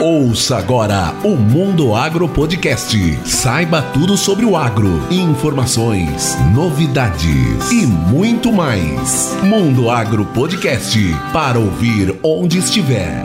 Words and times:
Ouça 0.00 0.56
agora 0.58 1.12
o 1.24 1.30
Mundo 1.30 1.92
Agro 1.92 2.28
Podcast. 2.28 2.96
Saiba 3.24 3.82
tudo 3.82 4.16
sobre 4.16 4.44
o 4.44 4.56
agro, 4.56 4.88
informações, 5.10 6.36
novidades 6.54 7.72
e 7.72 7.84
muito 7.84 8.52
mais. 8.52 9.36
Mundo 9.42 9.90
Agro 9.90 10.24
Podcast 10.26 10.96
para 11.32 11.58
ouvir 11.58 12.16
onde 12.22 12.58
estiver. 12.58 13.24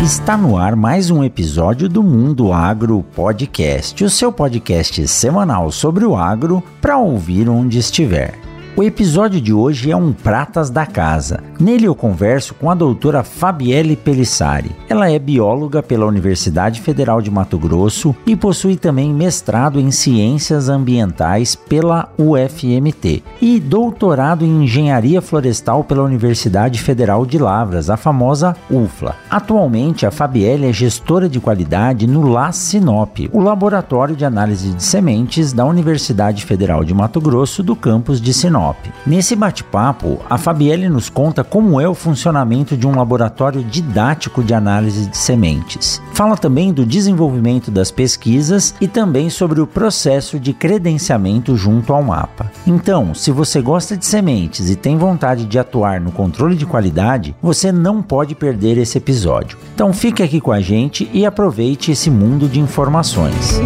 Está 0.00 0.36
no 0.36 0.56
ar 0.56 0.76
mais 0.76 1.10
um 1.10 1.24
episódio 1.24 1.88
do 1.88 2.04
Mundo 2.04 2.52
Agro 2.52 3.04
Podcast, 3.16 4.04
o 4.04 4.08
seu 4.08 4.30
podcast 4.30 5.08
semanal 5.08 5.72
sobre 5.72 6.04
o 6.04 6.14
agro 6.14 6.62
para 6.80 6.96
ouvir 6.98 7.48
onde 7.48 7.80
estiver. 7.80 8.45
O 8.78 8.82
episódio 8.82 9.40
de 9.40 9.54
hoje 9.54 9.90
é 9.90 9.96
um 9.96 10.12
Pratas 10.12 10.68
da 10.68 10.84
Casa. 10.84 11.42
Nele 11.58 11.86
eu 11.86 11.94
converso 11.94 12.52
com 12.52 12.70
a 12.70 12.74
doutora 12.74 13.22
Fabielle 13.22 13.96
Pelissari. 13.96 14.70
Ela 14.86 15.10
é 15.10 15.18
bióloga 15.18 15.82
pela 15.82 16.04
Universidade 16.04 16.82
Federal 16.82 17.22
de 17.22 17.30
Mato 17.30 17.58
Grosso 17.58 18.14
e 18.26 18.36
possui 18.36 18.76
também 18.76 19.14
mestrado 19.14 19.80
em 19.80 19.90
Ciências 19.90 20.68
Ambientais 20.68 21.54
pela 21.54 22.10
UFMT 22.18 23.22
e 23.40 23.58
doutorado 23.58 24.44
em 24.44 24.64
Engenharia 24.64 25.22
Florestal 25.22 25.82
pela 25.82 26.02
Universidade 26.02 26.78
Federal 26.78 27.24
de 27.24 27.38
Lavras, 27.38 27.88
a 27.88 27.96
famosa 27.96 28.54
UFLA. 28.70 29.16
Atualmente, 29.30 30.04
a 30.04 30.10
Fabielle 30.10 30.66
é 30.66 30.72
gestora 30.74 31.30
de 31.30 31.40
qualidade 31.40 32.06
no 32.06 32.28
LAS 32.28 32.56
Sinop, 32.56 33.20
o 33.32 33.40
Laboratório 33.40 34.14
de 34.14 34.26
Análise 34.26 34.72
de 34.72 34.82
Sementes 34.82 35.54
da 35.54 35.64
Universidade 35.64 36.44
Federal 36.44 36.84
de 36.84 36.92
Mato 36.92 37.22
Grosso 37.22 37.62
do 37.62 37.74
campus 37.74 38.20
de 38.20 38.34
Sinop. 38.34 38.65
Sinop. 38.66 38.76
Nesse 39.06 39.36
bate-papo, 39.36 40.20
a 40.28 40.36
Fabielle 40.36 40.88
nos 40.88 41.08
conta 41.08 41.44
como 41.44 41.80
é 41.80 41.88
o 41.88 41.94
funcionamento 41.94 42.76
de 42.76 42.86
um 42.86 42.96
laboratório 42.96 43.62
didático 43.62 44.42
de 44.42 44.54
análise 44.54 45.06
de 45.06 45.16
sementes. 45.16 46.00
Fala 46.12 46.36
também 46.36 46.72
do 46.72 46.84
desenvolvimento 46.84 47.70
das 47.70 47.90
pesquisas 47.90 48.74
e 48.80 48.88
também 48.88 49.30
sobre 49.30 49.60
o 49.60 49.66
processo 49.66 50.40
de 50.40 50.52
credenciamento 50.52 51.56
junto 51.56 51.92
ao 51.92 52.02
mapa. 52.02 52.50
Então, 52.66 53.14
se 53.14 53.30
você 53.30 53.60
gosta 53.60 53.96
de 53.96 54.04
sementes 54.04 54.70
e 54.70 54.76
tem 54.76 54.96
vontade 54.96 55.44
de 55.44 55.58
atuar 55.58 56.00
no 56.00 56.10
controle 56.10 56.56
de 56.56 56.66
qualidade, 56.66 57.34
você 57.40 57.70
não 57.70 58.02
pode 58.02 58.34
perder 58.34 58.78
esse 58.78 58.98
episódio. 58.98 59.58
Então 59.74 59.92
fique 59.92 60.22
aqui 60.22 60.40
com 60.40 60.52
a 60.52 60.60
gente 60.60 61.08
e 61.12 61.24
aproveite 61.24 61.92
esse 61.92 62.10
mundo 62.10 62.48
de 62.48 62.58
informações. 62.58 63.60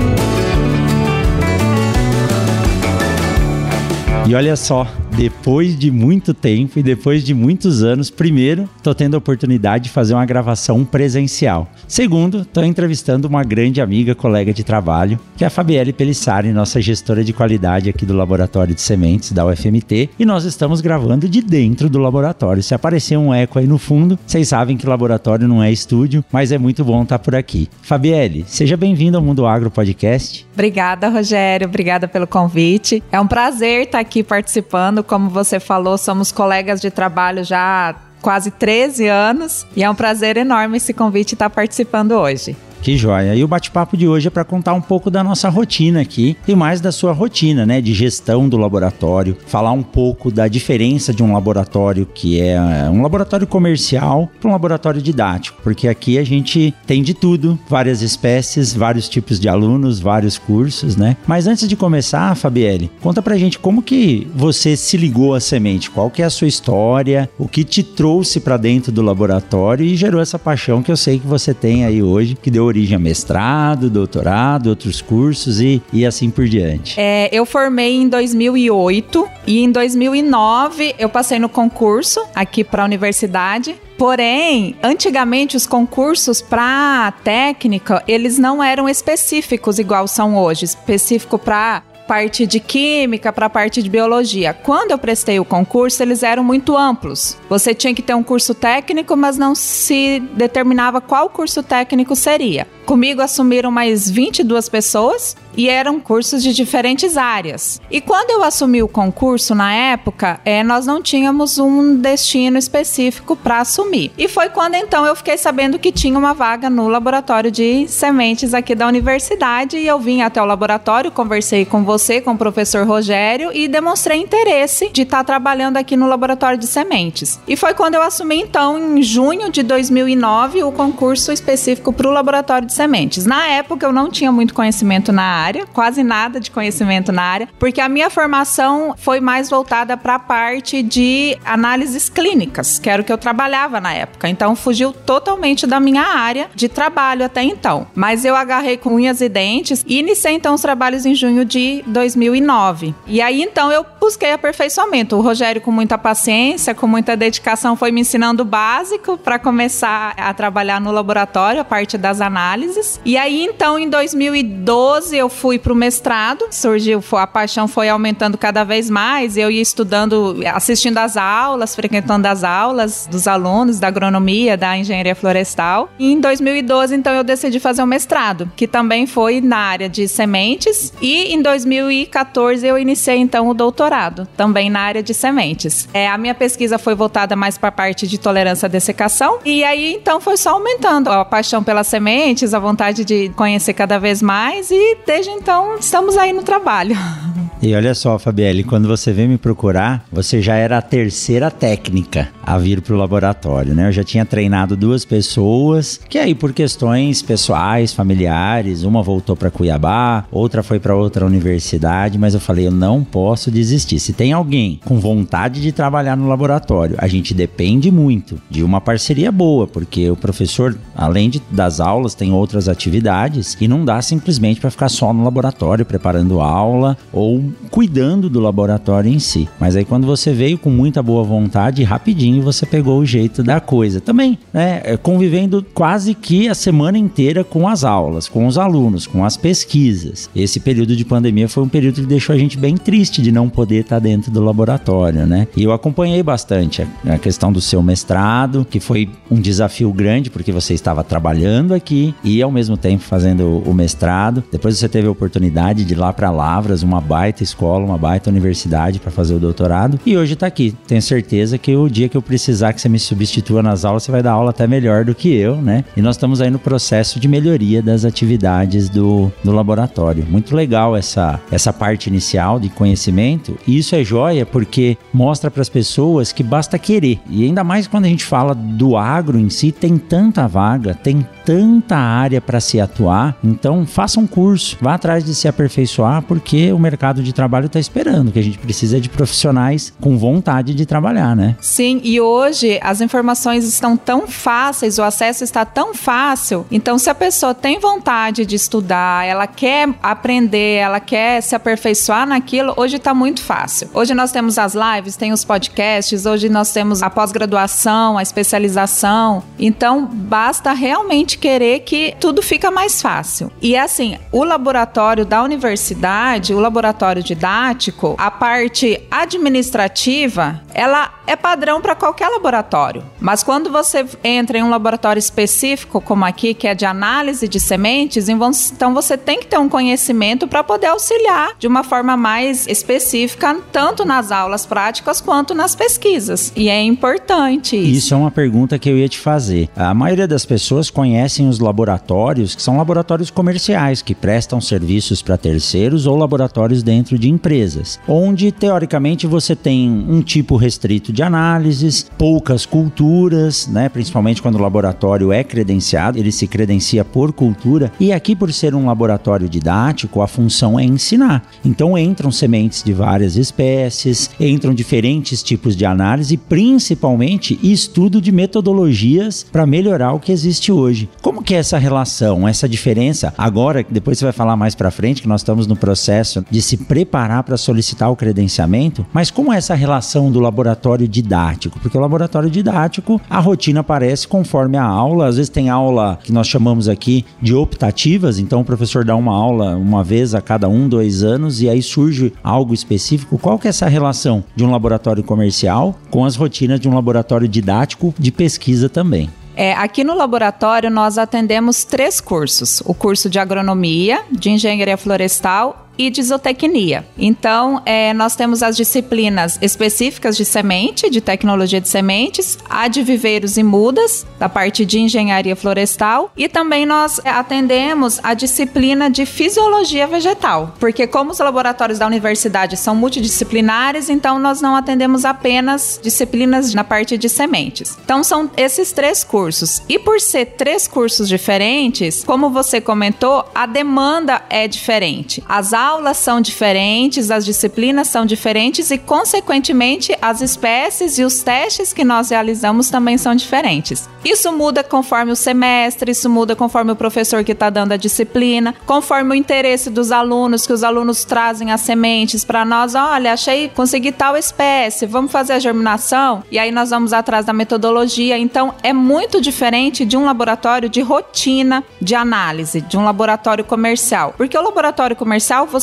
E 4.30 4.34
olha 4.36 4.54
só, 4.54 4.86
depois 5.20 5.78
de 5.78 5.90
muito 5.90 6.32
tempo 6.32 6.78
e 6.78 6.82
depois 6.82 7.22
de 7.22 7.34
muitos 7.34 7.82
anos, 7.82 8.08
primeiro, 8.08 8.66
tô 8.82 8.94
tendo 8.94 9.16
a 9.16 9.18
oportunidade 9.18 9.84
de 9.84 9.90
fazer 9.90 10.14
uma 10.14 10.24
gravação 10.24 10.82
presencial. 10.82 11.70
Segundo, 11.86 12.42
tô 12.42 12.62
entrevistando 12.62 13.28
uma 13.28 13.44
grande 13.44 13.82
amiga, 13.82 14.14
colega 14.14 14.50
de 14.50 14.64
trabalho, 14.64 15.20
que 15.36 15.44
é 15.44 15.46
a 15.46 15.50
Fabielle 15.50 15.92
Pelissari, 15.92 16.54
nossa 16.54 16.80
gestora 16.80 17.22
de 17.22 17.34
qualidade 17.34 17.90
aqui 17.90 18.06
do 18.06 18.16
Laboratório 18.16 18.74
de 18.74 18.80
Sementes 18.80 19.32
da 19.32 19.44
UFMT, 19.44 20.08
e 20.18 20.24
nós 20.24 20.44
estamos 20.44 20.80
gravando 20.80 21.28
de 21.28 21.42
dentro 21.42 21.90
do 21.90 21.98
laboratório. 21.98 22.62
Se 22.62 22.74
aparecer 22.74 23.18
um 23.18 23.34
eco 23.34 23.58
aí 23.58 23.66
no 23.66 23.76
fundo, 23.76 24.18
vocês 24.26 24.48
sabem 24.48 24.78
que 24.78 24.86
o 24.86 24.88
laboratório 24.88 25.46
não 25.46 25.62
é 25.62 25.70
estúdio, 25.70 26.24
mas 26.32 26.50
é 26.50 26.56
muito 26.56 26.82
bom 26.82 27.02
estar 27.02 27.18
por 27.18 27.34
aqui. 27.34 27.68
Fabielle, 27.82 28.46
seja 28.48 28.74
bem-vinda 28.74 29.18
ao 29.18 29.22
Mundo 29.22 29.44
Agro 29.44 29.70
Podcast. 29.70 30.46
Obrigada, 30.54 31.10
Rogério. 31.10 31.66
Obrigada 31.66 32.08
pelo 32.08 32.26
convite. 32.26 33.02
É 33.12 33.20
um 33.20 33.26
prazer 33.26 33.82
estar 33.82 33.98
aqui 33.98 34.22
participando. 34.22 35.09
Como 35.10 35.28
você 35.28 35.58
falou, 35.58 35.98
somos 35.98 36.30
colegas 36.30 36.80
de 36.80 36.88
trabalho 36.88 37.42
já 37.42 37.90
há 37.90 37.94
quase 38.22 38.48
13 38.52 39.08
anos 39.08 39.66
e 39.74 39.82
é 39.82 39.90
um 39.90 39.94
prazer 39.96 40.36
enorme 40.36 40.76
esse 40.76 40.94
convite 40.94 41.34
estar 41.34 41.50
participando 41.50 42.12
hoje. 42.12 42.56
Que 42.82 42.96
joia. 42.96 43.34
E 43.34 43.44
o 43.44 43.48
bate-papo 43.48 43.94
de 43.94 44.08
hoje 44.08 44.28
é 44.28 44.30
para 44.30 44.42
contar 44.42 44.72
um 44.72 44.80
pouco 44.80 45.10
da 45.10 45.22
nossa 45.22 45.50
rotina 45.50 46.00
aqui 46.00 46.34
e 46.48 46.54
mais 46.54 46.80
da 46.80 46.90
sua 46.90 47.12
rotina, 47.12 47.66
né, 47.66 47.78
de 47.80 47.92
gestão 47.92 48.48
do 48.48 48.56
laboratório, 48.56 49.36
falar 49.46 49.72
um 49.72 49.82
pouco 49.82 50.30
da 50.30 50.48
diferença 50.48 51.12
de 51.12 51.22
um 51.22 51.32
laboratório 51.32 52.06
que 52.06 52.40
é 52.40 52.58
um 52.90 53.02
laboratório 53.02 53.46
comercial 53.46 54.30
para 54.40 54.48
um 54.48 54.52
laboratório 54.52 55.02
didático, 55.02 55.60
porque 55.62 55.88
aqui 55.88 56.18
a 56.18 56.24
gente 56.24 56.74
tem 56.86 57.02
de 57.02 57.12
tudo, 57.12 57.58
várias 57.68 58.00
espécies, 58.00 58.72
vários 58.72 59.10
tipos 59.10 59.38
de 59.38 59.48
alunos, 59.48 60.00
vários 60.00 60.38
cursos, 60.38 60.96
né? 60.96 61.18
Mas 61.26 61.46
antes 61.46 61.68
de 61.68 61.76
começar, 61.76 62.34
Fabielle, 62.34 62.90
conta 63.02 63.20
pra 63.20 63.36
gente 63.36 63.58
como 63.58 63.82
que 63.82 64.26
você 64.34 64.74
se 64.74 64.96
ligou 64.96 65.34
à 65.34 65.40
semente, 65.40 65.90
qual 65.90 66.10
que 66.10 66.22
é 66.22 66.24
a 66.24 66.30
sua 66.30 66.48
história, 66.48 67.28
o 67.38 67.46
que 67.46 67.62
te 67.62 67.82
trouxe 67.82 68.40
para 68.40 68.56
dentro 68.56 68.90
do 68.90 69.02
laboratório 69.02 69.84
e 69.84 69.96
gerou 69.96 70.20
essa 70.20 70.38
paixão 70.38 70.82
que 70.82 70.90
eu 70.90 70.96
sei 70.96 71.18
que 71.18 71.26
você 71.26 71.52
tem 71.52 71.84
aí 71.84 72.02
hoje, 72.02 72.34
que 72.40 72.50
deu 72.50 72.69
origem 72.70 72.96
a 72.96 72.98
mestrado, 72.98 73.90
doutorado, 73.90 74.68
outros 74.68 75.02
cursos 75.02 75.60
e, 75.60 75.82
e 75.92 76.06
assim 76.06 76.30
por 76.30 76.48
diante? 76.48 76.98
É, 76.98 77.28
eu 77.32 77.44
formei 77.44 77.96
em 77.96 78.08
2008 78.08 79.28
e 79.46 79.60
em 79.60 79.70
2009 79.70 80.94
eu 80.98 81.08
passei 81.08 81.38
no 81.38 81.48
concurso 81.48 82.20
aqui 82.34 82.64
para 82.64 82.82
a 82.82 82.86
universidade. 82.86 83.74
Porém, 83.98 84.76
antigamente 84.82 85.58
os 85.58 85.66
concursos 85.66 86.40
para 86.40 87.12
técnica, 87.22 88.02
eles 88.08 88.38
não 88.38 88.64
eram 88.64 88.88
específicos 88.88 89.78
igual 89.78 90.08
são 90.08 90.38
hoje, 90.38 90.64
específico 90.64 91.38
para 91.38 91.82
parte 92.10 92.44
de 92.44 92.58
química 92.58 93.32
para 93.32 93.46
a 93.46 93.48
parte 93.48 93.80
de 93.80 93.88
biologia. 93.88 94.52
Quando 94.52 94.90
eu 94.90 94.98
prestei 94.98 95.38
o 95.38 95.44
concurso, 95.44 96.02
eles 96.02 96.24
eram 96.24 96.42
muito 96.42 96.76
amplos. 96.76 97.38
Você 97.48 97.72
tinha 97.72 97.94
que 97.94 98.02
ter 98.02 98.14
um 98.14 98.22
curso 98.24 98.52
técnico, 98.52 99.16
mas 99.16 99.38
não 99.38 99.54
se 99.54 100.18
determinava 100.34 101.00
qual 101.00 101.30
curso 101.30 101.62
técnico 101.62 102.16
seria. 102.16 102.66
Comigo 102.90 103.22
assumiram 103.22 103.70
mais 103.70 104.10
22 104.10 104.68
pessoas 104.68 105.36
e 105.56 105.68
eram 105.68 106.00
cursos 106.00 106.42
de 106.42 106.52
diferentes 106.52 107.16
áreas. 107.16 107.80
E 107.88 108.00
quando 108.00 108.30
eu 108.30 108.42
assumi 108.42 108.82
o 108.82 108.88
concurso 108.88 109.54
na 109.54 109.72
época, 109.72 110.40
é, 110.44 110.64
nós 110.64 110.86
não 110.86 111.00
tínhamos 111.00 111.56
um 111.58 111.96
destino 111.96 112.58
específico 112.58 113.36
para 113.36 113.60
assumir. 113.60 114.10
E 114.18 114.26
foi 114.26 114.48
quando 114.48 114.74
então 114.74 115.06
eu 115.06 115.14
fiquei 115.14 115.38
sabendo 115.38 115.78
que 115.78 115.92
tinha 115.92 116.18
uma 116.18 116.34
vaga 116.34 116.68
no 116.68 116.88
laboratório 116.88 117.48
de 117.48 117.86
sementes 117.86 118.54
aqui 118.54 118.74
da 118.74 118.88
universidade 118.88 119.76
e 119.76 119.86
eu 119.86 120.00
vim 120.00 120.22
até 120.22 120.42
o 120.42 120.44
laboratório, 120.44 121.12
conversei 121.12 121.64
com 121.64 121.84
você, 121.84 122.20
com 122.20 122.32
o 122.32 122.38
professor 122.38 122.84
Rogério 122.84 123.52
e 123.52 123.68
demonstrei 123.68 124.18
interesse 124.18 124.88
de 124.88 125.02
estar 125.02 125.18
tá 125.18 125.24
trabalhando 125.24 125.76
aqui 125.76 125.96
no 125.96 126.08
laboratório 126.08 126.58
de 126.58 126.66
sementes. 126.66 127.38
E 127.46 127.54
foi 127.54 127.72
quando 127.72 127.94
eu 127.94 128.02
assumi 128.02 128.40
então 128.40 128.98
em 128.98 129.00
junho 129.00 129.48
de 129.48 129.62
2009 129.62 130.64
o 130.64 130.72
concurso 130.72 131.30
específico 131.30 131.92
para 131.92 132.08
o 132.08 132.12
laboratório 132.12 132.66
de 132.66 132.79
sementes. 132.80 133.26
Na 133.26 133.46
época 133.46 133.84
eu 133.84 133.92
não 133.92 134.10
tinha 134.10 134.32
muito 134.32 134.54
conhecimento 134.54 135.12
na 135.12 135.22
área, 135.22 135.66
quase 135.66 136.02
nada 136.02 136.40
de 136.40 136.50
conhecimento 136.50 137.12
na 137.12 137.22
área, 137.22 137.48
porque 137.58 137.78
a 137.78 137.90
minha 137.90 138.08
formação 138.08 138.94
foi 138.96 139.20
mais 139.20 139.50
voltada 139.50 139.98
para 139.98 140.14
a 140.14 140.18
parte 140.18 140.82
de 140.82 141.36
análises 141.44 142.08
clínicas, 142.08 142.78
que 142.78 142.88
era 142.88 143.02
o 143.02 143.04
que 143.04 143.12
eu 143.12 143.18
trabalhava 143.18 143.82
na 143.82 143.92
época. 143.92 144.30
Então 144.30 144.56
fugiu 144.56 144.94
totalmente 144.94 145.66
da 145.66 145.78
minha 145.78 146.04
área 146.04 146.48
de 146.54 146.70
trabalho 146.70 147.22
até 147.22 147.42
então. 147.42 147.86
Mas 147.94 148.24
eu 148.24 148.34
agarrei 148.34 148.78
com 148.78 148.94
unhas 148.94 149.20
e 149.20 149.28
dentes 149.28 149.84
e 149.86 149.98
iniciei 149.98 150.32
então 150.32 150.54
os 150.54 150.62
trabalhos 150.62 151.04
em 151.04 151.14
junho 151.14 151.44
de 151.44 151.84
2009. 151.86 152.94
E 153.06 153.20
aí 153.20 153.42
então 153.42 153.70
eu 153.70 153.84
busquei 154.00 154.32
aperfeiçoamento. 154.32 155.16
O 155.16 155.20
Rogério 155.20 155.60
com 155.60 155.70
muita 155.70 155.98
paciência, 155.98 156.74
com 156.74 156.86
muita 156.86 157.14
dedicação 157.14 157.76
foi 157.76 157.92
me 157.92 158.00
ensinando 158.00 158.42
o 158.42 158.46
básico 158.46 159.18
para 159.18 159.38
começar 159.38 160.14
a 160.16 160.32
trabalhar 160.32 160.80
no 160.80 160.90
laboratório, 160.90 161.60
a 161.60 161.64
parte 161.64 161.98
das 161.98 162.22
análises 162.22 162.59
e 163.04 163.16
aí, 163.16 163.44
então, 163.44 163.78
em 163.78 163.88
2012, 163.88 165.16
eu 165.16 165.28
fui 165.28 165.58
para 165.58 165.72
o 165.72 165.76
mestrado. 165.76 166.46
Surgiu, 166.50 167.02
a 167.12 167.26
paixão 167.26 167.66
foi 167.66 167.88
aumentando 167.88 168.36
cada 168.36 168.64
vez 168.64 168.90
mais. 168.90 169.36
Eu 169.36 169.50
ia 169.50 169.62
estudando, 169.62 170.36
assistindo 170.52 170.98
às 170.98 171.16
aulas, 171.16 171.74
frequentando 171.74 172.26
as 172.28 172.44
aulas 172.44 173.08
dos 173.10 173.26
alunos 173.26 173.78
da 173.78 173.88
agronomia, 173.88 174.56
da 174.56 174.76
engenharia 174.76 175.14
florestal. 175.14 175.90
E 175.98 176.12
em 176.12 176.20
2012, 176.20 176.94
então, 176.94 177.12
eu 177.14 177.24
decidi 177.24 177.58
fazer 177.58 177.82
o 177.82 177.84
um 177.84 177.88
mestrado, 177.88 178.50
que 178.56 178.66
também 178.66 179.06
foi 179.06 179.40
na 179.40 179.58
área 179.58 179.88
de 179.88 180.06
sementes. 180.06 180.92
E 181.00 181.34
em 181.34 181.42
2014, 181.42 182.66
eu 182.66 182.78
iniciei, 182.78 183.16
então, 183.16 183.48
o 183.48 183.54
doutorado, 183.54 184.26
também 184.36 184.70
na 184.70 184.80
área 184.80 185.02
de 185.02 185.14
sementes. 185.14 185.88
É, 185.92 186.08
a 186.08 186.18
minha 186.18 186.34
pesquisa 186.34 186.78
foi 186.78 186.94
voltada 186.94 187.34
mais 187.34 187.56
para 187.56 187.68
a 187.70 187.72
parte 187.72 188.06
de 188.06 188.18
tolerância 188.18 188.66
à 188.66 188.68
dessecação. 188.68 189.38
E 189.44 189.64
aí, 189.64 189.94
então, 189.94 190.20
foi 190.20 190.36
só 190.36 190.50
aumentando 190.50 191.10
a 191.10 191.24
paixão 191.24 191.62
pelas 191.62 191.86
sementes, 191.86 192.49
a 192.54 192.58
vontade 192.58 193.04
de 193.04 193.28
conhecer 193.30 193.74
cada 193.74 193.98
vez 193.98 194.22
mais 194.22 194.70
e 194.70 194.98
desde 195.06 195.30
então 195.30 195.76
estamos 195.76 196.16
aí 196.16 196.32
no 196.32 196.42
trabalho. 196.42 196.96
E 197.62 197.74
olha 197.74 197.94
só, 197.94 198.18
Fabielle, 198.18 198.64
quando 198.64 198.88
você 198.88 199.12
veio 199.12 199.28
me 199.28 199.36
procurar, 199.36 200.06
você 200.10 200.40
já 200.40 200.54
era 200.54 200.78
a 200.78 200.82
terceira 200.82 201.50
técnica 201.50 202.28
a 202.42 202.56
vir 202.56 202.80
para 202.80 202.94
o 202.94 202.96
laboratório, 202.96 203.74
né? 203.74 203.88
Eu 203.88 203.92
já 203.92 204.02
tinha 204.02 204.24
treinado 204.24 204.74
duas 204.74 205.04
pessoas, 205.04 206.00
que 206.08 206.16
aí 206.16 206.34
por 206.34 206.54
questões 206.54 207.20
pessoais, 207.20 207.92
familiares, 207.92 208.82
uma 208.82 209.02
voltou 209.02 209.36
para 209.36 209.50
Cuiabá, 209.50 210.24
outra 210.32 210.62
foi 210.62 210.80
para 210.80 210.96
outra 210.96 211.26
universidade, 211.26 212.18
mas 212.18 212.32
eu 212.32 212.40
falei, 212.40 212.66
eu 212.66 212.72
não 212.72 213.04
posso 213.04 213.50
desistir. 213.50 214.00
Se 214.00 214.14
tem 214.14 214.32
alguém 214.32 214.80
com 214.86 214.98
vontade 214.98 215.60
de 215.60 215.70
trabalhar 215.70 216.16
no 216.16 216.28
laboratório, 216.28 216.96
a 216.96 217.06
gente 217.06 217.34
depende 217.34 217.90
muito 217.90 218.40
de 218.48 218.64
uma 218.64 218.80
parceria 218.80 219.30
boa, 219.30 219.66
porque 219.66 220.08
o 220.08 220.16
professor, 220.16 220.74
além 220.96 221.28
de, 221.28 221.42
das 221.50 221.78
aulas, 221.78 222.14
tem 222.14 222.32
outras 222.32 222.70
atividades 222.70 223.54
e 223.60 223.68
não 223.68 223.84
dá 223.84 224.00
simplesmente 224.00 224.62
para 224.62 224.70
ficar 224.70 224.88
só 224.88 225.12
no 225.12 225.22
laboratório 225.22 225.84
preparando 225.84 226.40
aula 226.40 226.96
ou 227.12 227.49
cuidando 227.70 228.28
do 228.28 228.40
laboratório 228.40 229.12
em 229.12 229.18
si. 229.18 229.48
Mas 229.58 229.76
aí 229.76 229.84
quando 229.84 230.06
você 230.06 230.32
veio 230.32 230.58
com 230.58 230.70
muita 230.70 231.02
boa 231.02 231.24
vontade, 231.24 231.82
rapidinho 231.82 232.42
você 232.42 232.66
pegou 232.66 232.98
o 232.98 233.06
jeito 233.06 233.42
da 233.42 233.60
coisa. 233.60 234.00
Também, 234.00 234.38
né, 234.52 234.80
é, 234.84 234.96
convivendo 234.96 235.64
quase 235.74 236.14
que 236.14 236.48
a 236.48 236.54
semana 236.54 236.98
inteira 236.98 237.44
com 237.44 237.68
as 237.68 237.84
aulas, 237.84 238.28
com 238.28 238.46
os 238.46 238.58
alunos, 238.58 239.06
com 239.06 239.24
as 239.24 239.36
pesquisas. 239.36 240.28
Esse 240.34 240.60
período 240.60 240.96
de 240.96 241.04
pandemia 241.04 241.48
foi 241.48 241.62
um 241.62 241.68
período 241.68 242.00
que 242.00 242.06
deixou 242.06 242.34
a 242.34 242.38
gente 242.38 242.56
bem 242.56 242.76
triste 242.76 243.22
de 243.22 243.32
não 243.32 243.48
poder 243.48 243.80
estar 243.80 243.98
dentro 243.98 244.30
do 244.30 244.42
laboratório, 244.42 245.26
né? 245.26 245.46
E 245.56 245.62
eu 245.62 245.72
acompanhei 245.72 246.22
bastante 246.22 246.82
a, 246.82 247.14
a 247.14 247.18
questão 247.18 247.52
do 247.52 247.60
seu 247.60 247.82
mestrado, 247.82 248.66
que 248.68 248.80
foi 248.80 249.08
um 249.30 249.40
desafio 249.40 249.92
grande 249.92 250.30
porque 250.30 250.52
você 250.52 250.74
estava 250.74 251.02
trabalhando 251.02 251.74
aqui 251.74 252.14
e 252.22 252.42
ao 252.42 252.50
mesmo 252.50 252.76
tempo 252.76 253.02
fazendo 253.02 253.62
o 253.66 253.74
mestrado. 253.74 254.42
Depois 254.50 254.78
você 254.78 254.88
teve 254.88 255.08
a 255.08 255.10
oportunidade 255.10 255.84
de 255.84 255.94
ir 255.94 255.96
lá 255.96 256.12
para 256.12 256.30
Lavras, 256.30 256.82
uma 256.82 257.00
baita 257.00 257.39
escola, 257.42 257.84
uma 257.84 257.98
baita 257.98 258.30
universidade 258.30 259.00
para 259.00 259.10
fazer 259.10 259.34
o 259.34 259.38
doutorado. 259.38 259.98
E 260.04 260.16
hoje 260.16 260.34
está 260.34 260.46
aqui. 260.46 260.74
Tenho 260.86 261.02
certeza 261.02 261.58
que 261.58 261.74
o 261.74 261.88
dia 261.88 262.08
que 262.08 262.16
eu 262.16 262.22
precisar 262.22 262.72
que 262.72 262.80
você 262.80 262.88
me 262.88 262.98
substitua 262.98 263.62
nas 263.62 263.84
aulas, 263.84 264.02
você 264.02 264.10
vai 264.10 264.22
dar 264.22 264.32
aula 264.32 264.50
até 264.50 264.66
melhor 264.66 265.04
do 265.04 265.14
que 265.14 265.34
eu, 265.34 265.56
né? 265.56 265.84
E 265.96 266.02
nós 266.02 266.16
estamos 266.16 266.40
aí 266.40 266.50
no 266.50 266.58
processo 266.58 267.18
de 267.18 267.28
melhoria 267.28 267.82
das 267.82 268.04
atividades 268.04 268.88
do, 268.88 269.30
do 269.42 269.52
laboratório. 269.52 270.26
Muito 270.28 270.54
legal 270.54 270.96
essa, 270.96 271.40
essa 271.50 271.72
parte 271.72 272.08
inicial 272.08 272.58
de 272.58 272.68
conhecimento. 272.68 273.56
E 273.66 273.78
isso 273.78 273.94
é 273.94 274.04
joia 274.04 274.44
porque 274.44 274.96
mostra 275.12 275.50
para 275.50 275.62
as 275.62 275.68
pessoas 275.68 276.32
que 276.32 276.42
basta 276.42 276.78
querer. 276.78 277.20
E 277.28 277.44
ainda 277.44 277.64
mais 277.64 277.86
quando 277.86 278.04
a 278.04 278.08
gente 278.08 278.24
fala 278.24 278.54
do 278.54 278.96
agro 278.96 279.38
em 279.38 279.50
si, 279.50 279.72
tem 279.72 279.96
tanta 279.96 280.46
vaga, 280.46 280.94
tem 280.94 281.26
tanta 281.44 281.96
área 281.96 282.40
para 282.40 282.60
se 282.60 282.80
atuar. 282.80 283.36
Então, 283.42 283.86
faça 283.86 284.20
um 284.20 284.26
curso, 284.26 284.76
vá 284.80 284.94
atrás 284.94 285.24
de 285.24 285.34
se 285.34 285.48
aperfeiçoar, 285.48 286.22
porque 286.22 286.72
o 286.72 286.78
mercado 286.78 287.22
de 287.22 287.29
trabalho 287.32 287.66
está 287.66 287.78
esperando, 287.78 288.32
que 288.32 288.38
a 288.38 288.42
gente 288.42 288.58
precisa 288.58 289.00
de 289.00 289.08
profissionais 289.08 289.92
com 290.00 290.16
vontade 290.18 290.74
de 290.74 290.86
trabalhar, 290.86 291.34
né? 291.34 291.56
Sim, 291.60 292.00
e 292.02 292.20
hoje 292.20 292.78
as 292.82 293.00
informações 293.00 293.64
estão 293.64 293.96
tão 293.96 294.26
fáceis, 294.26 294.98
o 294.98 295.02
acesso 295.02 295.44
está 295.44 295.64
tão 295.64 295.94
fácil. 295.94 296.66
Então, 296.70 296.98
se 296.98 297.10
a 297.10 297.14
pessoa 297.14 297.54
tem 297.54 297.78
vontade 297.78 298.44
de 298.44 298.56
estudar, 298.56 299.26
ela 299.26 299.46
quer 299.46 299.88
aprender, 300.02 300.76
ela 300.76 301.00
quer 301.00 301.40
se 301.40 301.54
aperfeiçoar 301.54 302.26
naquilo, 302.26 302.74
hoje 302.76 302.96
está 302.96 303.14
muito 303.14 303.42
fácil. 303.42 303.88
Hoje 303.94 304.14
nós 304.14 304.32
temos 304.32 304.58
as 304.58 304.74
lives, 304.74 305.16
tem 305.16 305.32
os 305.32 305.44
podcasts, 305.44 306.26
hoje 306.26 306.48
nós 306.48 306.72
temos 306.72 307.02
a 307.02 307.10
pós-graduação, 307.10 308.18
a 308.18 308.22
especialização. 308.22 309.42
Então, 309.58 310.06
basta 310.06 310.72
realmente 310.72 311.38
querer 311.38 311.80
que 311.80 312.14
tudo 312.20 312.42
fica 312.42 312.70
mais 312.70 313.00
fácil. 313.00 313.50
E 313.60 313.76
assim, 313.76 314.16
o 314.32 314.44
laboratório 314.44 315.24
da 315.24 315.42
universidade, 315.42 316.54
o 316.54 316.60
laboratório 316.60 317.19
didático, 317.22 318.14
a 318.18 318.30
parte 318.30 319.00
administrativa, 319.10 320.60
ela 320.74 321.12
é 321.26 321.36
padrão 321.36 321.80
para 321.80 321.94
qualquer 321.94 322.28
laboratório. 322.28 323.04
Mas 323.20 323.42
quando 323.42 323.70
você 323.70 324.04
entra 324.24 324.58
em 324.58 324.62
um 324.62 324.70
laboratório 324.70 325.18
específico, 325.18 326.00
como 326.00 326.24
aqui, 326.24 326.54
que 326.54 326.66
é 326.66 326.74
de 326.74 326.84
análise 326.84 327.46
de 327.46 327.60
sementes, 327.60 328.28
então 328.28 328.92
você 328.92 329.16
tem 329.16 329.38
que 329.38 329.46
ter 329.46 329.58
um 329.58 329.68
conhecimento 329.68 330.48
para 330.48 330.64
poder 330.64 330.88
auxiliar 330.88 331.50
de 331.58 331.66
uma 331.66 331.84
forma 331.84 332.16
mais 332.16 332.66
específica, 332.66 333.56
tanto 333.70 334.04
nas 334.04 334.32
aulas 334.32 334.66
práticas 334.66 335.20
quanto 335.20 335.54
nas 335.54 335.74
pesquisas. 335.74 336.52
E 336.56 336.68
é 336.68 336.82
importante 336.82 337.76
isso. 337.76 337.98
Isso 337.98 338.14
é 338.14 338.16
uma 338.16 338.30
pergunta 338.30 338.78
que 338.78 338.88
eu 338.88 338.98
ia 338.98 339.08
te 339.08 339.18
fazer. 339.18 339.68
A 339.76 339.94
maioria 339.94 340.26
das 340.26 340.44
pessoas 340.44 340.90
conhecem 340.90 341.48
os 341.48 341.60
laboratórios, 341.60 342.54
que 342.54 342.62
são 342.62 342.76
laboratórios 342.76 343.30
comerciais, 343.30 344.02
que 344.02 344.14
prestam 344.14 344.60
serviços 344.60 345.22
para 345.22 345.36
terceiros 345.36 346.06
ou 346.06 346.16
laboratórios 346.16 346.82
dentro 346.82 347.09
de 347.18 347.28
empresas, 347.28 347.98
onde 348.06 348.50
teoricamente 348.52 349.26
você 349.26 349.54
tem 349.54 349.90
um 349.90 350.22
tipo 350.22 350.56
restrito 350.56 351.12
de 351.12 351.22
análises, 351.22 352.10
poucas 352.18 352.66
culturas, 352.66 353.66
né? 353.66 353.88
Principalmente 353.88 354.42
quando 354.42 354.56
o 354.56 354.62
laboratório 354.62 355.32
é 355.32 355.42
credenciado, 355.42 356.18
ele 356.18 356.32
se 356.32 356.46
credencia 356.46 357.04
por 357.04 357.32
cultura. 357.32 357.92
E 357.98 358.12
aqui, 358.12 358.34
por 358.34 358.52
ser 358.52 358.74
um 358.74 358.86
laboratório 358.86 359.48
didático, 359.48 360.22
a 360.22 360.26
função 360.26 360.78
é 360.78 360.84
ensinar. 360.84 361.42
Então 361.64 361.96
entram 361.96 362.30
sementes 362.30 362.82
de 362.82 362.92
várias 362.92 363.36
espécies, 363.36 364.30
entram 364.38 364.74
diferentes 364.74 365.42
tipos 365.42 365.76
de 365.76 365.84
análise, 365.84 366.36
principalmente 366.36 367.58
estudo 367.62 368.20
de 368.20 368.32
metodologias 368.32 369.44
para 369.50 369.66
melhorar 369.66 370.12
o 370.12 370.20
que 370.20 370.32
existe 370.32 370.72
hoje. 370.72 371.08
Como 371.22 371.42
que 371.42 371.54
é 371.54 371.58
essa 371.58 371.78
relação, 371.78 372.46
essa 372.48 372.68
diferença? 372.68 373.32
Agora, 373.36 373.84
depois 373.88 374.18
você 374.18 374.24
vai 374.24 374.32
falar 374.32 374.56
mais 374.56 374.74
para 374.74 374.90
frente 374.90 375.22
que 375.22 375.28
nós 375.28 375.40
estamos 375.40 375.66
no 375.66 375.76
processo 375.76 376.44
de 376.50 376.62
se 376.62 376.76
para 377.04 377.56
solicitar 377.56 378.10
o 378.10 378.16
credenciamento, 378.16 379.06
mas 379.12 379.30
como 379.30 379.52
é 379.52 379.56
essa 379.56 379.74
relação 379.74 380.30
do 380.30 380.40
laboratório 380.40 381.06
didático? 381.06 381.78
Porque 381.80 381.96
o 381.96 382.00
laboratório 382.00 382.50
didático, 382.50 383.20
a 383.28 383.38
rotina 383.38 383.80
aparece 383.80 384.26
conforme 384.26 384.76
a 384.76 384.84
aula, 384.84 385.26
às 385.26 385.36
vezes 385.36 385.50
tem 385.50 385.68
aula 385.68 386.18
que 386.22 386.32
nós 386.32 386.46
chamamos 386.46 386.88
aqui 386.88 387.24
de 387.40 387.54
optativas, 387.54 388.38
então 388.38 388.60
o 388.60 388.64
professor 388.64 389.04
dá 389.04 389.16
uma 389.16 389.34
aula 389.34 389.76
uma 389.76 390.02
vez 390.02 390.34
a 390.34 390.40
cada 390.40 390.68
um, 390.68 390.88
dois 390.88 391.22
anos 391.22 391.62
e 391.62 391.68
aí 391.68 391.82
surge 391.82 392.32
algo 392.42 392.74
específico. 392.74 393.38
Qual 393.38 393.58
que 393.58 393.66
é 393.66 393.70
essa 393.70 393.88
relação 393.88 394.44
de 394.54 394.64
um 394.64 394.70
laboratório 394.70 395.22
comercial 395.22 395.98
com 396.10 396.24
as 396.24 396.36
rotinas 396.36 396.80
de 396.80 396.88
um 396.88 396.94
laboratório 396.94 397.48
didático 397.48 398.14
de 398.18 398.32
pesquisa 398.32 398.88
também? 398.88 399.30
É, 399.56 399.74
aqui 399.74 400.04
no 400.04 400.14
laboratório 400.14 400.90
nós 400.90 401.18
atendemos 401.18 401.84
três 401.84 402.20
cursos: 402.20 402.82
o 402.86 402.94
curso 402.94 403.28
de 403.28 403.38
agronomia, 403.38 404.22
de 404.30 404.50
engenharia 404.50 404.96
florestal 404.96 405.89
e 406.00 406.08
de 406.08 406.22
zootecnia. 406.22 407.06
Então, 407.18 407.82
é, 407.84 408.14
nós 408.14 408.34
temos 408.34 408.62
as 408.62 408.74
disciplinas 408.74 409.58
específicas 409.60 410.34
de 410.34 410.46
semente, 410.46 411.10
de 411.10 411.20
tecnologia 411.20 411.78
de 411.78 411.90
sementes, 411.90 412.56
a 412.70 412.88
de 412.88 413.02
viveiros 413.02 413.58
e 413.58 413.62
mudas, 413.62 414.26
da 414.38 414.48
parte 414.48 414.86
de 414.86 414.98
engenharia 414.98 415.54
florestal, 415.54 416.32
e 416.34 416.48
também 416.48 416.86
nós 416.86 417.20
atendemos 417.22 418.18
a 418.22 418.32
disciplina 418.32 419.10
de 419.10 419.26
fisiologia 419.26 420.06
vegetal, 420.06 420.74
porque 420.80 421.06
como 421.06 421.32
os 421.32 421.38
laboratórios 421.38 421.98
da 421.98 422.06
universidade 422.06 422.78
são 422.78 422.94
multidisciplinares, 422.94 424.08
então 424.08 424.38
nós 424.38 424.62
não 424.62 424.74
atendemos 424.74 425.26
apenas 425.26 426.00
disciplinas 426.02 426.72
na 426.72 426.82
parte 426.82 427.18
de 427.18 427.28
sementes. 427.28 427.98
Então, 428.02 428.24
são 428.24 428.50
esses 428.56 428.90
três 428.90 429.22
cursos. 429.22 429.82
E 429.86 429.98
por 429.98 430.18
ser 430.18 430.46
três 430.56 430.88
cursos 430.88 431.28
diferentes, 431.28 432.24
como 432.24 432.48
você 432.48 432.80
comentou, 432.80 433.44
a 433.54 433.66
demanda 433.66 434.40
é 434.48 434.66
diferente. 434.66 435.44
As 435.46 435.74
aulas 435.74 435.89
aulas 435.90 436.16
são 436.18 436.40
diferentes, 436.40 437.30
as 437.30 437.44
disciplinas 437.44 438.06
são 438.08 438.24
diferentes 438.24 438.90
e, 438.90 438.98
consequentemente, 438.98 440.16
as 440.22 440.40
espécies 440.40 441.18
e 441.18 441.24
os 441.24 441.42
testes 441.42 441.92
que 441.92 442.04
nós 442.04 442.30
realizamos 442.30 442.90
também 442.90 443.18
são 443.18 443.34
diferentes. 443.34 444.08
Isso 444.24 444.52
muda 444.52 444.84
conforme 444.84 445.32
o 445.32 445.36
semestre, 445.36 446.12
isso 446.12 446.28
muda 446.28 446.54
conforme 446.54 446.92
o 446.92 446.96
professor 446.96 447.42
que 447.42 447.52
está 447.52 447.70
dando 447.70 447.92
a 447.92 447.96
disciplina, 447.96 448.74
conforme 448.86 449.32
o 449.32 449.34
interesse 449.34 449.90
dos 449.90 450.12
alunos, 450.12 450.66
que 450.66 450.72
os 450.72 450.84
alunos 450.84 451.24
trazem 451.24 451.72
as 451.72 451.80
sementes 451.80 452.44
para 452.44 452.64
nós. 452.64 452.94
Olha, 452.94 453.32
achei, 453.32 453.68
consegui 453.68 454.12
tal 454.12 454.36
espécie, 454.36 455.06
vamos 455.06 455.32
fazer 455.32 455.54
a 455.54 455.58
germinação? 455.58 456.44
E 456.50 456.58
aí 456.58 456.70
nós 456.70 456.90
vamos 456.90 457.12
atrás 457.12 457.46
da 457.46 457.52
metodologia. 457.52 458.38
Então, 458.38 458.74
é 458.82 458.92
muito 458.92 459.40
diferente 459.40 460.04
de 460.04 460.16
um 460.16 460.24
laboratório 460.24 460.88
de 460.88 461.00
rotina 461.00 461.82
de 462.00 462.14
análise, 462.14 462.80
de 462.82 462.96
um 462.96 463.04
laboratório 463.04 463.64
comercial. 463.64 464.34
Porque 464.36 464.56
o 464.56 464.62
laboratório 464.62 465.16
comercial, 465.16 465.66
você 465.66 465.79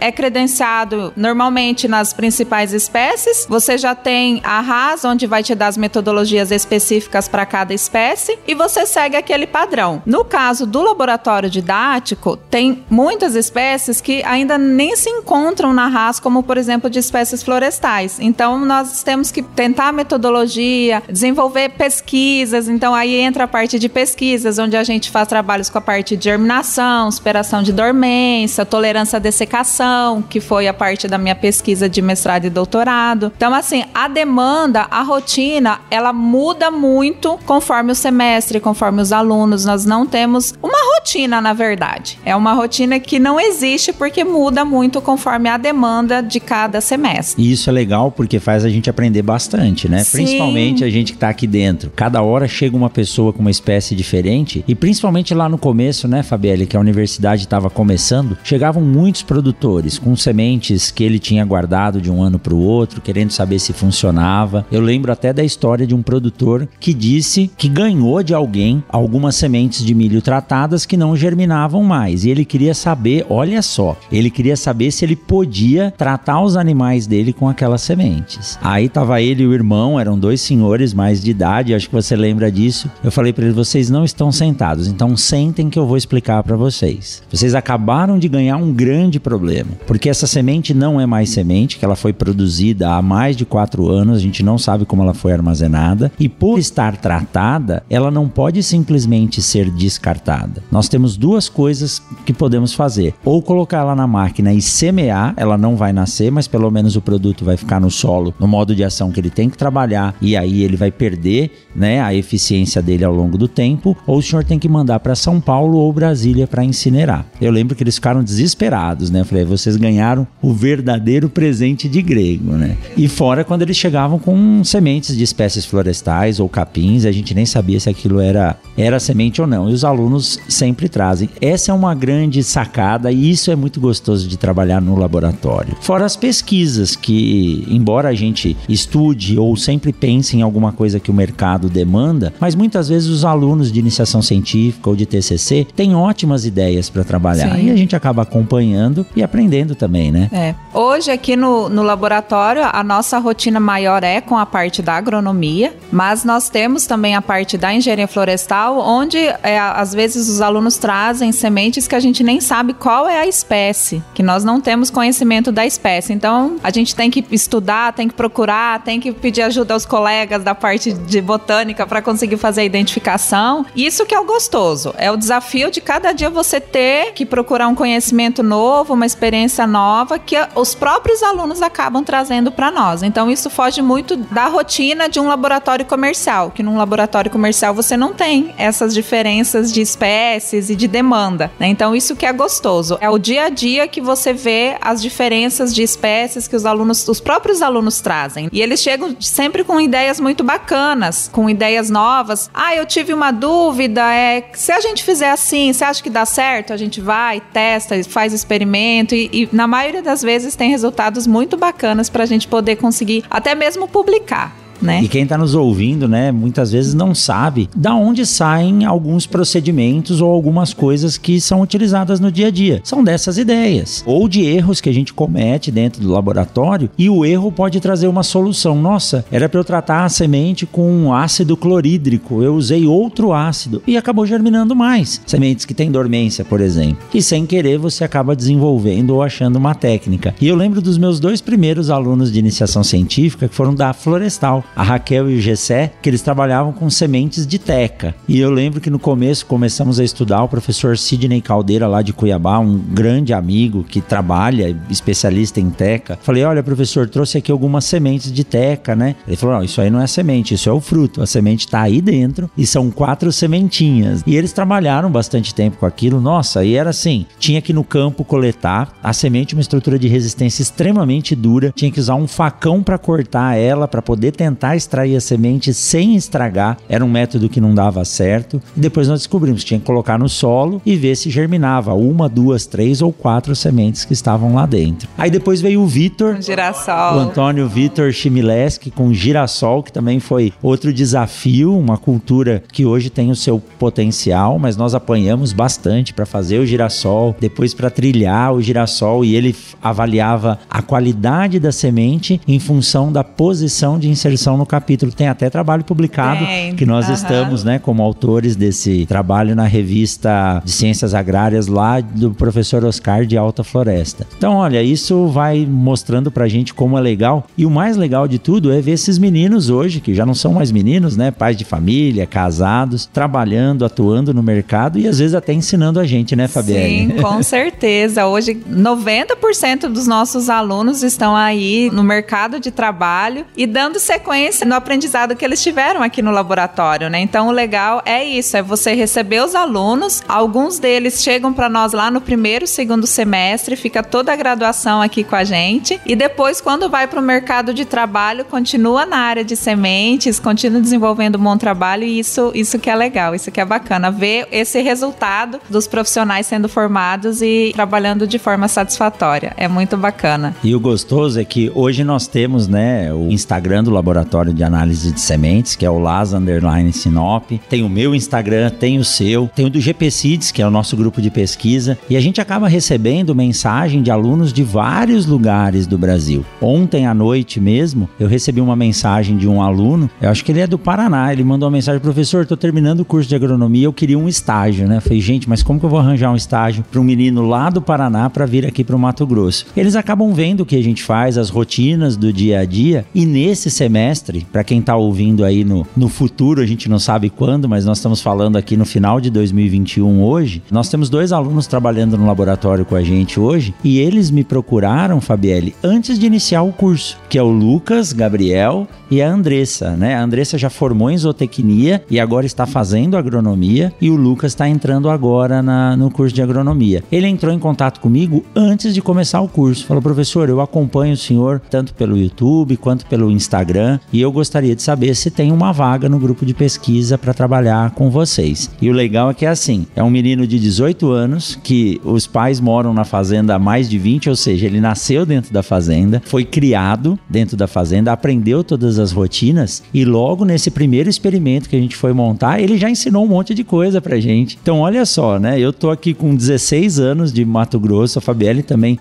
é 0.00 0.12
credenciado 0.12 1.12
normalmente 1.16 1.88
nas 1.88 2.12
principais 2.12 2.72
espécies, 2.72 3.46
você 3.48 3.76
já 3.76 3.94
tem 3.94 4.40
a 4.44 4.60
RAS, 4.60 5.04
onde 5.04 5.26
vai 5.26 5.42
te 5.42 5.54
dar 5.54 5.68
as 5.68 5.76
metodologias 5.76 6.50
específicas 6.50 7.28
para 7.28 7.44
cada 7.46 7.74
espécie, 7.74 8.38
e 8.46 8.54
você 8.54 8.86
segue 8.86 9.16
aquele 9.16 9.46
padrão. 9.46 10.02
No 10.06 10.24
caso 10.24 10.66
do 10.66 10.82
laboratório 10.82 11.50
didático, 11.50 12.36
tem 12.36 12.84
muitas 12.88 13.34
espécies 13.34 14.00
que 14.00 14.22
ainda 14.24 14.56
nem 14.56 14.96
se 14.96 15.08
encontram 15.08 15.72
na 15.72 15.86
RAS, 15.86 16.20
como 16.20 16.42
por 16.42 16.56
exemplo 16.56 16.88
de 16.90 16.98
espécies 16.98 17.42
florestais. 17.42 18.18
Então 18.20 18.64
nós 18.64 19.02
temos 19.02 19.30
que 19.30 19.42
tentar 19.42 19.92
metodologia, 19.92 21.02
desenvolver 21.08 21.70
pesquisas. 21.70 22.68
Então 22.68 22.94
aí 22.94 23.16
entra 23.16 23.44
a 23.44 23.48
parte 23.48 23.78
de 23.78 23.88
pesquisas, 23.88 24.58
onde 24.58 24.76
a 24.76 24.84
gente 24.84 25.10
faz 25.10 25.28
trabalhos 25.28 25.70
com 25.70 25.78
a 25.78 25.80
parte 25.80 26.16
de 26.16 26.24
germinação, 26.24 27.10
superação 27.10 27.62
de 27.62 27.72
dormência, 27.72 28.64
tolerância 28.64 29.16
a 29.16 29.20
dessecação, 29.30 30.22
que 30.22 30.40
foi 30.40 30.68
a 30.68 30.74
parte 30.74 31.08
da 31.08 31.16
minha 31.16 31.34
pesquisa 31.34 31.88
de 31.88 32.02
mestrado 32.02 32.44
e 32.44 32.50
doutorado. 32.50 33.32
Então, 33.36 33.54
assim, 33.54 33.84
a 33.94 34.08
demanda, 34.08 34.86
a 34.90 35.02
rotina, 35.02 35.80
ela 35.90 36.12
muda 36.12 36.70
muito 36.70 37.38
conforme 37.46 37.92
o 37.92 37.94
semestre, 37.94 38.60
conforme 38.60 39.00
os 39.00 39.12
alunos. 39.12 39.64
Nós 39.64 39.84
não 39.84 40.06
temos 40.06 40.54
uma 40.62 40.78
rotina, 40.96 41.40
na 41.40 41.52
verdade. 41.52 42.18
É 42.24 42.34
uma 42.34 42.52
rotina 42.52 42.98
que 43.00 43.18
não 43.18 43.40
existe 43.40 43.92
porque 43.92 44.24
muda 44.24 44.64
muito 44.64 45.00
conforme 45.00 45.48
a 45.48 45.56
demanda 45.56 46.22
de 46.22 46.40
cada 46.40 46.80
semestre. 46.80 47.42
E 47.42 47.52
isso 47.52 47.70
é 47.70 47.72
legal 47.72 48.10
porque 48.10 48.38
faz 48.38 48.64
a 48.64 48.68
gente 48.68 48.90
aprender 48.90 49.22
bastante, 49.22 49.88
né? 49.88 50.04
Sim. 50.04 50.18
Principalmente 50.18 50.84
a 50.84 50.90
gente 50.90 51.12
que 51.12 51.18
tá 51.18 51.28
aqui 51.28 51.46
dentro. 51.46 51.90
Cada 51.94 52.20
hora 52.22 52.48
chega 52.48 52.76
uma 52.76 52.90
pessoa 52.90 53.32
com 53.32 53.40
uma 53.40 53.50
espécie 53.50 53.94
diferente 53.94 54.64
e 54.66 54.74
principalmente 54.74 55.32
lá 55.34 55.48
no 55.48 55.56
começo, 55.56 56.08
né, 56.08 56.22
Fabielle, 56.22 56.66
que 56.66 56.76
a 56.76 56.80
universidade 56.80 57.44
estava 57.44 57.70
começando, 57.70 58.36
chegavam 58.42 58.82
muitos 58.82 59.19
produtores 59.22 59.98
com 59.98 60.14
sementes 60.16 60.90
que 60.90 61.04
ele 61.04 61.18
tinha 61.18 61.44
guardado 61.44 62.00
de 62.00 62.10
um 62.10 62.22
ano 62.22 62.38
para 62.38 62.54
o 62.54 62.60
outro, 62.60 63.00
querendo 63.00 63.30
saber 63.30 63.58
se 63.58 63.72
funcionava. 63.72 64.66
Eu 64.70 64.80
lembro 64.80 65.12
até 65.12 65.32
da 65.32 65.44
história 65.44 65.86
de 65.86 65.94
um 65.94 66.02
produtor 66.02 66.68
que 66.78 66.94
disse 66.94 67.50
que 67.56 67.68
ganhou 67.68 68.22
de 68.22 68.34
alguém 68.34 68.82
algumas 68.88 69.36
sementes 69.36 69.84
de 69.84 69.94
milho 69.94 70.22
tratadas 70.22 70.86
que 70.86 70.96
não 70.96 71.16
germinavam 71.16 71.82
mais. 71.82 72.24
E 72.24 72.30
ele 72.30 72.44
queria 72.44 72.74
saber, 72.74 73.26
olha 73.28 73.62
só, 73.62 73.96
ele 74.10 74.30
queria 74.30 74.56
saber 74.56 74.90
se 74.90 75.04
ele 75.04 75.16
podia 75.16 75.92
tratar 75.96 76.42
os 76.42 76.56
animais 76.56 77.06
dele 77.06 77.32
com 77.32 77.48
aquelas 77.48 77.82
sementes. 77.82 78.58
Aí 78.62 78.88
tava 78.88 79.20
ele 79.20 79.42
e 79.42 79.46
o 79.46 79.54
irmão, 79.54 79.98
eram 79.98 80.18
dois 80.18 80.40
senhores 80.40 80.94
mais 80.94 81.22
de 81.22 81.30
idade, 81.30 81.74
acho 81.74 81.88
que 81.88 81.94
você 81.94 82.14
lembra 82.14 82.50
disso. 82.50 82.90
Eu 83.02 83.10
falei 83.10 83.32
para 83.32 83.44
ele: 83.44 83.54
vocês 83.54 83.90
não 83.90 84.04
estão 84.04 84.30
sentados, 84.30 84.86
então 84.86 85.16
sentem 85.16 85.70
que 85.70 85.78
eu 85.78 85.86
vou 85.86 85.96
explicar 85.96 86.42
para 86.42 86.56
vocês. 86.56 87.22
Vocês 87.30 87.54
acabaram 87.54 88.18
de 88.18 88.28
ganhar 88.28 88.56
um 88.56 88.72
grande 88.72 89.09
problema, 89.18 89.70
porque 89.86 90.08
essa 90.08 90.26
semente 90.26 90.72
não 90.74 91.00
é 91.00 91.06
mais 91.06 91.30
semente, 91.30 91.78
que 91.78 91.84
ela 91.84 91.96
foi 91.96 92.12
produzida 92.12 92.90
há 92.90 93.02
mais 93.02 93.36
de 93.36 93.44
quatro 93.44 93.88
anos, 93.88 94.18
a 94.18 94.20
gente 94.20 94.42
não 94.42 94.58
sabe 94.58 94.84
como 94.84 95.02
ela 95.02 95.14
foi 95.14 95.32
armazenada, 95.32 96.12
e 96.18 96.28
por 96.28 96.58
estar 96.58 96.96
tratada, 96.96 97.82
ela 97.88 98.10
não 98.10 98.28
pode 98.28 98.62
simplesmente 98.62 99.40
ser 99.42 99.70
descartada. 99.70 100.62
Nós 100.70 100.88
temos 100.88 101.16
duas 101.16 101.48
coisas 101.48 102.02
que 102.24 102.32
podemos 102.32 102.74
fazer: 102.74 103.14
ou 103.24 103.42
colocar 103.42 103.78
ela 103.78 103.96
na 103.96 104.06
máquina 104.06 104.52
e 104.52 104.60
semear, 104.60 105.34
ela 105.36 105.56
não 105.56 105.76
vai 105.76 105.92
nascer, 105.92 106.30
mas 106.30 106.46
pelo 106.46 106.70
menos 106.70 106.96
o 106.96 107.00
produto 107.00 107.44
vai 107.44 107.56
ficar 107.56 107.80
no 107.80 107.90
solo, 107.90 108.34
no 108.38 108.46
modo 108.46 108.74
de 108.74 108.84
ação 108.84 109.10
que 109.10 109.18
ele 109.18 109.30
tem 109.30 109.48
que 109.48 109.56
trabalhar, 109.56 110.14
e 110.20 110.36
aí 110.36 110.62
ele 110.62 110.76
vai 110.76 110.90
perder 110.90 111.66
né, 111.74 112.00
a 112.00 112.14
eficiência 112.14 112.82
dele 112.82 113.04
ao 113.04 113.14
longo 113.14 113.38
do 113.38 113.48
tempo, 113.48 113.96
ou 114.06 114.18
o 114.18 114.22
senhor 114.22 114.44
tem 114.44 114.58
que 114.58 114.68
mandar 114.68 115.00
para 115.00 115.14
São 115.14 115.40
Paulo 115.40 115.78
ou 115.78 115.92
Brasília 115.92 116.46
para 116.46 116.64
incinerar. 116.64 117.24
Eu 117.40 117.50
lembro 117.50 117.74
que 117.74 117.82
eles 117.82 117.94
ficaram 117.94 118.22
desesperados, 118.22 118.99
né? 119.08 119.20
Eu 119.20 119.24
falei, 119.24 119.44
vocês 119.44 119.76
ganharam 119.76 120.26
o 120.42 120.52
verdadeiro 120.52 121.28
presente 121.28 121.88
de 121.88 122.02
grego, 122.02 122.52
né? 122.52 122.76
E 122.96 123.06
fora 123.06 123.44
quando 123.44 123.62
eles 123.62 123.76
chegavam 123.76 124.18
com 124.18 124.64
sementes 124.64 125.16
de 125.16 125.22
espécies 125.22 125.64
florestais 125.64 126.40
ou 126.40 126.48
capins, 126.48 127.04
a 127.04 127.12
gente 127.12 127.32
nem 127.34 127.46
sabia 127.46 127.78
se 127.78 127.88
aquilo 127.88 128.20
era 128.20 128.56
era 128.76 128.98
semente 128.98 129.40
ou 129.40 129.46
não. 129.46 129.70
E 129.70 129.72
os 129.72 129.84
alunos 129.84 130.38
sempre 130.48 130.88
trazem. 130.88 131.28
Essa 131.40 131.70
é 131.70 131.74
uma 131.74 131.94
grande 131.94 132.42
sacada 132.42 133.12
e 133.12 133.30
isso 133.30 133.50
é 133.50 133.56
muito 133.56 133.80
gostoso 133.80 134.26
de 134.26 134.36
trabalhar 134.36 134.80
no 134.80 134.96
laboratório. 134.96 135.76
Fora 135.80 136.04
as 136.04 136.16
pesquisas 136.16 136.96
que, 136.96 137.66
embora 137.68 138.08
a 138.08 138.14
gente 138.14 138.56
estude 138.68 139.38
ou 139.38 139.56
sempre 139.56 139.92
pense 139.92 140.36
em 140.36 140.42
alguma 140.42 140.72
coisa 140.72 140.98
que 140.98 141.10
o 141.10 141.14
mercado 141.14 141.68
demanda, 141.68 142.32
mas 142.40 142.54
muitas 142.54 142.88
vezes 142.88 143.08
os 143.08 143.24
alunos 143.24 143.70
de 143.70 143.78
iniciação 143.78 144.22
científica 144.22 144.88
ou 144.88 144.96
de 144.96 145.06
TCC 145.06 145.66
têm 145.76 145.94
ótimas 145.94 146.44
ideias 146.44 146.88
para 146.88 147.04
trabalhar 147.04 147.56
Sim. 147.56 147.66
e 147.66 147.70
a 147.70 147.76
gente 147.76 147.94
acaba 147.94 148.22
acompanhando 148.22 148.89
e 149.14 149.22
aprendendo 149.22 149.74
também, 149.74 150.10
né? 150.10 150.28
É. 150.32 150.54
Hoje, 150.72 151.10
aqui 151.10 151.36
no, 151.36 151.68
no 151.68 151.82
laboratório, 151.82 152.62
a 152.70 152.82
nossa 152.82 153.18
rotina 153.18 153.58
maior 153.58 154.02
é 154.02 154.20
com 154.20 154.36
a 154.36 154.46
parte 154.46 154.82
da 154.82 154.94
agronomia, 154.94 155.74
mas 155.90 156.24
nós 156.24 156.48
temos 156.48 156.86
também 156.86 157.14
a 157.14 157.22
parte 157.22 157.58
da 157.58 157.72
engenharia 157.72 158.08
florestal, 158.08 158.78
onde 158.78 159.18
é, 159.18 159.58
às 159.58 159.92
vezes 159.92 160.28
os 160.28 160.40
alunos 160.40 160.78
trazem 160.78 161.32
sementes 161.32 161.86
que 161.86 161.94
a 161.94 162.00
gente 162.00 162.22
nem 162.22 162.40
sabe 162.40 162.72
qual 162.72 163.08
é 163.08 163.18
a 163.18 163.26
espécie, 163.26 164.02
que 164.14 164.22
nós 164.22 164.44
não 164.44 164.60
temos 164.60 164.90
conhecimento 164.90 165.50
da 165.50 165.66
espécie. 165.66 166.12
Então, 166.12 166.56
a 166.62 166.70
gente 166.70 166.94
tem 166.94 167.10
que 167.10 167.24
estudar, 167.30 167.92
tem 167.92 168.08
que 168.08 168.14
procurar, 168.14 168.82
tem 168.82 169.00
que 169.00 169.12
pedir 169.12 169.42
ajuda 169.42 169.74
aos 169.74 169.84
colegas 169.84 170.42
da 170.42 170.54
parte 170.54 170.92
de 170.92 171.20
botânica 171.20 171.86
para 171.86 172.00
conseguir 172.00 172.36
fazer 172.36 172.62
a 172.62 172.64
identificação. 172.64 173.66
Isso 173.74 174.06
que 174.06 174.14
é 174.14 174.20
o 174.20 174.24
gostoso. 174.24 174.94
É 174.96 175.10
o 175.10 175.16
desafio 175.16 175.70
de 175.70 175.80
cada 175.80 176.12
dia 176.12 176.30
você 176.30 176.60
ter 176.60 177.12
que 177.12 177.26
procurar 177.26 177.68
um 177.68 177.74
conhecimento 177.74 178.42
novo, 178.42 178.79
uma 178.88 179.06
experiência 179.06 179.66
nova 179.66 180.18
que 180.18 180.36
os 180.54 180.74
próprios 180.74 181.22
alunos 181.22 181.62
acabam 181.62 182.02
trazendo 182.02 182.50
para 182.50 182.70
nós. 182.70 183.02
Então 183.02 183.30
isso 183.30 183.50
foge 183.50 183.82
muito 183.82 184.16
da 184.16 184.46
rotina 184.46 185.08
de 185.08 185.20
um 185.20 185.26
laboratório 185.26 185.84
comercial, 185.84 186.50
que 186.50 186.62
num 186.62 186.76
laboratório 186.76 187.30
comercial 187.30 187.74
você 187.74 187.96
não 187.96 188.12
tem 188.12 188.54
essas 188.56 188.94
diferenças 188.94 189.72
de 189.72 189.80
espécies 189.80 190.70
e 190.70 190.76
de 190.76 190.88
demanda. 190.88 191.50
né? 191.58 191.68
Então 191.68 191.94
isso 191.94 192.16
que 192.16 192.26
é 192.26 192.32
gostoso. 192.32 192.98
É 193.00 193.10
o 193.10 193.18
dia 193.18 193.44
a 193.44 193.48
dia 193.48 193.86
que 193.86 194.00
você 194.00 194.32
vê 194.32 194.76
as 194.80 195.00
diferenças 195.02 195.74
de 195.74 195.82
espécies 195.82 196.48
que 196.48 196.56
os 196.56 196.64
alunos, 196.64 197.06
os 197.08 197.20
próprios 197.20 197.62
alunos 197.62 198.00
trazem. 198.00 198.48
E 198.52 198.60
eles 198.60 198.80
chegam 198.80 199.16
sempre 199.20 199.64
com 199.64 199.80
ideias 199.80 200.20
muito 200.20 200.42
bacanas, 200.42 201.28
com 201.32 201.48
ideias 201.48 201.90
novas. 201.90 202.50
Ah, 202.52 202.74
eu 202.74 202.86
tive 202.86 203.12
uma 203.12 203.30
dúvida, 203.30 204.02
é, 204.12 204.44
se 204.54 204.72
a 204.72 204.80
gente 204.80 205.02
fizer 205.02 205.30
assim, 205.30 205.72
você 205.72 205.84
acha 205.84 206.02
que 206.02 206.10
dá 206.10 206.24
certo? 206.24 206.72
A 206.72 206.76
gente 206.76 207.00
vai, 207.00 207.40
testa, 207.52 208.02
faz 208.04 208.32
experimento 208.70 209.14
e, 209.14 209.28
e 209.32 209.48
na 209.52 209.66
maioria 209.66 210.02
das 210.02 210.22
vezes 210.22 210.54
tem 210.54 210.70
resultados 210.70 211.26
muito 211.26 211.56
bacanas 211.56 212.08
para 212.08 212.22
a 212.22 212.26
gente 212.26 212.46
poder 212.46 212.76
conseguir 212.76 213.24
até 213.28 213.54
mesmo 213.54 213.88
publicar. 213.88 214.54
Né? 214.80 215.02
E 215.02 215.08
quem 215.08 215.24
está 215.24 215.36
nos 215.36 215.54
ouvindo, 215.54 216.08
né, 216.08 216.32
muitas 216.32 216.72
vezes 216.72 216.94
não 216.94 217.14
sabe 217.14 217.68
da 217.76 217.94
onde 217.94 218.24
saem 218.24 218.84
alguns 218.84 219.26
procedimentos 219.26 220.20
ou 220.20 220.30
algumas 220.30 220.72
coisas 220.72 221.18
que 221.18 221.40
são 221.40 221.60
utilizadas 221.60 222.20
no 222.20 222.32
dia 222.32 222.48
a 222.48 222.50
dia. 222.50 222.80
São 222.84 223.04
dessas 223.04 223.38
ideias 223.38 224.02
ou 224.06 224.28
de 224.28 224.42
erros 224.42 224.80
que 224.80 224.88
a 224.88 224.92
gente 224.92 225.12
comete 225.12 225.70
dentro 225.70 226.02
do 226.02 226.12
laboratório 226.12 226.90
e 226.96 227.08
o 227.10 227.24
erro 227.24 227.52
pode 227.52 227.80
trazer 227.80 228.06
uma 228.06 228.22
solução. 228.22 228.80
Nossa, 228.80 229.24
era 229.30 229.48
para 229.48 229.60
eu 229.60 229.64
tratar 229.64 230.04
a 230.04 230.08
semente 230.08 230.66
com 230.66 230.90
um 230.90 231.12
ácido 231.12 231.56
clorídrico, 231.56 232.42
eu 232.42 232.54
usei 232.54 232.86
outro 232.86 233.32
ácido 233.32 233.82
e 233.86 233.96
acabou 233.96 234.26
germinando 234.26 234.74
mais. 234.74 235.20
Sementes 235.26 235.64
que 235.64 235.74
têm 235.74 235.90
dormência, 235.90 236.44
por 236.44 236.60
exemplo. 236.60 236.98
E 237.12 237.20
sem 237.22 237.46
querer 237.46 237.78
você 237.78 238.04
acaba 238.04 238.36
desenvolvendo 238.36 239.10
ou 239.10 239.22
achando 239.22 239.56
uma 239.56 239.74
técnica. 239.74 240.34
E 240.40 240.48
eu 240.48 240.56
lembro 240.56 240.80
dos 240.80 240.98
meus 240.98 241.20
dois 241.20 241.40
primeiros 241.40 241.90
alunos 241.90 242.32
de 242.32 242.38
iniciação 242.38 242.82
científica 242.82 243.48
que 243.48 243.54
foram 243.54 243.74
da 243.74 243.92
Florestal 243.92 244.64
a 244.74 244.82
Raquel 244.82 245.30
e 245.30 245.36
o 245.36 245.40
Gessé, 245.40 245.92
que 246.00 246.08
eles 246.08 246.22
trabalhavam 246.22 246.72
com 246.72 246.88
sementes 246.88 247.46
de 247.46 247.58
teca. 247.58 248.14
E 248.28 248.38
eu 248.38 248.50
lembro 248.50 248.80
que 248.80 248.90
no 248.90 248.98
começo 248.98 249.46
começamos 249.46 250.00
a 250.00 250.04
estudar 250.04 250.42
o 250.42 250.48
professor 250.48 250.96
Sidney 250.96 251.40
Caldeira 251.40 251.86
lá 251.86 252.02
de 252.02 252.12
Cuiabá, 252.12 252.58
um 252.58 252.78
grande 252.78 253.32
amigo 253.32 253.84
que 253.84 254.00
trabalha, 254.00 254.76
especialista 254.88 255.60
em 255.60 255.70
teca. 255.70 256.18
Falei, 256.22 256.44
olha 256.44 256.62
professor, 256.62 257.08
trouxe 257.08 257.38
aqui 257.38 257.50
algumas 257.50 257.84
sementes 257.84 258.32
de 258.32 258.44
teca, 258.44 258.94
né? 258.94 259.16
Ele 259.26 259.36
falou, 259.36 259.56
não, 259.56 259.64
isso 259.64 259.80
aí 259.80 259.90
não 259.90 260.00
é 260.00 260.06
semente, 260.06 260.54
isso 260.54 260.68
é 260.68 260.72
o 260.72 260.80
fruto. 260.80 261.22
A 261.22 261.26
semente 261.26 261.66
tá 261.66 261.80
aí 261.80 262.00
dentro 262.00 262.50
e 262.56 262.66
são 262.66 262.90
quatro 262.90 263.32
sementinhas. 263.32 264.22
E 264.26 264.36
eles 264.36 264.52
trabalharam 264.52 265.10
bastante 265.10 265.54
tempo 265.54 265.78
com 265.78 265.86
aquilo. 265.86 266.20
Nossa, 266.20 266.64
e 266.64 266.74
era 266.74 266.90
assim, 266.90 267.26
tinha 267.38 267.60
que 267.60 267.72
no 267.72 267.84
campo 267.84 268.24
coletar 268.24 268.92
a 269.02 269.12
semente, 269.12 269.54
uma 269.54 269.60
estrutura 269.60 269.98
de 269.98 270.08
resistência 270.08 270.62
extremamente 270.62 271.34
dura, 271.34 271.72
tinha 271.74 271.90
que 271.90 272.00
usar 272.00 272.14
um 272.14 272.26
facão 272.26 272.82
para 272.82 272.98
cortar 272.98 273.56
ela, 273.56 273.88
para 273.88 274.02
poder 274.02 274.32
tentar 274.32 274.59
extrair 274.76 275.16
a 275.16 275.20
semente 275.20 275.72
sem 275.74 276.16
estragar. 276.16 276.76
Era 276.88 277.04
um 277.04 277.08
método 277.10 277.48
que 277.48 277.60
não 277.60 277.74
dava 277.74 278.04
certo. 278.04 278.60
E 278.76 278.80
depois 278.80 279.08
nós 279.08 279.20
descobrimos 279.20 279.62
que 279.62 279.68
tinha 279.68 279.80
que 279.80 279.86
colocar 279.86 280.18
no 280.18 280.28
solo 280.28 280.80
e 280.84 280.96
ver 280.96 281.16
se 281.16 281.30
germinava 281.30 281.94
uma, 281.94 282.28
duas, 282.28 282.66
três 282.66 283.02
ou 283.02 283.12
quatro 283.12 283.54
sementes 283.54 284.04
que 284.04 284.12
estavam 284.12 284.54
lá 284.54 284.66
dentro. 284.66 285.08
Aí 285.16 285.30
depois 285.30 285.60
veio 285.60 285.80
o 285.82 285.86
Vitor, 285.86 286.36
Um 286.36 286.42
girassol. 286.42 287.16
o 287.16 287.18
Antônio 287.20 287.68
Vitor 287.68 288.12
Chimileski 288.12 288.90
com 288.90 289.12
girassol, 289.12 289.82
que 289.82 289.92
também 289.92 290.20
foi 290.20 290.52
outro 290.62 290.92
desafio, 290.92 291.76
uma 291.76 291.96
cultura 291.96 292.62
que 292.72 292.84
hoje 292.86 293.10
tem 293.10 293.30
o 293.30 293.36
seu 293.36 293.58
potencial, 293.78 294.58
mas 294.58 294.76
nós 294.76 294.94
apanhamos 294.94 295.52
bastante 295.52 296.12
para 296.14 296.26
fazer 296.26 296.58
o 296.58 296.66
girassol, 296.66 297.34
depois 297.40 297.74
para 297.74 297.90
trilhar 297.90 298.52
o 298.54 298.62
girassol 298.62 299.24
e 299.24 299.34
ele 299.34 299.54
avaliava 299.82 300.58
a 300.68 300.82
qualidade 300.82 301.58
da 301.58 301.72
semente 301.72 302.40
em 302.46 302.58
função 302.58 303.12
da 303.12 303.22
posição 303.24 303.98
de 303.98 304.08
inserção 304.08 304.49
no 304.56 304.66
capítulo. 304.66 305.12
Tem 305.12 305.28
até 305.28 305.48
trabalho 305.50 305.84
publicado 305.84 306.44
Tem, 306.44 306.74
que 306.74 306.86
nós 306.86 307.06
aham. 307.06 307.14
estamos, 307.14 307.64
né, 307.64 307.78
como 307.78 308.02
autores 308.02 308.56
desse 308.56 309.06
trabalho 309.06 309.54
na 309.54 309.64
revista 309.64 310.62
de 310.64 310.70
Ciências 310.70 311.14
Agrárias 311.14 311.66
lá 311.66 312.00
do 312.00 312.30
professor 312.32 312.84
Oscar 312.84 313.24
de 313.26 313.36
Alta 313.36 313.62
Floresta. 313.62 314.26
Então, 314.36 314.54
olha, 314.56 314.82
isso 314.82 315.26
vai 315.28 315.66
mostrando 315.66 316.30
pra 316.30 316.48
gente 316.48 316.72
como 316.74 316.96
é 316.96 317.00
legal. 317.00 317.46
E 317.56 317.66
o 317.66 317.70
mais 317.70 317.96
legal 317.96 318.26
de 318.26 318.38
tudo 318.38 318.72
é 318.72 318.80
ver 318.80 318.92
esses 318.92 319.18
meninos 319.18 319.70
hoje, 319.70 320.00
que 320.00 320.14
já 320.14 320.24
não 320.26 320.34
são 320.34 320.52
mais 320.52 320.70
meninos, 320.72 321.16
né, 321.16 321.30
pais 321.30 321.56
de 321.56 321.64
família, 321.64 322.26
casados, 322.26 323.06
trabalhando, 323.06 323.84
atuando 323.84 324.32
no 324.34 324.42
mercado 324.42 324.98
e 324.98 325.06
às 325.06 325.18
vezes 325.18 325.34
até 325.34 325.52
ensinando 325.52 326.00
a 326.00 326.06
gente, 326.06 326.34
né, 326.34 326.48
Fabiane? 326.48 327.12
Sim, 327.14 327.22
com 327.22 327.42
certeza. 327.44 328.26
Hoje, 328.26 328.54
90% 328.54 329.88
dos 329.88 330.06
nossos 330.06 330.48
alunos 330.48 331.02
estão 331.02 331.34
aí 331.36 331.90
no 331.92 332.02
mercado 332.02 332.58
de 332.58 332.70
trabalho 332.70 333.44
e 333.56 333.66
dando 333.66 333.98
sequência 333.98 334.39
no 334.66 334.74
aprendizado 334.74 335.36
que 335.36 335.44
eles 335.44 335.62
tiveram 335.62 336.02
aqui 336.02 336.22
no 336.22 336.30
laboratório, 336.30 337.10
né? 337.10 337.20
Então, 337.20 337.48
o 337.48 337.50
legal 337.50 338.02
é 338.06 338.24
isso, 338.24 338.56
é 338.56 338.62
você 338.62 338.94
receber 338.94 339.44
os 339.44 339.54
alunos. 339.54 340.22
Alguns 340.26 340.78
deles 340.78 341.22
chegam 341.22 341.52
para 341.52 341.68
nós 341.68 341.92
lá 341.92 342.10
no 342.10 342.20
primeiro, 342.20 342.66
segundo 342.66 343.06
semestre, 343.06 343.76
fica 343.76 344.02
toda 344.02 344.32
a 344.32 344.36
graduação 344.36 345.02
aqui 345.02 345.22
com 345.22 345.36
a 345.36 345.44
gente 345.44 346.00
e 346.06 346.16
depois, 346.16 346.60
quando 346.60 346.88
vai 346.88 347.06
para 347.06 347.20
o 347.20 347.22
mercado 347.22 347.74
de 347.74 347.84
trabalho, 347.84 348.44
continua 348.44 349.04
na 349.04 349.18
área 349.18 349.44
de 349.44 349.56
sementes, 349.56 350.38
continua 350.38 350.80
desenvolvendo 350.80 351.36
um 351.36 351.42
bom 351.42 351.56
trabalho 351.56 352.04
e 352.04 352.18
isso, 352.18 352.50
isso 352.54 352.78
que 352.78 352.88
é 352.88 352.94
legal, 352.94 353.34
isso 353.34 353.50
que 353.50 353.60
é 353.60 353.64
bacana, 353.64 354.10
ver 354.10 354.48
esse 354.50 354.80
resultado 354.80 355.60
dos 355.68 355.86
profissionais 355.86 356.46
sendo 356.46 356.68
formados 356.68 357.42
e 357.42 357.72
trabalhando 357.74 358.26
de 358.26 358.38
forma 358.38 358.68
satisfatória. 358.68 359.52
É 359.56 359.68
muito 359.68 359.96
bacana. 359.96 360.54
E 360.62 360.74
o 360.74 360.80
gostoso 360.80 361.38
é 361.38 361.44
que 361.44 361.70
hoje 361.74 362.04
nós 362.04 362.26
temos, 362.26 362.66
né, 362.66 363.12
o 363.12 363.30
Instagram 363.30 363.84
do 363.84 363.90
Laboratório 363.90 364.29
de 364.30 364.62
Análise 364.62 365.10
de 365.10 365.20
Sementes, 365.20 365.74
que 365.74 365.84
é 365.84 365.90
o 365.90 365.98
Las 365.98 366.32
Underline 366.32 366.92
Sinop. 366.92 367.50
Tem 367.68 367.82
o 367.82 367.88
meu 367.88 368.14
Instagram, 368.14 368.70
tem 368.70 368.96
o 368.96 369.04
seu, 369.04 369.50
tem 369.54 369.66
o 369.66 369.70
do 369.70 369.80
GPCIDS, 369.80 370.52
que 370.52 370.62
é 370.62 370.66
o 370.66 370.70
nosso 370.70 370.96
grupo 370.96 371.20
de 371.20 371.30
pesquisa. 371.30 371.98
E 372.08 372.16
a 372.16 372.20
gente 372.20 372.40
acaba 372.40 372.68
recebendo 372.68 373.34
mensagem 373.34 374.02
de 374.02 374.10
alunos 374.10 374.52
de 374.52 374.62
vários 374.62 375.26
lugares 375.26 375.84
do 375.84 375.98
Brasil. 375.98 376.44
Ontem 376.60 377.06
à 377.06 377.12
noite 377.12 377.60
mesmo, 377.60 378.08
eu 378.20 378.28
recebi 378.28 378.60
uma 378.60 378.76
mensagem 378.76 379.36
de 379.36 379.48
um 379.48 379.60
aluno, 379.60 380.08
eu 380.22 380.30
acho 380.30 380.44
que 380.44 380.52
ele 380.52 380.60
é 380.60 380.66
do 380.66 380.78
Paraná, 380.78 381.32
ele 381.32 381.42
mandou 381.42 381.68
uma 381.68 381.72
mensagem, 381.72 382.00
professor, 382.00 382.46
tô 382.46 382.56
terminando 382.56 383.00
o 383.00 383.04
curso 383.04 383.28
de 383.28 383.34
agronomia, 383.34 383.86
eu 383.86 383.92
queria 383.92 384.18
um 384.18 384.28
estágio, 384.28 384.86
né? 384.86 384.98
Eu 384.98 385.00
falei, 385.00 385.20
gente, 385.20 385.48
mas 385.48 385.62
como 385.62 385.80
que 385.80 385.86
eu 385.86 385.90
vou 385.90 385.98
arranjar 385.98 386.30
um 386.30 386.36
estágio 386.36 386.84
para 386.88 387.00
um 387.00 387.04
menino 387.04 387.42
lá 387.42 387.68
do 387.68 387.82
Paraná 387.82 388.30
para 388.30 388.46
vir 388.46 388.64
aqui 388.64 388.84
para 388.84 388.94
o 388.94 388.98
Mato 388.98 389.26
Grosso? 389.26 389.66
Eles 389.76 389.96
acabam 389.96 390.32
vendo 390.32 390.60
o 390.60 390.66
que 390.66 390.76
a 390.76 390.82
gente 390.82 391.02
faz, 391.02 391.36
as 391.36 391.50
rotinas 391.50 392.16
do 392.16 392.32
dia 392.32 392.60
a 392.60 392.64
dia, 392.64 393.04
e 393.12 393.26
nesse 393.26 393.70
semestre, 393.70 394.09
para 394.52 394.64
quem 394.64 394.80
tá 394.82 394.96
ouvindo 394.96 395.44
aí 395.44 395.64
no, 395.64 395.86
no 395.96 396.08
futuro, 396.08 396.60
a 396.60 396.66
gente 396.66 396.88
não 396.88 396.98
sabe 396.98 397.30
quando, 397.30 397.68
mas 397.68 397.84
nós 397.84 397.98
estamos 397.98 398.20
falando 398.20 398.56
aqui 398.56 398.76
no 398.76 398.84
final 398.84 399.20
de 399.20 399.30
2021 399.30 400.22
hoje, 400.22 400.62
nós 400.70 400.88
temos 400.88 401.08
dois 401.08 401.32
alunos 401.32 401.66
trabalhando 401.66 402.16
no 402.18 402.26
laboratório 402.26 402.84
com 402.84 402.94
a 402.96 403.02
gente 403.02 403.38
hoje, 403.38 403.74
e 403.84 403.98
eles 403.98 404.30
me 404.30 404.42
procuraram, 404.44 405.20
Fabielle, 405.20 405.74
antes 405.82 406.18
de 406.18 406.26
iniciar 406.26 406.62
o 406.62 406.72
curso, 406.72 407.16
que 407.28 407.38
é 407.38 407.42
o 407.42 407.50
Lucas, 407.50 408.12
Gabriel 408.12 408.86
e 409.10 409.22
a 409.22 409.30
Andressa, 409.30 409.96
né? 409.96 410.14
A 410.14 410.22
Andressa 410.22 410.58
já 410.58 410.68
formou 410.70 411.10
em 411.10 411.16
zootecnia 411.18 412.02
e 412.10 412.18
agora 412.18 412.46
está 412.46 412.66
fazendo 412.66 413.16
agronomia 413.16 413.92
e 414.00 414.10
o 414.10 414.16
Lucas 414.16 414.52
está 414.52 414.68
entrando 414.68 415.08
agora 415.08 415.62
na- 415.62 415.96
no 415.96 416.10
curso 416.10 416.34
de 416.34 416.42
agronomia. 416.42 417.02
Ele 417.10 417.26
entrou 417.26 417.52
em 417.52 417.58
contato 417.58 418.00
comigo 418.00 418.44
antes 418.54 418.92
de 418.94 419.00
começar 419.02 419.40
o 419.40 419.48
curso. 419.48 419.86
Falou, 419.86 420.02
professor, 420.02 420.48
eu 420.48 420.60
acompanho 420.60 421.14
o 421.14 421.16
senhor 421.16 421.60
tanto 421.70 421.94
pelo 421.94 422.16
YouTube 422.16 422.76
quanto 422.76 423.06
pelo 423.06 423.30
Instagram 423.30 423.98
e 424.12 424.20
eu 424.20 424.32
gostaria 424.32 424.74
de 424.74 424.82
saber 424.82 425.14
se 425.14 425.30
tem 425.30 425.52
uma 425.52 425.72
vaga 425.72 426.08
no 426.08 426.18
grupo 426.18 426.44
de 426.44 426.54
pesquisa 426.54 427.16
para 427.16 427.34
trabalhar 427.34 427.90
com 427.92 428.10
vocês. 428.10 428.70
E 428.80 428.90
o 428.90 428.92
legal 428.92 429.30
é 429.30 429.34
que 429.34 429.46
é 429.46 429.48
assim, 429.48 429.86
é 429.94 430.02
um 430.02 430.10
menino 430.10 430.46
de 430.46 430.58
18 430.58 431.10
anos 431.10 431.58
que 431.62 432.00
os 432.04 432.26
pais 432.26 432.60
moram 432.60 432.92
na 432.92 433.04
fazenda 433.04 433.54
há 433.54 433.58
mais 433.58 433.88
de 433.88 433.98
20, 433.98 434.28
ou 434.30 434.36
seja, 434.36 434.66
ele 434.66 434.80
nasceu 434.80 435.24
dentro 435.24 435.52
da 435.52 435.62
fazenda, 435.62 436.22
foi 436.24 436.44
criado 436.44 437.18
dentro 437.28 437.56
da 437.56 437.66
fazenda, 437.66 438.12
aprendeu 438.12 438.64
todas 438.64 438.98
as 438.98 439.12
rotinas 439.12 439.82
e 439.92 440.04
logo 440.04 440.44
nesse 440.44 440.70
primeiro 440.70 441.08
experimento 441.08 441.68
que 441.68 441.76
a 441.76 441.80
gente 441.80 441.96
foi 441.96 442.12
montar, 442.12 442.60
ele 442.60 442.78
já 442.78 442.90
ensinou 442.90 443.24
um 443.24 443.28
monte 443.28 443.54
de 443.54 443.64
coisa 443.64 444.00
pra 444.00 444.18
gente. 444.18 444.58
Então, 444.60 444.80
olha 444.80 445.04
só, 445.06 445.38
né? 445.38 445.58
Eu 445.58 445.72
tô 445.72 445.90
aqui 445.90 446.14
com 446.14 446.34
16 446.34 446.98
anos 446.98 447.32
de 447.32 447.44
Mato 447.44 447.78
Grosso, 447.78 448.18
a 448.18 448.22
Fabielle 448.22 448.62
também, 448.62 448.98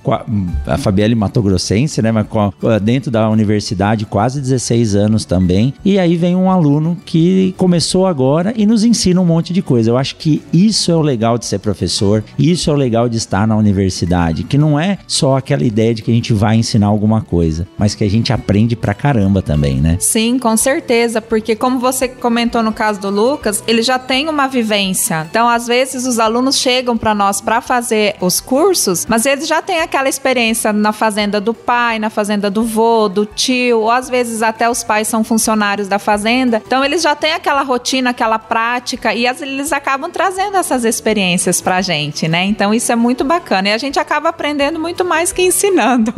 a 0.65 0.77
Fabielle 0.77 1.15
Mato 1.15 1.41
Grossense, 1.41 2.01
né? 2.01 2.11
Mas 2.11 2.27
dentro 2.81 3.11
da 3.11 3.29
universidade, 3.29 4.05
quase 4.05 4.39
16 4.41 4.88
anos 4.95 5.25
também. 5.25 5.73
E 5.83 5.97
aí 5.99 6.15
vem 6.15 6.35
um 6.35 6.49
aluno 6.49 6.97
que 7.05 7.53
começou 7.57 8.05
agora 8.05 8.53
e 8.55 8.65
nos 8.65 8.83
ensina 8.83 9.21
um 9.21 9.25
monte 9.25 9.53
de 9.53 9.61
coisa. 9.61 9.89
Eu 9.89 9.97
acho 9.97 10.15
que 10.15 10.41
isso 10.51 10.91
é 10.91 10.95
o 10.95 11.01
legal 11.01 11.37
de 11.37 11.45
ser 11.45 11.59
professor, 11.59 12.23
isso 12.37 12.69
é 12.69 12.73
o 12.73 12.75
legal 12.75 13.09
de 13.09 13.17
estar 13.17 13.47
na 13.47 13.55
universidade, 13.55 14.43
que 14.43 14.57
não 14.57 14.79
é 14.79 14.97
só 15.07 15.37
aquela 15.37 15.63
ideia 15.63 15.93
de 15.93 16.01
que 16.01 16.11
a 16.11 16.13
gente 16.13 16.33
vai 16.33 16.55
ensinar 16.55 16.87
alguma 16.87 17.21
coisa, 17.21 17.67
mas 17.77 17.95
que 17.95 18.03
a 18.03 18.09
gente 18.09 18.31
aprende 18.31 18.75
pra 18.75 18.93
caramba 18.93 19.41
também, 19.41 19.75
né? 19.81 19.97
Sim, 19.99 20.37
com 20.39 20.55
certeza, 20.55 21.21
porque 21.21 21.55
como 21.55 21.79
você 21.79 22.07
comentou 22.07 22.63
no 22.63 22.71
caso 22.71 22.99
do 22.99 23.09
Lucas, 23.09 23.63
ele 23.67 23.81
já 23.81 23.99
tem 23.99 24.29
uma 24.29 24.47
vivência. 24.47 25.27
Então, 25.29 25.47
às 25.47 25.67
vezes 25.67 26.05
os 26.05 26.19
alunos 26.19 26.57
chegam 26.57 26.97
para 26.97 27.13
nós 27.13 27.41
para 27.41 27.61
fazer 27.61 28.15
os 28.21 28.39
cursos, 28.39 29.05
mas 29.07 29.25
eles 29.25 29.47
já 29.47 29.61
têm 29.61 29.79
aquela 29.79 30.09
experiência 30.09 30.71
na 30.73 30.91
fazenda 30.91 31.39
do 31.39 31.53
pai, 31.53 31.99
na 31.99 32.09
fazenda 32.09 32.49
do 32.49 32.63
vô, 32.63 33.07
do 33.07 33.25
tio, 33.25 33.79
ou 33.79 33.91
às 33.91 34.09
vezes 34.09 34.41
até 34.41 34.69
os 34.69 34.78
pais 34.83 35.07
são 35.07 35.23
funcionários 35.23 35.87
da 35.87 35.99
fazenda. 35.99 36.61
Então, 36.65 36.83
eles 36.83 37.01
já 37.01 37.15
têm 37.15 37.33
aquela 37.33 37.63
rotina, 37.63 38.11
aquela 38.11 38.39
prática 38.39 39.13
e 39.13 39.27
vezes 39.39 39.41
eles 39.41 39.73
acabam 39.73 40.11
trazendo 40.11 40.57
essas 40.57 40.83
experiências 40.83 41.61
pra 41.61 41.81
gente, 41.81 42.27
né? 42.27 42.45
Então, 42.45 42.73
isso 42.73 42.91
é 42.91 42.95
muito 42.95 43.23
bacana 43.23 43.69
e 43.69 43.73
a 43.73 43.77
gente 43.77 43.99
acaba 43.99 44.29
aprendendo 44.29 44.79
muito 44.79 45.05
mais 45.05 45.31
que 45.31 45.41
ensinando. 45.41 46.13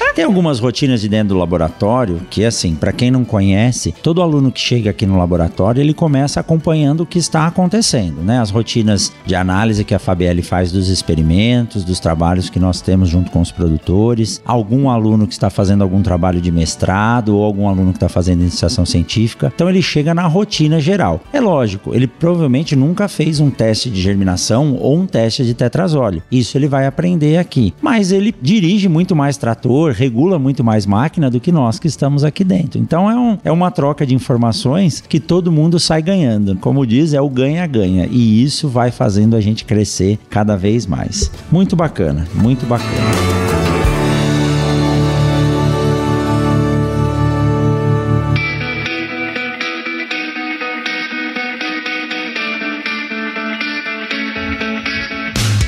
É, 0.00 0.12
tem 0.14 0.24
algumas 0.24 0.58
rotinas 0.58 1.00
de 1.00 1.08
dentro 1.08 1.34
do 1.34 1.38
laboratório 1.38 2.20
que, 2.30 2.44
assim, 2.44 2.74
para 2.74 2.92
quem 2.92 3.10
não 3.10 3.24
conhece, 3.24 3.94
todo 4.02 4.22
aluno 4.22 4.50
que 4.50 4.60
chega 4.60 4.90
aqui 4.90 5.06
no 5.06 5.18
laboratório 5.18 5.80
ele 5.80 5.94
começa 5.94 6.40
acompanhando 6.40 7.02
o 7.02 7.06
que 7.06 7.18
está 7.18 7.46
acontecendo, 7.46 8.20
né? 8.22 8.40
As 8.40 8.50
rotinas 8.50 9.12
de 9.24 9.34
análise 9.34 9.84
que 9.84 9.94
a 9.94 9.98
Fabielle 9.98 10.42
faz 10.42 10.72
dos 10.72 10.88
experimentos, 10.88 11.84
dos 11.84 12.00
trabalhos 12.00 12.50
que 12.50 12.58
nós 12.58 12.80
temos 12.80 13.08
junto 13.08 13.30
com 13.30 13.40
os 13.40 13.52
produtores, 13.52 14.42
algum 14.44 14.88
aluno 14.88 15.26
que 15.26 15.32
está 15.32 15.50
fazendo 15.50 15.82
algum 15.82 16.02
trabalho 16.02 16.40
de 16.40 16.50
mestrado 16.50 17.36
ou 17.36 17.44
algum 17.44 17.68
aluno 17.68 17.92
que 17.92 17.96
está 17.96 18.03
fazendo 18.08 18.42
iniciação 18.42 18.84
científica. 18.84 19.52
Então 19.54 19.68
ele 19.68 19.82
chega 19.82 20.14
na 20.14 20.26
rotina 20.26 20.80
geral. 20.80 21.20
É 21.32 21.40
lógico, 21.40 21.94
ele 21.94 22.06
provavelmente 22.06 22.76
nunca 22.76 23.08
fez 23.08 23.40
um 23.40 23.50
teste 23.50 23.90
de 23.90 24.00
germinação 24.00 24.76
ou 24.80 24.96
um 24.98 25.06
teste 25.06 25.44
de 25.44 25.54
tetrazóleo. 25.54 26.22
Isso 26.30 26.56
ele 26.56 26.68
vai 26.68 26.86
aprender 26.86 27.38
aqui. 27.38 27.74
Mas 27.80 28.12
ele 28.12 28.34
dirige 28.40 28.88
muito 28.88 29.14
mais 29.14 29.36
trator, 29.36 29.92
regula 29.92 30.38
muito 30.38 30.64
mais 30.64 30.86
máquina 30.86 31.30
do 31.30 31.40
que 31.40 31.52
nós 31.52 31.78
que 31.78 31.86
estamos 31.86 32.24
aqui 32.24 32.44
dentro. 32.44 32.80
Então 32.80 33.10
é, 33.10 33.14
um, 33.14 33.38
é 33.44 33.52
uma 33.52 33.70
troca 33.70 34.06
de 34.06 34.14
informações 34.14 35.00
que 35.00 35.20
todo 35.20 35.52
mundo 35.52 35.78
sai 35.78 36.02
ganhando. 36.02 36.56
Como 36.56 36.86
diz, 36.86 37.14
é 37.14 37.20
o 37.20 37.28
ganha-ganha. 37.28 38.08
E 38.10 38.42
isso 38.42 38.68
vai 38.68 38.90
fazendo 38.90 39.36
a 39.36 39.40
gente 39.40 39.64
crescer 39.64 40.18
cada 40.28 40.56
vez 40.56 40.86
mais. 40.86 41.30
Muito 41.50 41.76
bacana, 41.76 42.26
muito 42.34 42.66
bacana. 42.66 43.53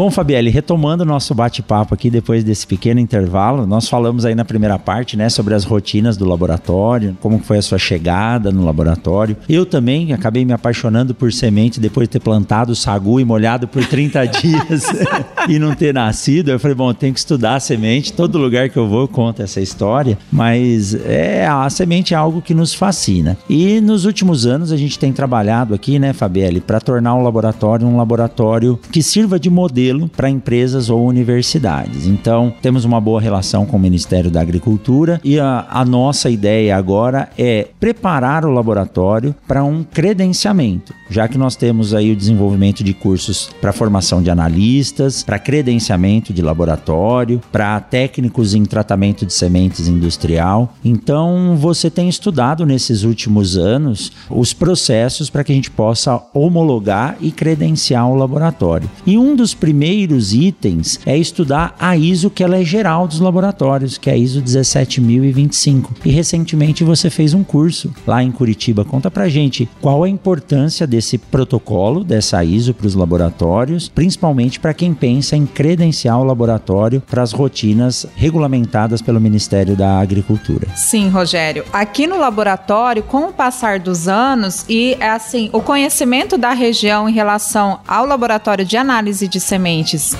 Bom, 0.00 0.10
Fabielle, 0.10 0.48
retomando 0.48 1.02
o 1.02 1.06
nosso 1.06 1.34
bate-papo 1.34 1.92
aqui 1.92 2.08
depois 2.08 2.42
desse 2.42 2.66
pequeno 2.66 2.98
intervalo, 2.98 3.66
nós 3.66 3.86
falamos 3.86 4.24
aí 4.24 4.34
na 4.34 4.46
primeira 4.46 4.78
parte, 4.78 5.14
né, 5.14 5.28
sobre 5.28 5.52
as 5.52 5.62
rotinas 5.62 6.16
do 6.16 6.24
laboratório, 6.24 7.14
como 7.20 7.38
foi 7.40 7.58
a 7.58 7.62
sua 7.62 7.76
chegada 7.76 8.50
no 8.50 8.64
laboratório. 8.64 9.36
Eu 9.46 9.66
também 9.66 10.14
acabei 10.14 10.42
me 10.42 10.54
apaixonando 10.54 11.14
por 11.14 11.30
semente 11.30 11.78
depois 11.78 12.08
de 12.08 12.12
ter 12.12 12.20
plantado 12.20 12.74
sagu 12.74 13.20
e 13.20 13.26
molhado 13.26 13.68
por 13.68 13.84
30 13.84 14.24
dias 14.40 14.84
e 15.46 15.58
não 15.58 15.74
ter 15.74 15.92
nascido. 15.92 16.50
Eu 16.50 16.58
falei, 16.58 16.74
bom, 16.74 16.88
eu 16.88 16.94
tenho 16.94 17.12
que 17.12 17.20
estudar 17.20 17.56
a 17.56 17.60
semente. 17.60 18.14
Todo 18.14 18.38
lugar 18.38 18.70
que 18.70 18.78
eu 18.78 18.88
vou 18.88 19.02
eu 19.02 19.08
conto 19.08 19.42
essa 19.42 19.60
história, 19.60 20.16
mas 20.32 20.94
é 20.94 21.46
a 21.46 21.68
semente 21.68 22.14
é 22.14 22.16
algo 22.16 22.40
que 22.40 22.54
nos 22.54 22.72
fascina. 22.72 23.36
E 23.50 23.82
nos 23.82 24.06
últimos 24.06 24.46
anos 24.46 24.72
a 24.72 24.78
gente 24.78 24.98
tem 24.98 25.12
trabalhado 25.12 25.74
aqui, 25.74 25.98
né, 25.98 26.14
Fabielle, 26.14 26.62
para 26.62 26.80
tornar 26.80 27.14
o 27.16 27.22
laboratório 27.22 27.86
um 27.86 27.98
laboratório 27.98 28.80
que 28.90 29.02
sirva 29.02 29.38
de 29.38 29.50
modelo 29.50 29.89
para 30.08 30.30
empresas 30.30 30.90
ou 30.90 31.06
universidades. 31.06 32.06
Então, 32.06 32.52
temos 32.62 32.84
uma 32.84 33.00
boa 33.00 33.20
relação 33.20 33.66
com 33.66 33.76
o 33.76 33.80
Ministério 33.80 34.30
da 34.30 34.40
Agricultura 34.40 35.20
e 35.24 35.38
a, 35.38 35.66
a 35.70 35.84
nossa 35.84 36.30
ideia 36.30 36.76
agora 36.76 37.28
é 37.38 37.68
preparar 37.78 38.44
o 38.44 38.50
laboratório 38.50 39.34
para 39.46 39.64
um 39.64 39.82
credenciamento, 39.82 40.94
já 41.08 41.26
que 41.28 41.38
nós 41.38 41.56
temos 41.56 41.94
aí 41.94 42.12
o 42.12 42.16
desenvolvimento 42.16 42.84
de 42.84 42.94
cursos 42.94 43.50
para 43.60 43.72
formação 43.72 44.22
de 44.22 44.30
analistas, 44.30 45.22
para 45.22 45.38
credenciamento 45.38 46.32
de 46.32 46.42
laboratório, 46.42 47.40
para 47.50 47.80
técnicos 47.80 48.54
em 48.54 48.64
tratamento 48.64 49.26
de 49.26 49.32
sementes 49.32 49.88
industrial. 49.88 50.74
Então, 50.84 51.56
você 51.56 51.90
tem 51.90 52.08
estudado 52.08 52.64
nesses 52.66 53.02
últimos 53.02 53.56
anos 53.56 54.12
os 54.28 54.52
processos 54.52 55.30
para 55.30 55.44
que 55.44 55.52
a 55.52 55.54
gente 55.54 55.70
possa 55.70 56.22
homologar 56.34 57.16
e 57.20 57.30
credenciar 57.30 58.08
o 58.08 58.14
laboratório. 58.14 58.90
E 59.06 59.18
um 59.18 59.34
dos 59.34 59.54
primeiros 59.70 60.34
itens 60.34 60.98
é 61.06 61.16
estudar 61.16 61.76
a 61.78 61.96
ISO 61.96 62.28
que 62.28 62.42
ela 62.42 62.58
é 62.58 62.64
geral 62.64 63.06
dos 63.06 63.20
laboratórios, 63.20 63.96
que 63.96 64.10
é 64.10 64.14
a 64.14 64.16
ISO 64.16 64.42
17025. 64.42 65.94
E 66.04 66.10
recentemente 66.10 66.82
você 66.82 67.08
fez 67.08 67.34
um 67.34 67.44
curso 67.44 67.94
lá 68.04 68.20
em 68.20 68.32
Curitiba. 68.32 68.84
Conta 68.84 69.12
pra 69.12 69.28
gente 69.28 69.68
qual 69.80 70.02
a 70.02 70.08
importância 70.08 70.88
desse 70.88 71.16
protocolo, 71.18 72.02
dessa 72.02 72.42
ISO 72.42 72.74
para 72.74 72.88
os 72.88 72.96
laboratórios, 72.96 73.88
principalmente 73.88 74.58
para 74.58 74.74
quem 74.74 74.92
pensa 74.92 75.36
em 75.36 75.46
credenciar 75.46 76.18
o 76.18 76.24
laboratório 76.24 77.00
para 77.08 77.22
as 77.22 77.30
rotinas 77.30 78.04
regulamentadas 78.16 79.00
pelo 79.00 79.20
Ministério 79.20 79.76
da 79.76 80.00
Agricultura. 80.00 80.66
Sim, 80.74 81.08
Rogério. 81.10 81.64
Aqui 81.72 82.08
no 82.08 82.18
laboratório, 82.18 83.04
com 83.04 83.28
o 83.28 83.32
passar 83.32 83.78
dos 83.78 84.08
anos 84.08 84.64
e 84.68 84.96
assim, 85.00 85.48
o 85.52 85.60
conhecimento 85.60 86.36
da 86.36 86.50
região 86.50 87.08
em 87.08 87.12
relação 87.12 87.78
ao 87.86 88.04
laboratório 88.04 88.64
de 88.64 88.76
análise 88.76 89.28
de 89.28 89.38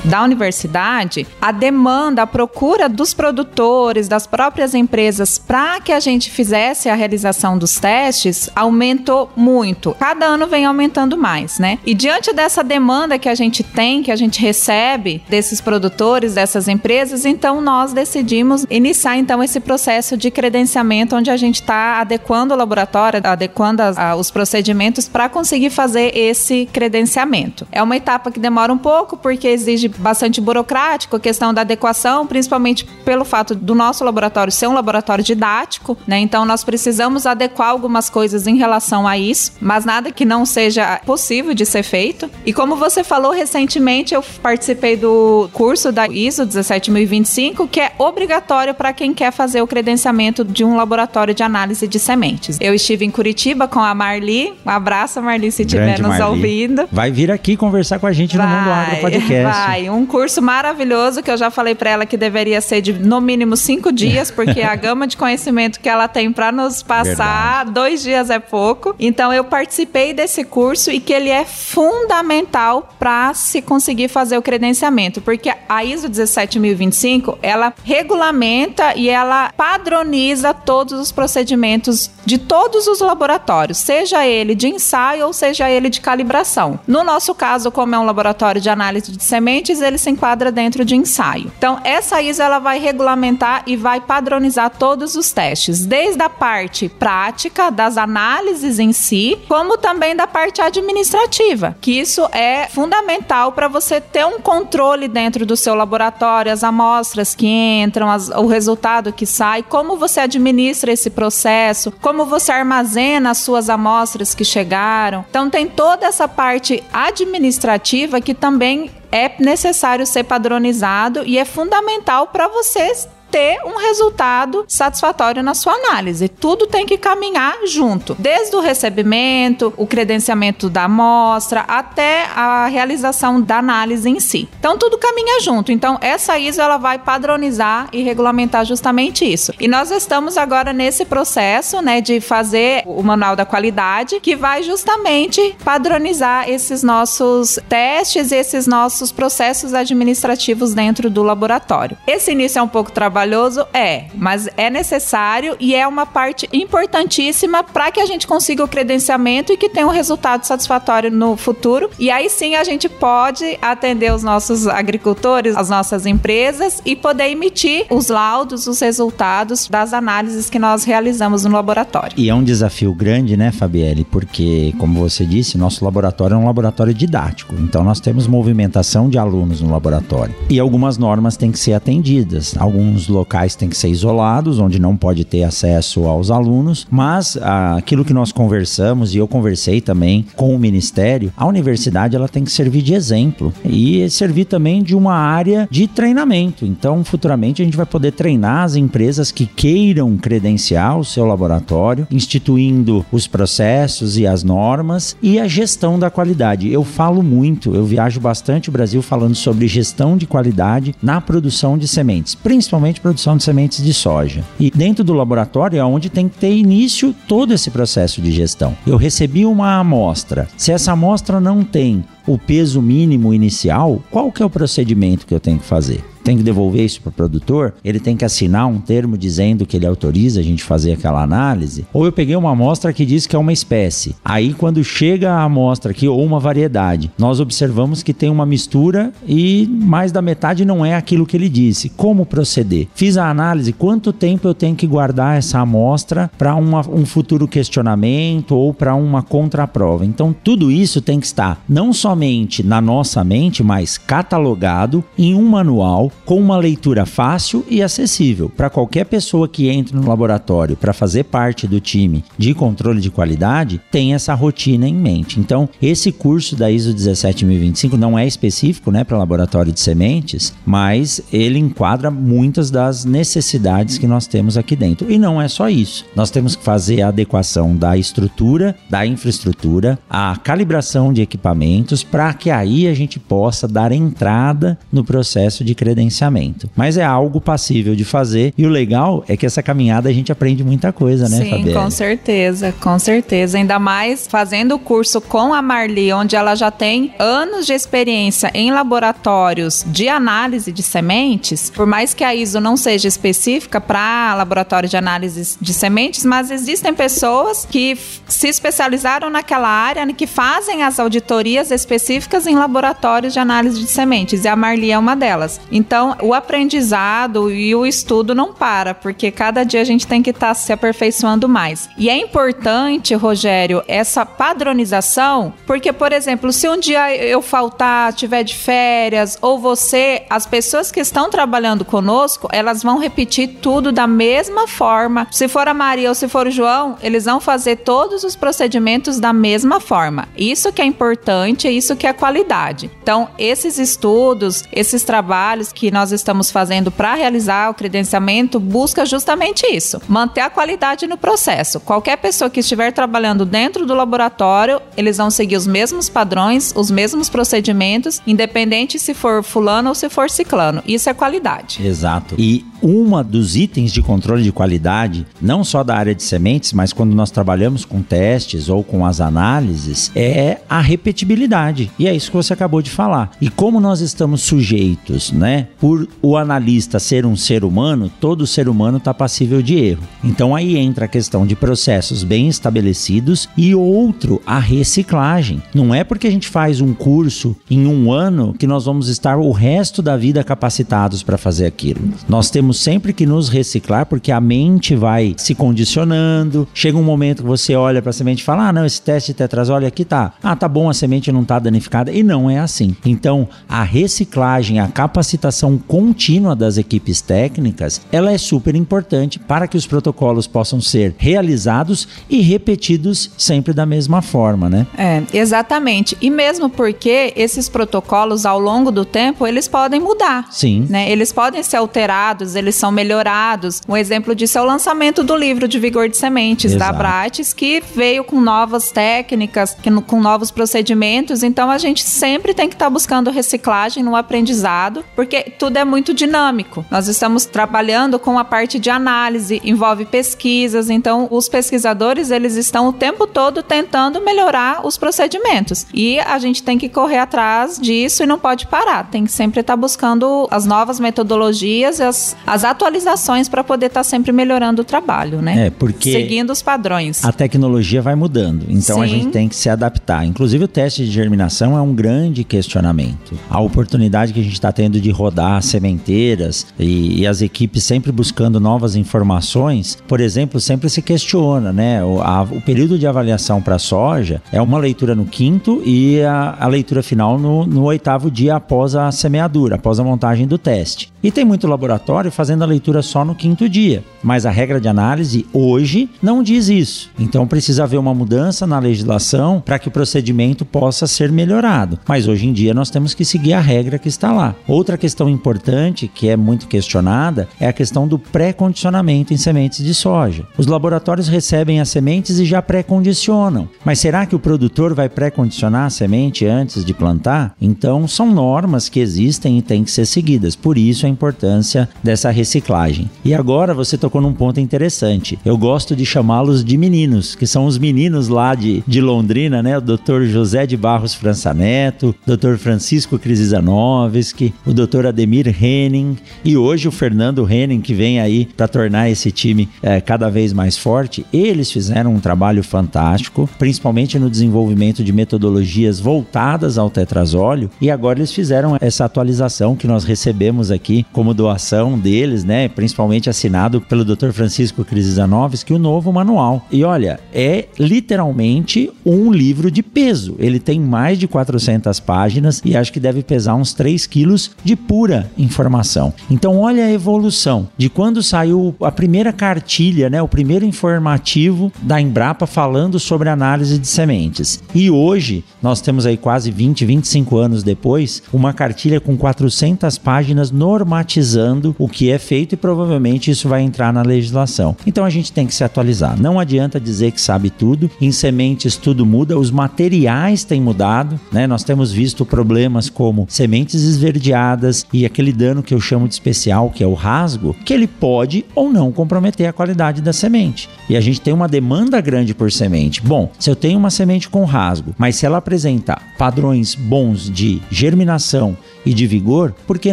da 0.04 0.22
universidade, 0.22 1.26
a 1.40 1.52
demanda, 1.52 2.22
a 2.22 2.26
procura 2.26 2.88
dos 2.88 3.14
produtores, 3.14 4.08
das 4.08 4.26
próprias 4.26 4.74
empresas 4.74 5.38
para 5.38 5.80
que 5.80 5.92
a 5.92 6.00
gente 6.00 6.30
fizesse 6.30 6.88
a 6.88 6.94
realização 6.94 7.58
dos 7.58 7.78
testes 7.78 8.50
aumentou 8.54 9.30
muito. 9.36 9.96
Cada 9.98 10.26
ano 10.26 10.46
vem 10.46 10.64
aumentando 10.64 11.16
mais, 11.16 11.58
né? 11.58 11.78
E 11.84 11.94
diante 11.94 12.32
dessa 12.32 12.62
demanda 12.62 13.18
que 13.18 13.28
a 13.28 13.34
gente 13.34 13.62
tem, 13.62 14.02
que 14.02 14.10
a 14.10 14.16
gente 14.16 14.40
recebe 14.40 15.22
desses 15.28 15.60
produtores, 15.60 16.34
dessas 16.34 16.68
empresas, 16.68 17.24
então 17.24 17.60
nós 17.60 17.92
decidimos 17.92 18.66
iniciar 18.70 19.16
então 19.16 19.42
esse 19.42 19.60
processo 19.60 20.16
de 20.16 20.30
credenciamento 20.30 21.16
onde 21.16 21.30
a 21.30 21.36
gente 21.36 21.56
está 21.56 22.00
adequando 22.00 22.54
o 22.54 22.56
laboratório, 22.56 23.20
adequando 23.22 23.82
as, 23.82 23.98
a, 23.98 24.16
os 24.16 24.30
procedimentos 24.30 25.08
para 25.08 25.28
conseguir 25.28 25.70
fazer 25.70 26.16
esse 26.16 26.68
credenciamento. 26.72 27.66
É 27.72 27.82
uma 27.82 27.96
etapa 27.96 28.30
que 28.30 28.40
demora 28.40 28.72
um 28.72 28.78
pouco 28.78 29.16
porque 29.30 29.46
exige 29.46 29.86
bastante 29.86 30.40
burocrático, 30.40 31.14
a 31.14 31.20
questão 31.20 31.54
da 31.54 31.60
adequação, 31.60 32.26
principalmente 32.26 32.84
pelo 33.04 33.24
fato 33.24 33.54
do 33.54 33.76
nosso 33.76 34.02
laboratório 34.02 34.52
ser 34.52 34.66
um 34.66 34.72
laboratório 34.72 35.22
didático, 35.22 35.96
né? 36.04 36.18
Então 36.18 36.44
nós 36.44 36.64
precisamos 36.64 37.26
adequar 37.26 37.68
algumas 37.68 38.10
coisas 38.10 38.48
em 38.48 38.56
relação 38.56 39.06
a 39.06 39.16
isso, 39.16 39.52
mas 39.60 39.84
nada 39.84 40.10
que 40.10 40.24
não 40.24 40.44
seja 40.44 41.00
possível 41.06 41.54
de 41.54 41.64
ser 41.64 41.84
feito. 41.84 42.28
E 42.44 42.52
como 42.52 42.74
você 42.74 43.04
falou 43.04 43.30
recentemente, 43.30 44.14
eu 44.14 44.22
participei 44.42 44.96
do 44.96 45.48
curso 45.52 45.92
da 45.92 46.08
ISO 46.08 46.44
17025, 46.44 47.68
que 47.68 47.80
é 47.80 47.92
obrigatório 47.98 48.74
para 48.74 48.92
quem 48.92 49.14
quer 49.14 49.30
fazer 49.30 49.62
o 49.62 49.66
credenciamento 49.66 50.44
de 50.44 50.64
um 50.64 50.74
laboratório 50.74 51.32
de 51.32 51.44
análise 51.44 51.86
de 51.86 52.00
sementes. 52.00 52.58
Eu 52.60 52.74
estive 52.74 53.04
em 53.04 53.10
Curitiba 53.12 53.68
com 53.68 53.78
a 53.78 53.94
Marli. 53.94 54.52
Um 54.66 54.70
abraço, 54.70 55.22
Marli, 55.22 55.52
se 55.52 55.62
estiver 55.62 56.00
nos 56.00 56.18
Marli. 56.18 56.24
ouvindo. 56.24 56.88
Vai 56.90 57.12
vir 57.12 57.30
aqui 57.30 57.56
conversar 57.56 58.00
com 58.00 58.08
a 58.08 58.12
gente 58.12 58.36
vai, 58.36 58.46
no 58.46 58.52
Mundo 58.52 58.70
Agro 58.70 58.96
Podcast. 58.96 59.19
Vai, 59.42 59.88
um 59.90 60.06
curso 60.06 60.42
maravilhoso 60.42 61.22
que 61.22 61.30
eu 61.30 61.36
já 61.36 61.50
falei 61.50 61.74
para 61.74 61.90
ela 61.90 62.06
que 62.06 62.16
deveria 62.16 62.60
ser 62.60 62.80
de 62.80 62.92
no 62.92 63.20
mínimo 63.20 63.56
cinco 63.56 63.92
dias, 63.92 64.30
porque 64.30 64.62
a 64.62 64.74
gama 64.76 65.06
de 65.06 65.16
conhecimento 65.16 65.80
que 65.80 65.88
ela 65.88 66.08
tem 66.08 66.32
para 66.32 66.52
nos 66.52 66.82
passar, 66.82 67.64
Verdade. 67.64 67.70
dois 67.72 68.02
dias 68.02 68.30
é 68.30 68.38
pouco. 68.38 68.94
Então 68.98 69.32
eu 69.32 69.44
participei 69.44 70.12
desse 70.12 70.44
curso 70.44 70.90
e 70.90 71.00
que 71.00 71.12
ele 71.12 71.30
é 71.30 71.44
fundamental 71.44 72.88
para 72.98 73.32
se 73.34 73.62
conseguir 73.62 74.08
fazer 74.08 74.36
o 74.36 74.42
credenciamento, 74.42 75.20
porque 75.20 75.52
a 75.68 75.84
ISO 75.84 76.08
17025 76.08 77.38
ela 77.42 77.72
regulamenta 77.84 78.94
e 78.96 79.08
ela 79.08 79.52
padroniza 79.56 80.52
todos 80.52 80.98
os 80.98 81.12
procedimentos 81.12 82.10
de 82.30 82.38
todos 82.38 82.86
os 82.86 83.00
laboratórios, 83.00 83.78
seja 83.78 84.24
ele 84.24 84.54
de 84.54 84.68
ensaio 84.68 85.26
ou 85.26 85.32
seja 85.32 85.68
ele 85.68 85.90
de 85.90 86.00
calibração. 86.00 86.78
No 86.86 87.02
nosso 87.02 87.34
caso, 87.34 87.72
como 87.72 87.92
é 87.92 87.98
um 87.98 88.04
laboratório 88.04 88.60
de 88.60 88.70
análise 88.70 89.10
de 89.10 89.24
sementes, 89.24 89.80
ele 89.80 89.98
se 89.98 90.10
enquadra 90.10 90.52
dentro 90.52 90.84
de 90.84 90.94
ensaio. 90.94 91.50
Então, 91.58 91.80
essa 91.82 92.22
ISO 92.22 92.40
ela 92.40 92.60
vai 92.60 92.78
regulamentar 92.78 93.64
e 93.66 93.76
vai 93.76 94.00
padronizar 94.00 94.70
todos 94.70 95.16
os 95.16 95.32
testes, 95.32 95.84
desde 95.84 96.22
a 96.22 96.28
parte 96.28 96.88
prática 96.88 97.68
das 97.68 97.96
análises 97.96 98.78
em 98.78 98.92
si, 98.92 99.36
como 99.48 99.76
também 99.76 100.14
da 100.14 100.28
parte 100.28 100.62
administrativa, 100.62 101.76
que 101.80 101.98
isso 101.98 102.28
é 102.30 102.68
fundamental 102.68 103.50
para 103.50 103.66
você 103.66 104.00
ter 104.00 104.24
um 104.24 104.38
controle 104.38 105.08
dentro 105.08 105.44
do 105.44 105.56
seu 105.56 105.74
laboratório, 105.74 106.52
as 106.52 106.62
amostras 106.62 107.34
que 107.34 107.48
entram, 107.48 108.08
as, 108.08 108.28
o 108.28 108.46
resultado 108.46 109.12
que 109.12 109.26
sai, 109.26 109.64
como 109.64 109.96
você 109.96 110.20
administra 110.20 110.92
esse 110.92 111.10
processo, 111.10 111.90
como 112.20 112.28
você 112.28 112.52
armazena 112.52 113.30
as 113.30 113.38
suas 113.38 113.70
amostras 113.70 114.34
que 114.34 114.44
chegaram. 114.44 115.24
Então 115.30 115.48
tem 115.48 115.66
toda 115.66 116.04
essa 116.04 116.28
parte 116.28 116.84
administrativa 116.92 118.20
que 118.20 118.34
também 118.34 118.90
é 119.10 119.32
necessário 119.38 120.06
ser 120.06 120.24
padronizado 120.24 121.22
e 121.24 121.38
é 121.38 121.46
fundamental 121.46 122.26
para 122.26 122.46
vocês 122.46 123.08
ter 123.30 123.60
um 123.64 123.78
resultado 123.78 124.64
satisfatório 124.66 125.42
na 125.42 125.54
sua 125.54 125.74
análise. 125.74 126.28
Tudo 126.28 126.66
tem 126.66 126.84
que 126.84 126.98
caminhar 126.98 127.66
junto, 127.66 128.16
desde 128.18 128.56
o 128.56 128.60
recebimento, 128.60 129.72
o 129.76 129.86
credenciamento 129.86 130.68
da 130.68 130.84
amostra, 130.84 131.64
até 131.68 132.24
a 132.34 132.66
realização 132.66 133.40
da 133.40 133.58
análise 133.58 134.08
em 134.08 134.18
si. 134.18 134.48
Então 134.58 134.76
tudo 134.76 134.98
caminha 134.98 135.40
junto. 135.40 135.70
Então 135.70 135.98
essa 136.00 136.38
ISO 136.38 136.60
ela 136.60 136.76
vai 136.76 136.98
padronizar 136.98 137.88
e 137.92 138.02
regulamentar 138.02 138.64
justamente 138.64 139.24
isso. 139.24 139.52
E 139.60 139.68
nós 139.68 139.90
estamos 139.90 140.36
agora 140.36 140.72
nesse 140.72 141.04
processo, 141.04 141.80
né, 141.80 142.00
de 142.00 142.20
fazer 142.20 142.82
o 142.84 143.02
manual 143.02 143.36
da 143.36 143.44
qualidade, 143.44 144.20
que 144.20 144.34
vai 144.34 144.62
justamente 144.62 145.56
padronizar 145.64 146.48
esses 146.48 146.82
nossos 146.82 147.58
testes, 147.68 148.32
esses 148.32 148.66
nossos 148.66 149.12
processos 149.12 149.74
administrativos 149.74 150.74
dentro 150.74 151.08
do 151.08 151.22
laboratório. 151.22 151.96
Esse 152.06 152.32
início 152.32 152.58
é 152.58 152.62
um 152.62 152.68
pouco 152.68 152.90
trabalhoso 152.90 153.19
trabalhoso? 153.20 153.66
É, 153.74 154.04
mas 154.14 154.48
é 154.56 154.70
necessário 154.70 155.56
e 155.60 155.74
é 155.74 155.86
uma 155.86 156.06
parte 156.06 156.48
importantíssima 156.52 157.62
para 157.62 157.90
que 157.90 158.00
a 158.00 158.06
gente 158.06 158.26
consiga 158.26 158.64
o 158.64 158.68
credenciamento 158.68 159.52
e 159.52 159.56
que 159.56 159.68
tenha 159.68 159.86
um 159.86 159.90
resultado 159.90 160.44
satisfatório 160.44 161.10
no 161.10 161.36
futuro. 161.36 161.90
E 161.98 162.10
aí 162.10 162.30
sim 162.30 162.54
a 162.54 162.64
gente 162.64 162.88
pode 162.88 163.58
atender 163.60 164.12
os 164.12 164.22
nossos 164.22 164.66
agricultores, 164.66 165.56
as 165.56 165.68
nossas 165.68 166.06
empresas 166.06 166.80
e 166.84 166.96
poder 166.96 167.30
emitir 167.30 167.86
os 167.90 168.08
laudos, 168.08 168.66
os 168.66 168.80
resultados 168.80 169.68
das 169.68 169.92
análises 169.92 170.48
que 170.48 170.58
nós 170.58 170.84
realizamos 170.84 171.44
no 171.44 171.52
laboratório. 171.52 172.14
E 172.16 172.30
é 172.30 172.34
um 172.34 172.42
desafio 172.42 172.94
grande, 172.94 173.36
né, 173.36 173.52
Fabielle? 173.52 174.04
Porque, 174.04 174.74
como 174.78 174.98
você 174.98 175.26
disse, 175.26 175.58
nosso 175.58 175.84
laboratório 175.84 176.34
é 176.34 176.38
um 176.38 176.46
laboratório 176.46 176.94
didático. 176.94 177.54
Então 177.58 177.84
nós 177.84 178.00
temos 178.00 178.26
movimentação 178.26 179.08
de 179.08 179.18
alunos 179.18 179.60
no 179.60 179.70
laboratório. 179.70 180.34
E 180.48 180.58
algumas 180.58 180.96
normas 180.96 181.36
têm 181.36 181.52
que 181.52 181.58
ser 181.58 181.74
atendidas. 181.74 182.56
Alguns 182.56 183.09
locais 183.10 183.54
têm 183.54 183.68
que 183.68 183.76
ser 183.76 183.88
isolados, 183.88 184.58
onde 184.58 184.78
não 184.78 184.96
pode 184.96 185.24
ter 185.24 185.42
acesso 185.42 186.04
aos 186.04 186.30
alunos, 186.30 186.86
mas 186.90 187.36
ah, 187.40 187.76
aquilo 187.76 188.04
que 188.04 188.14
nós 188.14 188.32
conversamos 188.32 189.14
e 189.14 189.18
eu 189.18 189.28
conversei 189.28 189.80
também 189.80 190.24
com 190.36 190.54
o 190.54 190.58
Ministério, 190.58 191.32
a 191.36 191.46
universidade 191.46 192.16
ela 192.16 192.28
tem 192.28 192.44
que 192.44 192.50
servir 192.50 192.82
de 192.82 192.94
exemplo 192.94 193.52
e 193.64 194.08
servir 194.08 194.46
também 194.46 194.82
de 194.82 194.94
uma 194.94 195.14
área 195.14 195.68
de 195.70 195.86
treinamento. 195.86 196.64
Então, 196.64 197.04
futuramente 197.04 197.60
a 197.60 197.64
gente 197.64 197.76
vai 197.76 197.86
poder 197.86 198.12
treinar 198.12 198.64
as 198.64 198.76
empresas 198.76 199.30
que 199.30 199.46
queiram 199.46 200.16
credenciar 200.16 200.98
o 200.98 201.04
seu 201.04 201.26
laboratório, 201.26 202.06
instituindo 202.10 203.04
os 203.10 203.26
processos 203.26 204.16
e 204.16 204.26
as 204.26 204.42
normas 204.42 205.16
e 205.20 205.38
a 205.38 205.48
gestão 205.48 205.98
da 205.98 206.10
qualidade. 206.10 206.72
Eu 206.72 206.84
falo 206.84 207.22
muito, 207.22 207.74
eu 207.74 207.84
viajo 207.84 208.20
bastante 208.20 208.68
o 208.68 208.72
Brasil 208.72 209.02
falando 209.02 209.34
sobre 209.34 209.66
gestão 209.66 210.16
de 210.16 210.26
qualidade 210.26 210.94
na 211.02 211.20
produção 211.20 211.76
de 211.76 211.88
sementes, 211.88 212.34
principalmente 212.34 212.99
produção 213.00 213.36
de 213.36 213.42
sementes 213.42 213.82
de 213.82 213.92
soja. 213.92 214.44
E 214.58 214.70
dentro 214.70 215.02
do 215.02 215.12
laboratório 215.12 215.78
é 215.78 215.84
onde 215.84 216.08
tem 216.08 216.28
que 216.28 216.38
ter 216.38 216.54
início 216.54 217.14
todo 217.26 217.52
esse 217.52 217.70
processo 217.70 218.20
de 218.20 218.30
gestão. 218.30 218.76
Eu 218.86 218.96
recebi 218.96 219.44
uma 219.44 219.78
amostra. 219.78 220.48
Se 220.56 220.72
essa 220.72 220.92
amostra 220.92 221.40
não 221.40 221.64
tem 221.64 222.04
o 222.26 222.38
peso 222.38 222.80
mínimo 222.80 223.34
inicial, 223.34 224.00
qual 224.10 224.30
que 224.30 224.42
é 224.42 224.46
o 224.46 224.50
procedimento 224.50 225.26
que 225.26 225.34
eu 225.34 225.40
tenho 225.40 225.58
que 225.58 225.64
fazer? 225.64 226.04
Tem 226.22 226.36
que 226.36 226.42
devolver 226.42 226.84
isso 226.84 227.00
para 227.00 227.10
o 227.10 227.12
produtor, 227.12 227.74
ele 227.84 228.00
tem 228.00 228.16
que 228.16 228.24
assinar 228.24 228.66
um 228.66 228.78
termo 228.78 229.16
dizendo 229.16 229.66
que 229.66 229.76
ele 229.76 229.86
autoriza 229.86 230.40
a 230.40 230.42
gente 230.42 230.62
fazer 230.62 230.92
aquela 230.92 231.22
análise, 231.22 231.86
ou 231.92 232.04
eu 232.04 232.12
peguei 232.12 232.36
uma 232.36 232.52
amostra 232.52 232.92
que 232.92 233.06
diz 233.06 233.26
que 233.26 233.36
é 233.36 233.38
uma 233.38 233.52
espécie. 233.52 234.14
Aí 234.24 234.54
quando 234.54 234.82
chega 234.84 235.32
a 235.32 235.42
amostra 235.42 235.90
aqui 235.92 236.06
ou 236.08 236.24
uma 236.24 236.40
variedade, 236.40 237.10
nós 237.18 237.40
observamos 237.40 238.02
que 238.02 238.14
tem 238.14 238.30
uma 238.30 238.46
mistura 238.46 239.12
e 239.26 239.68
mais 239.70 240.12
da 240.12 240.22
metade 240.22 240.64
não 240.64 240.84
é 240.84 240.94
aquilo 240.94 241.26
que 241.26 241.36
ele 241.36 241.48
disse. 241.48 241.88
Como 241.88 242.26
proceder? 242.26 242.88
Fiz 242.94 243.16
a 243.16 243.28
análise, 243.28 243.72
quanto 243.72 244.12
tempo 244.12 244.48
eu 244.48 244.54
tenho 244.54 244.76
que 244.76 244.86
guardar 244.86 245.38
essa 245.38 245.58
amostra 245.58 246.30
para 246.36 246.54
um 246.56 247.06
futuro 247.06 247.48
questionamento 247.48 248.54
ou 248.54 248.72
para 248.72 248.94
uma 248.94 249.22
contraprova? 249.22 250.04
Então 250.04 250.34
tudo 250.44 250.70
isso 250.70 251.00
tem 251.00 251.20
que 251.20 251.26
estar 251.26 251.62
não 251.68 251.92
somente 251.92 252.62
na 252.62 252.80
nossa 252.80 253.22
mente, 253.24 253.62
mas 253.62 253.96
catalogado 253.98 255.02
em 255.18 255.34
um 255.34 255.48
manual 255.48 256.09
com 256.24 256.38
uma 256.38 256.56
leitura 256.56 257.06
fácil 257.06 257.64
e 257.68 257.82
acessível 257.82 258.48
para 258.48 258.70
qualquer 258.70 259.04
pessoa 259.04 259.48
que 259.48 259.68
entre 259.68 259.96
no 259.96 260.06
laboratório 260.06 260.76
para 260.76 260.92
fazer 260.92 261.24
parte 261.24 261.66
do 261.66 261.80
time 261.80 262.24
de 262.36 262.54
controle 262.54 263.00
de 263.00 263.10
qualidade, 263.10 263.80
tem 263.90 264.14
essa 264.14 264.34
rotina 264.34 264.88
em 264.88 264.94
mente. 264.94 265.38
Então, 265.38 265.68
esse 265.80 266.12
curso 266.12 266.56
da 266.56 266.70
ISO 266.70 266.92
17025 266.92 267.96
não 267.96 268.18
é 268.18 268.26
específico, 268.26 268.90
né, 268.90 269.04
para 269.04 269.18
laboratório 269.18 269.72
de 269.72 269.80
sementes, 269.80 270.52
mas 270.64 271.20
ele 271.32 271.58
enquadra 271.58 272.10
muitas 272.10 272.70
das 272.70 273.04
necessidades 273.04 273.98
que 273.98 274.06
nós 274.06 274.26
temos 274.26 274.56
aqui 274.56 274.76
dentro. 274.76 275.10
E 275.10 275.18
não 275.18 275.40
é 275.40 275.48
só 275.48 275.68
isso. 275.68 276.04
Nós 276.14 276.30
temos 276.30 276.56
que 276.56 276.62
fazer 276.62 277.02
a 277.02 277.08
adequação 277.08 277.76
da 277.76 277.96
estrutura, 277.96 278.76
da 278.88 279.06
infraestrutura, 279.06 279.98
a 280.08 280.36
calibração 280.36 281.12
de 281.12 281.22
equipamentos 281.22 282.02
para 282.02 282.32
que 282.34 282.50
aí 282.50 282.86
a 282.86 282.94
gente 282.94 283.18
possa 283.18 283.66
dar 283.66 283.92
entrada 283.92 284.78
no 284.92 285.04
processo 285.04 285.64
de 285.64 285.74
credenciamento 285.74 285.99
credenciamento. 286.00 286.70
Mas 286.74 286.96
é 286.96 287.04
algo 287.04 287.40
passível 287.40 287.94
de 287.94 288.04
fazer 288.04 288.54
e 288.56 288.66
o 288.66 288.68
legal 288.68 289.24
é 289.28 289.36
que 289.36 289.44
essa 289.44 289.62
caminhada 289.62 290.08
a 290.08 290.12
gente 290.12 290.32
aprende 290.32 290.64
muita 290.64 290.92
coisa, 290.92 291.28
né, 291.28 291.38
Sim, 291.38 291.50
Fabiana? 291.50 291.80
com 291.80 291.90
certeza, 291.90 292.74
com 292.80 292.98
certeza. 292.98 293.58
Ainda 293.58 293.78
mais 293.78 294.26
fazendo 294.26 294.74
o 294.74 294.78
curso 294.78 295.20
com 295.20 295.52
a 295.52 295.60
Marli, 295.60 296.12
onde 296.12 296.36
ela 296.36 296.54
já 296.54 296.70
tem 296.70 297.14
anos 297.18 297.66
de 297.66 297.72
experiência 297.72 298.50
em 298.54 298.70
laboratórios 298.70 299.84
de 299.86 300.08
análise 300.08 300.72
de 300.72 300.82
sementes. 300.82 301.70
Por 301.70 301.86
mais 301.86 302.14
que 302.14 302.24
a 302.24 302.34
ISO 302.34 302.60
não 302.60 302.76
seja 302.76 303.06
específica 303.06 303.80
para 303.80 304.34
laboratório 304.34 304.88
de 304.88 304.96
análise 304.96 305.56
de 305.60 305.74
sementes, 305.74 306.24
mas 306.24 306.50
existem 306.50 306.94
pessoas 306.94 307.66
que 307.70 307.96
se 308.26 308.48
especializaram 308.48 309.28
naquela 309.28 309.68
área, 309.68 310.00
que 310.14 310.26
fazem 310.26 310.82
as 310.82 310.98
auditorias 310.98 311.70
específicas 311.70 312.46
em 312.46 312.54
laboratórios 312.54 313.32
de 313.32 313.38
análise 313.38 313.78
de 313.78 313.86
sementes. 313.86 314.44
E 314.44 314.48
a 314.48 314.56
Marli 314.56 314.90
é 314.90 314.98
uma 314.98 315.14
delas. 315.14 315.60
Então, 315.70 315.89
então, 315.90 316.16
o 316.22 316.32
aprendizado 316.32 317.50
e 317.50 317.74
o 317.74 317.84
estudo 317.84 318.32
não 318.32 318.52
para, 318.52 318.94
porque 318.94 319.28
cada 319.32 319.64
dia 319.64 319.80
a 319.80 319.84
gente 319.84 320.06
tem 320.06 320.22
que 320.22 320.30
estar 320.30 320.46
tá 320.46 320.54
se 320.54 320.72
aperfeiçoando 320.72 321.48
mais. 321.48 321.90
E 321.98 322.08
é 322.08 322.16
importante, 322.16 323.12
Rogério, 323.12 323.82
essa 323.88 324.24
padronização, 324.24 325.52
porque, 325.66 325.92
por 325.92 326.12
exemplo, 326.12 326.52
se 326.52 326.68
um 326.68 326.78
dia 326.78 327.12
eu 327.16 327.42
faltar, 327.42 328.12
tiver 328.12 328.44
de 328.44 328.54
férias, 328.54 329.36
ou 329.42 329.58
você, 329.58 330.22
as 330.30 330.46
pessoas 330.46 330.92
que 330.92 331.00
estão 331.00 331.28
trabalhando 331.28 331.84
conosco, 331.84 332.48
elas 332.52 332.84
vão 332.84 333.00
repetir 333.00 333.56
tudo 333.60 333.90
da 333.90 334.06
mesma 334.06 334.68
forma. 334.68 335.26
Se 335.32 335.48
for 335.48 335.66
a 335.66 335.74
Maria 335.74 336.10
ou 336.10 336.14
se 336.14 336.28
for 336.28 336.46
o 336.46 336.52
João, 336.52 336.98
eles 337.02 337.24
vão 337.24 337.40
fazer 337.40 337.78
todos 337.78 338.22
os 338.22 338.36
procedimentos 338.36 339.18
da 339.18 339.32
mesma 339.32 339.80
forma. 339.80 340.28
Isso 340.36 340.72
que 340.72 340.82
é 340.82 340.84
importante, 340.84 341.68
isso 341.68 341.96
que 341.96 342.06
é 342.06 342.12
qualidade. 342.12 342.88
Então, 343.02 343.28
esses 343.36 343.76
estudos, 343.76 344.62
esses 344.72 345.02
trabalhos 345.02 345.72
que 345.80 345.90
nós 345.90 346.12
estamos 346.12 346.50
fazendo 346.50 346.90
para 346.90 347.14
realizar 347.14 347.70
o 347.70 347.74
credenciamento 347.74 348.60
busca 348.60 349.06
justamente 349.06 349.64
isso: 349.64 349.98
manter 350.06 350.42
a 350.42 350.50
qualidade 350.50 351.06
no 351.06 351.16
processo. 351.16 351.80
Qualquer 351.80 352.18
pessoa 352.18 352.50
que 352.50 352.60
estiver 352.60 352.92
trabalhando 352.92 353.46
dentro 353.46 353.86
do 353.86 353.94
laboratório, 353.94 354.78
eles 354.94 355.16
vão 355.16 355.30
seguir 355.30 355.56
os 355.56 355.66
mesmos 355.66 356.10
padrões, 356.10 356.74
os 356.76 356.90
mesmos 356.90 357.30
procedimentos, 357.30 358.20
independente 358.26 358.98
se 358.98 359.14
for 359.14 359.42
fulano 359.42 359.88
ou 359.88 359.94
se 359.94 360.10
for 360.10 360.28
ciclano. 360.28 360.82
Isso 360.86 361.08
é 361.08 361.14
qualidade. 361.14 361.80
Exato. 361.82 362.34
E 362.38 362.62
uma 362.82 363.24
dos 363.24 363.56
itens 363.56 363.90
de 363.90 364.02
controle 364.02 364.42
de 364.42 364.52
qualidade, 364.52 365.26
não 365.40 365.64
só 365.64 365.82
da 365.82 365.96
área 365.96 366.14
de 366.14 366.22
sementes, 366.22 366.74
mas 366.74 366.92
quando 366.92 367.14
nós 367.14 367.30
trabalhamos 367.30 367.86
com 367.86 368.02
testes 368.02 368.68
ou 368.68 368.84
com 368.84 369.06
as 369.06 369.18
análises, 369.18 370.12
é 370.14 370.58
a 370.68 370.80
repetibilidade. 370.80 371.90
E 371.98 372.06
é 372.06 372.14
isso 372.14 372.30
que 372.30 372.36
você 372.36 372.52
acabou 372.52 372.82
de 372.82 372.90
falar. 372.90 373.30
E 373.40 373.48
como 373.48 373.80
nós 373.80 374.00
estamos 374.00 374.42
sujeitos, 374.42 375.32
né, 375.32 375.68
por 375.78 376.08
o 376.22 376.36
analista 376.36 376.98
ser 376.98 377.24
um 377.24 377.36
ser 377.36 377.64
humano, 377.64 378.10
todo 378.20 378.46
ser 378.46 378.68
humano 378.68 378.98
está 378.98 379.12
passível 379.14 379.62
de 379.62 379.76
erro. 379.76 380.02
Então 380.22 380.54
aí 380.54 380.76
entra 380.76 381.04
a 381.04 381.08
questão 381.08 381.46
de 381.46 381.54
processos 381.54 382.24
bem 382.24 382.48
estabelecidos 382.48 383.48
e 383.56 383.74
outro, 383.74 384.40
a 384.46 384.58
reciclagem. 384.58 385.62
Não 385.74 385.94
é 385.94 386.04
porque 386.04 386.26
a 386.26 386.30
gente 386.30 386.48
faz 386.48 386.80
um 386.80 386.92
curso 386.94 387.56
em 387.70 387.86
um 387.86 388.12
ano 388.12 388.54
que 388.58 388.66
nós 388.66 388.84
vamos 388.84 389.08
estar 389.08 389.38
o 389.38 389.50
resto 389.50 390.02
da 390.02 390.16
vida 390.16 390.42
capacitados 390.42 391.22
para 391.22 391.38
fazer 391.38 391.66
aquilo. 391.66 392.00
Nós 392.28 392.50
temos 392.50 392.78
sempre 392.78 393.12
que 393.12 393.26
nos 393.26 393.48
reciclar 393.48 394.06
porque 394.06 394.32
a 394.32 394.40
mente 394.40 394.94
vai 394.94 395.34
se 395.36 395.54
condicionando. 395.54 396.66
Chega 396.74 396.98
um 396.98 397.02
momento 397.02 397.42
que 397.42 397.48
você 397.48 397.74
olha 397.74 398.02
para 398.02 398.10
a 398.10 398.12
semente 398.12 398.42
e 398.42 398.44
fala: 398.44 398.68
"Ah, 398.68 398.72
não, 398.72 398.84
esse 398.84 399.00
teste 399.00 399.32
de 399.32 399.38
tetrazole 399.38 399.86
aqui 399.86 400.04
tá. 400.04 400.32
Ah, 400.42 400.56
tá 400.56 400.68
bom, 400.68 400.88
a 400.88 400.94
semente 400.94 401.30
não 401.30 401.44
tá 401.44 401.58
danificada". 401.58 402.10
E 402.12 402.22
não 402.22 402.50
é 402.50 402.58
assim. 402.58 402.96
Então, 403.04 403.48
a 403.68 403.82
reciclagem, 403.82 404.80
a 404.80 404.88
capacitação 404.88 405.59
contínua 405.78 406.54
das 406.54 406.78
equipes 406.78 407.20
técnicas, 407.20 408.00
ela 408.10 408.32
é 408.32 408.38
super 408.38 408.74
importante 408.74 409.38
para 409.38 409.66
que 409.66 409.76
os 409.76 409.86
protocolos 409.86 410.46
possam 410.46 410.80
ser 410.80 411.14
realizados 411.18 412.08
e 412.28 412.40
repetidos 412.40 413.30
sempre 413.36 413.72
da 413.72 413.84
mesma 413.84 414.22
forma, 414.22 414.68
né? 414.68 414.86
É, 414.96 415.22
exatamente. 415.32 416.16
E 416.20 416.30
mesmo 416.30 416.68
porque 416.68 417.32
esses 417.36 417.68
protocolos 417.68 418.46
ao 418.46 418.58
longo 418.58 418.90
do 418.90 419.04
tempo, 419.04 419.46
eles 419.46 419.68
podem 419.68 420.00
mudar. 420.00 420.48
Sim. 420.50 420.86
Né? 420.88 421.10
Eles 421.10 421.32
podem 421.32 421.62
ser 421.62 421.76
alterados, 421.76 422.54
eles 422.54 422.74
são 422.74 422.90
melhorados. 422.90 423.80
Um 423.88 423.96
exemplo 423.96 424.34
disso 424.34 424.58
é 424.58 424.62
o 424.62 424.64
lançamento 424.64 425.22
do 425.22 425.36
livro 425.36 425.66
de 425.66 425.78
Vigor 425.78 426.08
de 426.08 426.16
Sementes 426.16 426.72
Exato. 426.72 426.92
da 426.92 426.98
Bratis, 426.98 427.52
que 427.52 427.82
veio 427.94 428.24
com 428.24 428.40
novas 428.40 428.90
técnicas, 428.90 429.76
com 430.06 430.20
novos 430.20 430.50
procedimentos. 430.50 431.42
Então 431.42 431.70
a 431.70 431.78
gente 431.78 432.02
sempre 432.02 432.54
tem 432.54 432.68
que 432.68 432.74
estar 432.74 432.86
tá 432.86 432.90
buscando 432.90 433.30
reciclagem 433.30 434.02
no 434.02 434.16
aprendizado, 434.16 435.04
porque 435.14 435.49
tudo 435.50 435.76
é 435.76 435.84
muito 435.84 436.14
dinâmico. 436.14 436.84
Nós 436.90 437.08
estamos 437.08 437.44
trabalhando 437.44 438.18
com 438.18 438.38
a 438.38 438.44
parte 438.44 438.78
de 438.78 438.90
análise, 438.90 439.60
envolve 439.64 440.04
pesquisas, 440.04 440.90
então 440.90 441.28
os 441.30 441.48
pesquisadores 441.48 442.30
eles 442.30 442.56
estão 442.56 442.88
o 442.88 442.92
tempo 442.92 443.26
todo 443.26 443.62
tentando 443.62 444.20
melhorar 444.20 444.86
os 444.86 444.96
procedimentos. 444.96 445.86
E 445.92 446.18
a 446.20 446.38
gente 446.38 446.62
tem 446.62 446.78
que 446.78 446.88
correr 446.88 447.18
atrás 447.18 447.78
disso 447.78 448.22
e 448.22 448.26
não 448.26 448.38
pode 448.38 448.66
parar. 448.66 449.10
Tem 449.10 449.24
que 449.24 449.32
sempre 449.32 449.60
estar 449.60 449.74
tá 449.74 449.76
buscando 449.76 450.48
as 450.50 450.64
novas 450.64 451.00
metodologias, 451.00 452.00
as, 452.00 452.36
as 452.46 452.64
atualizações 452.64 453.48
para 453.48 453.64
poder 453.64 453.86
estar 453.86 454.00
tá 454.00 454.04
sempre 454.04 454.32
melhorando 454.32 454.82
o 454.82 454.84
trabalho, 454.84 455.42
né? 455.42 455.66
É, 455.66 455.70
porque 455.70 456.12
seguindo 456.12 456.50
os 456.50 456.62
padrões. 456.62 457.24
A 457.24 457.32
tecnologia 457.32 458.02
vai 458.02 458.14
mudando, 458.14 458.66
então 458.68 458.96
Sim. 458.96 459.02
a 459.02 459.06
gente 459.06 459.28
tem 459.28 459.48
que 459.48 459.56
se 459.56 459.68
adaptar. 459.68 460.24
Inclusive 460.24 460.64
o 460.64 460.68
teste 460.68 461.04
de 461.04 461.10
germinação 461.10 461.76
é 461.76 461.80
um 461.80 461.94
grande 461.94 462.44
questionamento. 462.44 463.38
A 463.48 463.60
oportunidade 463.60 464.32
que 464.32 464.40
a 464.40 464.42
gente 464.42 464.52
está 464.52 464.72
tendo 464.72 465.00
de 465.00 465.10
rodar 465.10 465.39
sementeiras 465.60 466.66
e, 466.78 467.20
e, 467.20 467.26
as 467.26 467.42
equipes 467.42 467.84
sempre 467.84 468.10
buscando 468.10 468.58
novas 468.58 468.96
informações, 468.96 469.98
por 470.08 470.20
exemplo, 470.20 470.60
sempre 470.60 470.88
se 470.88 471.00
questiona, 471.02 471.72
né? 471.72 472.04
O, 472.04 472.20
a, 472.20 472.42
o 472.42 472.60
período 472.60 472.98
de 472.98 473.06
avaliação 473.06 473.62
para 473.62 473.78
soja 473.78 474.42
é 474.52 474.60
uma 474.60 474.78
leitura 474.78 475.14
no 475.14 475.24
quinto 475.24 475.82
e 475.84 476.20
a, 476.22 476.56
a 476.60 476.66
leitura 476.66 477.02
final 477.02 477.38
no, 477.38 477.66
no 477.66 477.84
oitavo 477.84 478.30
dia 478.30 478.56
após 478.56 478.94
a 478.94 479.10
semeadura, 479.12 479.76
após 479.76 479.98
a 479.98 480.04
montagem 480.04 480.46
do 480.46 480.58
teste. 480.58 481.10
E 481.22 481.30
tem 481.30 481.44
muito 481.44 481.66
laboratório 481.66 482.30
fazendo 482.30 482.62
a 482.62 482.66
leitura 482.66 483.02
só 483.02 483.24
no 483.24 483.34
quinto 483.34 483.68
dia. 483.68 484.02
Mas 484.22 484.46
a 484.46 484.50
regra 484.50 484.80
de 484.80 484.88
análise 484.88 485.46
hoje 485.52 486.08
não 486.22 486.42
diz 486.42 486.68
isso. 486.68 487.10
Então 487.18 487.46
precisa 487.46 487.84
haver 487.84 487.98
uma 487.98 488.14
mudança 488.14 488.66
na 488.66 488.78
legislação 488.78 489.60
para 489.60 489.78
que 489.78 489.88
o 489.88 489.90
procedimento 489.90 490.64
possa 490.64 491.06
ser 491.06 491.30
melhorado. 491.30 491.98
Mas 492.08 492.26
hoje 492.26 492.48
em 492.48 492.52
dia 492.52 492.72
nós 492.72 492.88
temos 492.88 493.12
que 493.12 493.24
seguir 493.24 493.52
a 493.52 493.60
regra 493.60 493.98
que 493.98 494.08
está 494.08 494.32
lá. 494.32 494.54
Outra 494.66 494.96
questão 494.96 495.19
importante 495.28 496.08
que 496.12 496.28
é 496.28 496.36
muito 496.36 496.66
questionada 496.66 497.48
é 497.58 497.66
a 497.66 497.72
questão 497.72 498.06
do 498.06 498.18
pré-condicionamento 498.18 499.32
em 499.32 499.36
sementes 499.36 499.84
de 499.84 499.94
soja. 499.94 500.44
Os 500.56 500.66
laboratórios 500.66 501.28
recebem 501.28 501.80
as 501.80 501.88
sementes 501.88 502.38
e 502.38 502.44
já 502.44 502.62
pré-condicionam. 502.62 503.68
Mas 503.84 503.98
será 503.98 504.26
que 504.26 504.34
o 504.34 504.38
produtor 504.38 504.94
vai 504.94 505.08
pré-condicionar 505.08 505.86
a 505.86 505.90
semente 505.90 506.46
antes 506.46 506.84
de 506.84 506.94
plantar? 506.94 507.54
Então 507.60 508.06
são 508.06 508.32
normas 508.32 508.88
que 508.88 509.00
existem 509.00 509.58
e 509.58 509.62
têm 509.62 509.84
que 509.84 509.90
ser 509.90 510.06
seguidas. 510.06 510.56
Por 510.56 510.78
isso 510.78 511.06
a 511.06 511.08
importância 511.08 511.88
dessa 512.02 512.30
reciclagem. 512.30 513.10
E 513.24 513.34
agora 513.34 513.74
você 513.74 513.98
tocou 513.98 514.20
num 514.20 514.32
ponto 514.32 514.60
interessante. 514.60 515.38
Eu 515.44 515.56
gosto 515.56 515.94
de 515.94 516.06
chamá-los 516.06 516.64
de 516.64 516.76
meninos, 516.76 517.34
que 517.34 517.46
são 517.46 517.66
os 517.66 517.78
meninos 517.78 518.28
lá 518.28 518.54
de, 518.54 518.82
de 518.86 519.00
Londrina, 519.00 519.62
né? 519.62 519.76
O 519.76 519.80
Dr. 519.80 520.24
José 520.24 520.66
de 520.66 520.76
Barros 520.76 521.14
França 521.14 521.52
Neto, 521.52 522.14
Dr. 522.26 522.56
Francisco 522.56 523.18
Krisizanovski, 523.18 524.54
o 524.66 524.72
Dr. 524.72 525.06
Ademir 525.10 525.46
Henning 525.62 526.16
e 526.44 526.56
hoje 526.56 526.88
o 526.88 526.92
Fernando 526.92 527.48
Henning, 527.48 527.80
que 527.80 527.94
vem 527.94 528.20
aí 528.20 528.48
para 528.56 528.66
tornar 528.66 529.10
esse 529.10 529.30
time 529.30 529.68
é, 529.82 530.00
cada 530.00 530.30
vez 530.30 530.52
mais 530.52 530.76
forte. 530.76 531.24
Eles 531.32 531.70
fizeram 531.70 532.14
um 532.14 532.20
trabalho 532.20 532.62
fantástico, 532.64 533.48
principalmente 533.58 534.18
no 534.18 534.30
desenvolvimento 534.30 535.04
de 535.04 535.12
metodologias 535.12 536.00
voltadas 536.00 536.78
ao 536.78 536.90
tetrazóleo 536.90 537.70
e 537.80 537.90
agora 537.90 538.18
eles 538.18 538.32
fizeram 538.32 538.76
essa 538.80 539.04
atualização 539.04 539.76
que 539.76 539.86
nós 539.86 540.04
recebemos 540.04 540.70
aqui 540.70 541.04
como 541.12 541.34
doação 541.34 541.98
deles, 541.98 542.44
né? 542.44 542.68
Principalmente 542.68 543.28
assinado 543.28 543.80
pelo 543.80 544.04
Dr. 544.04 544.30
Francisco 544.30 544.84
Krisizanovski, 544.84 545.72
o 545.72 545.78
novo 545.78 546.12
manual. 546.12 546.66
E 546.70 546.84
olha, 546.84 547.20
é 547.32 547.66
literalmente 547.78 548.90
um 549.04 549.32
livro 549.32 549.70
de 549.70 549.82
peso. 549.82 550.36
Ele 550.38 550.58
tem 550.58 550.80
mais 550.80 551.18
de 551.18 551.26
400 551.26 552.00
páginas 552.00 552.62
e 552.64 552.76
acho 552.76 552.92
que 552.92 553.00
deve 553.00 553.22
pesar 553.22 553.54
uns 553.54 553.72
3 553.72 554.06
quilos 554.06 554.50
de 554.64 554.76
pura 555.00 555.30
informação. 555.38 556.12
Então, 556.30 556.58
olha 556.58 556.84
a 556.84 556.92
evolução 556.92 557.66
de 557.74 557.88
quando 557.88 558.22
saiu 558.22 558.74
a 558.82 558.92
primeira 558.92 559.32
cartilha, 559.32 560.10
né, 560.10 560.20
o 560.20 560.28
primeiro 560.28 560.62
informativo 560.62 561.72
da 561.80 561.98
Embrapa 561.98 562.46
falando 562.46 563.00
sobre 563.00 563.30
análise 563.30 563.78
de 563.78 563.86
sementes. 563.86 564.62
E 564.74 564.90
hoje, 564.90 565.42
nós 565.62 565.80
temos 565.80 566.04
aí 566.04 566.18
quase 566.18 566.50
20, 566.50 566.84
25 566.84 567.38
anos 567.38 567.62
depois, 567.62 568.22
uma 568.30 568.52
cartilha 568.52 569.00
com 569.00 569.16
400 569.16 569.96
páginas 569.96 570.50
normatizando 570.50 571.74
o 571.78 571.88
que 571.88 572.10
é 572.10 572.18
feito 572.18 572.52
e 572.52 572.58
provavelmente 572.58 573.30
isso 573.30 573.48
vai 573.48 573.62
entrar 573.62 573.94
na 573.94 574.02
legislação. 574.02 574.76
Então 574.86 575.02
a 575.02 575.10
gente 575.10 575.32
tem 575.32 575.46
que 575.46 575.54
se 575.54 575.64
atualizar. 575.64 576.20
Não 576.20 576.38
adianta 576.38 576.78
dizer 576.78 577.12
que 577.12 577.20
sabe 577.22 577.48
tudo. 577.48 577.90
Em 577.98 578.12
sementes 578.12 578.76
tudo 578.76 579.06
muda, 579.06 579.38
os 579.38 579.50
materiais 579.50 580.44
têm 580.44 580.60
mudado, 580.60 581.18
né? 581.32 581.46
Nós 581.46 581.64
temos 581.64 581.90
visto 581.90 582.26
problemas 582.26 582.90
como 582.90 583.26
sementes 583.30 583.82
esverdeadas 583.82 584.89
e 584.92 585.06
aquele 585.06 585.32
dano 585.32 585.62
que 585.62 585.74
eu 585.74 585.80
chamo 585.80 586.08
de 586.08 586.14
especial, 586.14 586.70
que 586.70 586.82
é 586.82 586.86
o 586.86 586.94
rasgo, 586.94 587.54
que 587.64 587.72
ele 587.72 587.86
pode 587.86 588.44
ou 588.54 588.70
não 588.70 588.92
comprometer 588.92 589.46
a 589.46 589.52
qualidade 589.52 590.00
da 590.00 590.12
semente. 590.12 590.68
E 590.88 590.96
a 590.96 591.00
gente 591.00 591.20
tem 591.20 591.32
uma 591.32 591.48
demanda 591.48 592.00
grande 592.00 592.34
por 592.34 592.50
semente. 592.50 593.00
Bom, 593.00 593.30
se 593.38 593.48
eu 593.50 593.56
tenho 593.56 593.78
uma 593.78 593.90
semente 593.90 594.28
com 594.28 594.44
rasgo, 594.44 594.94
mas 594.98 595.16
se 595.16 595.26
ela 595.26 595.38
apresenta 595.38 596.00
padrões 596.18 596.74
bons 596.74 597.30
de 597.30 597.60
germinação 597.70 598.56
e 598.84 598.94
de 598.94 599.06
vigor, 599.06 599.54
por 599.66 599.78
que 599.78 599.92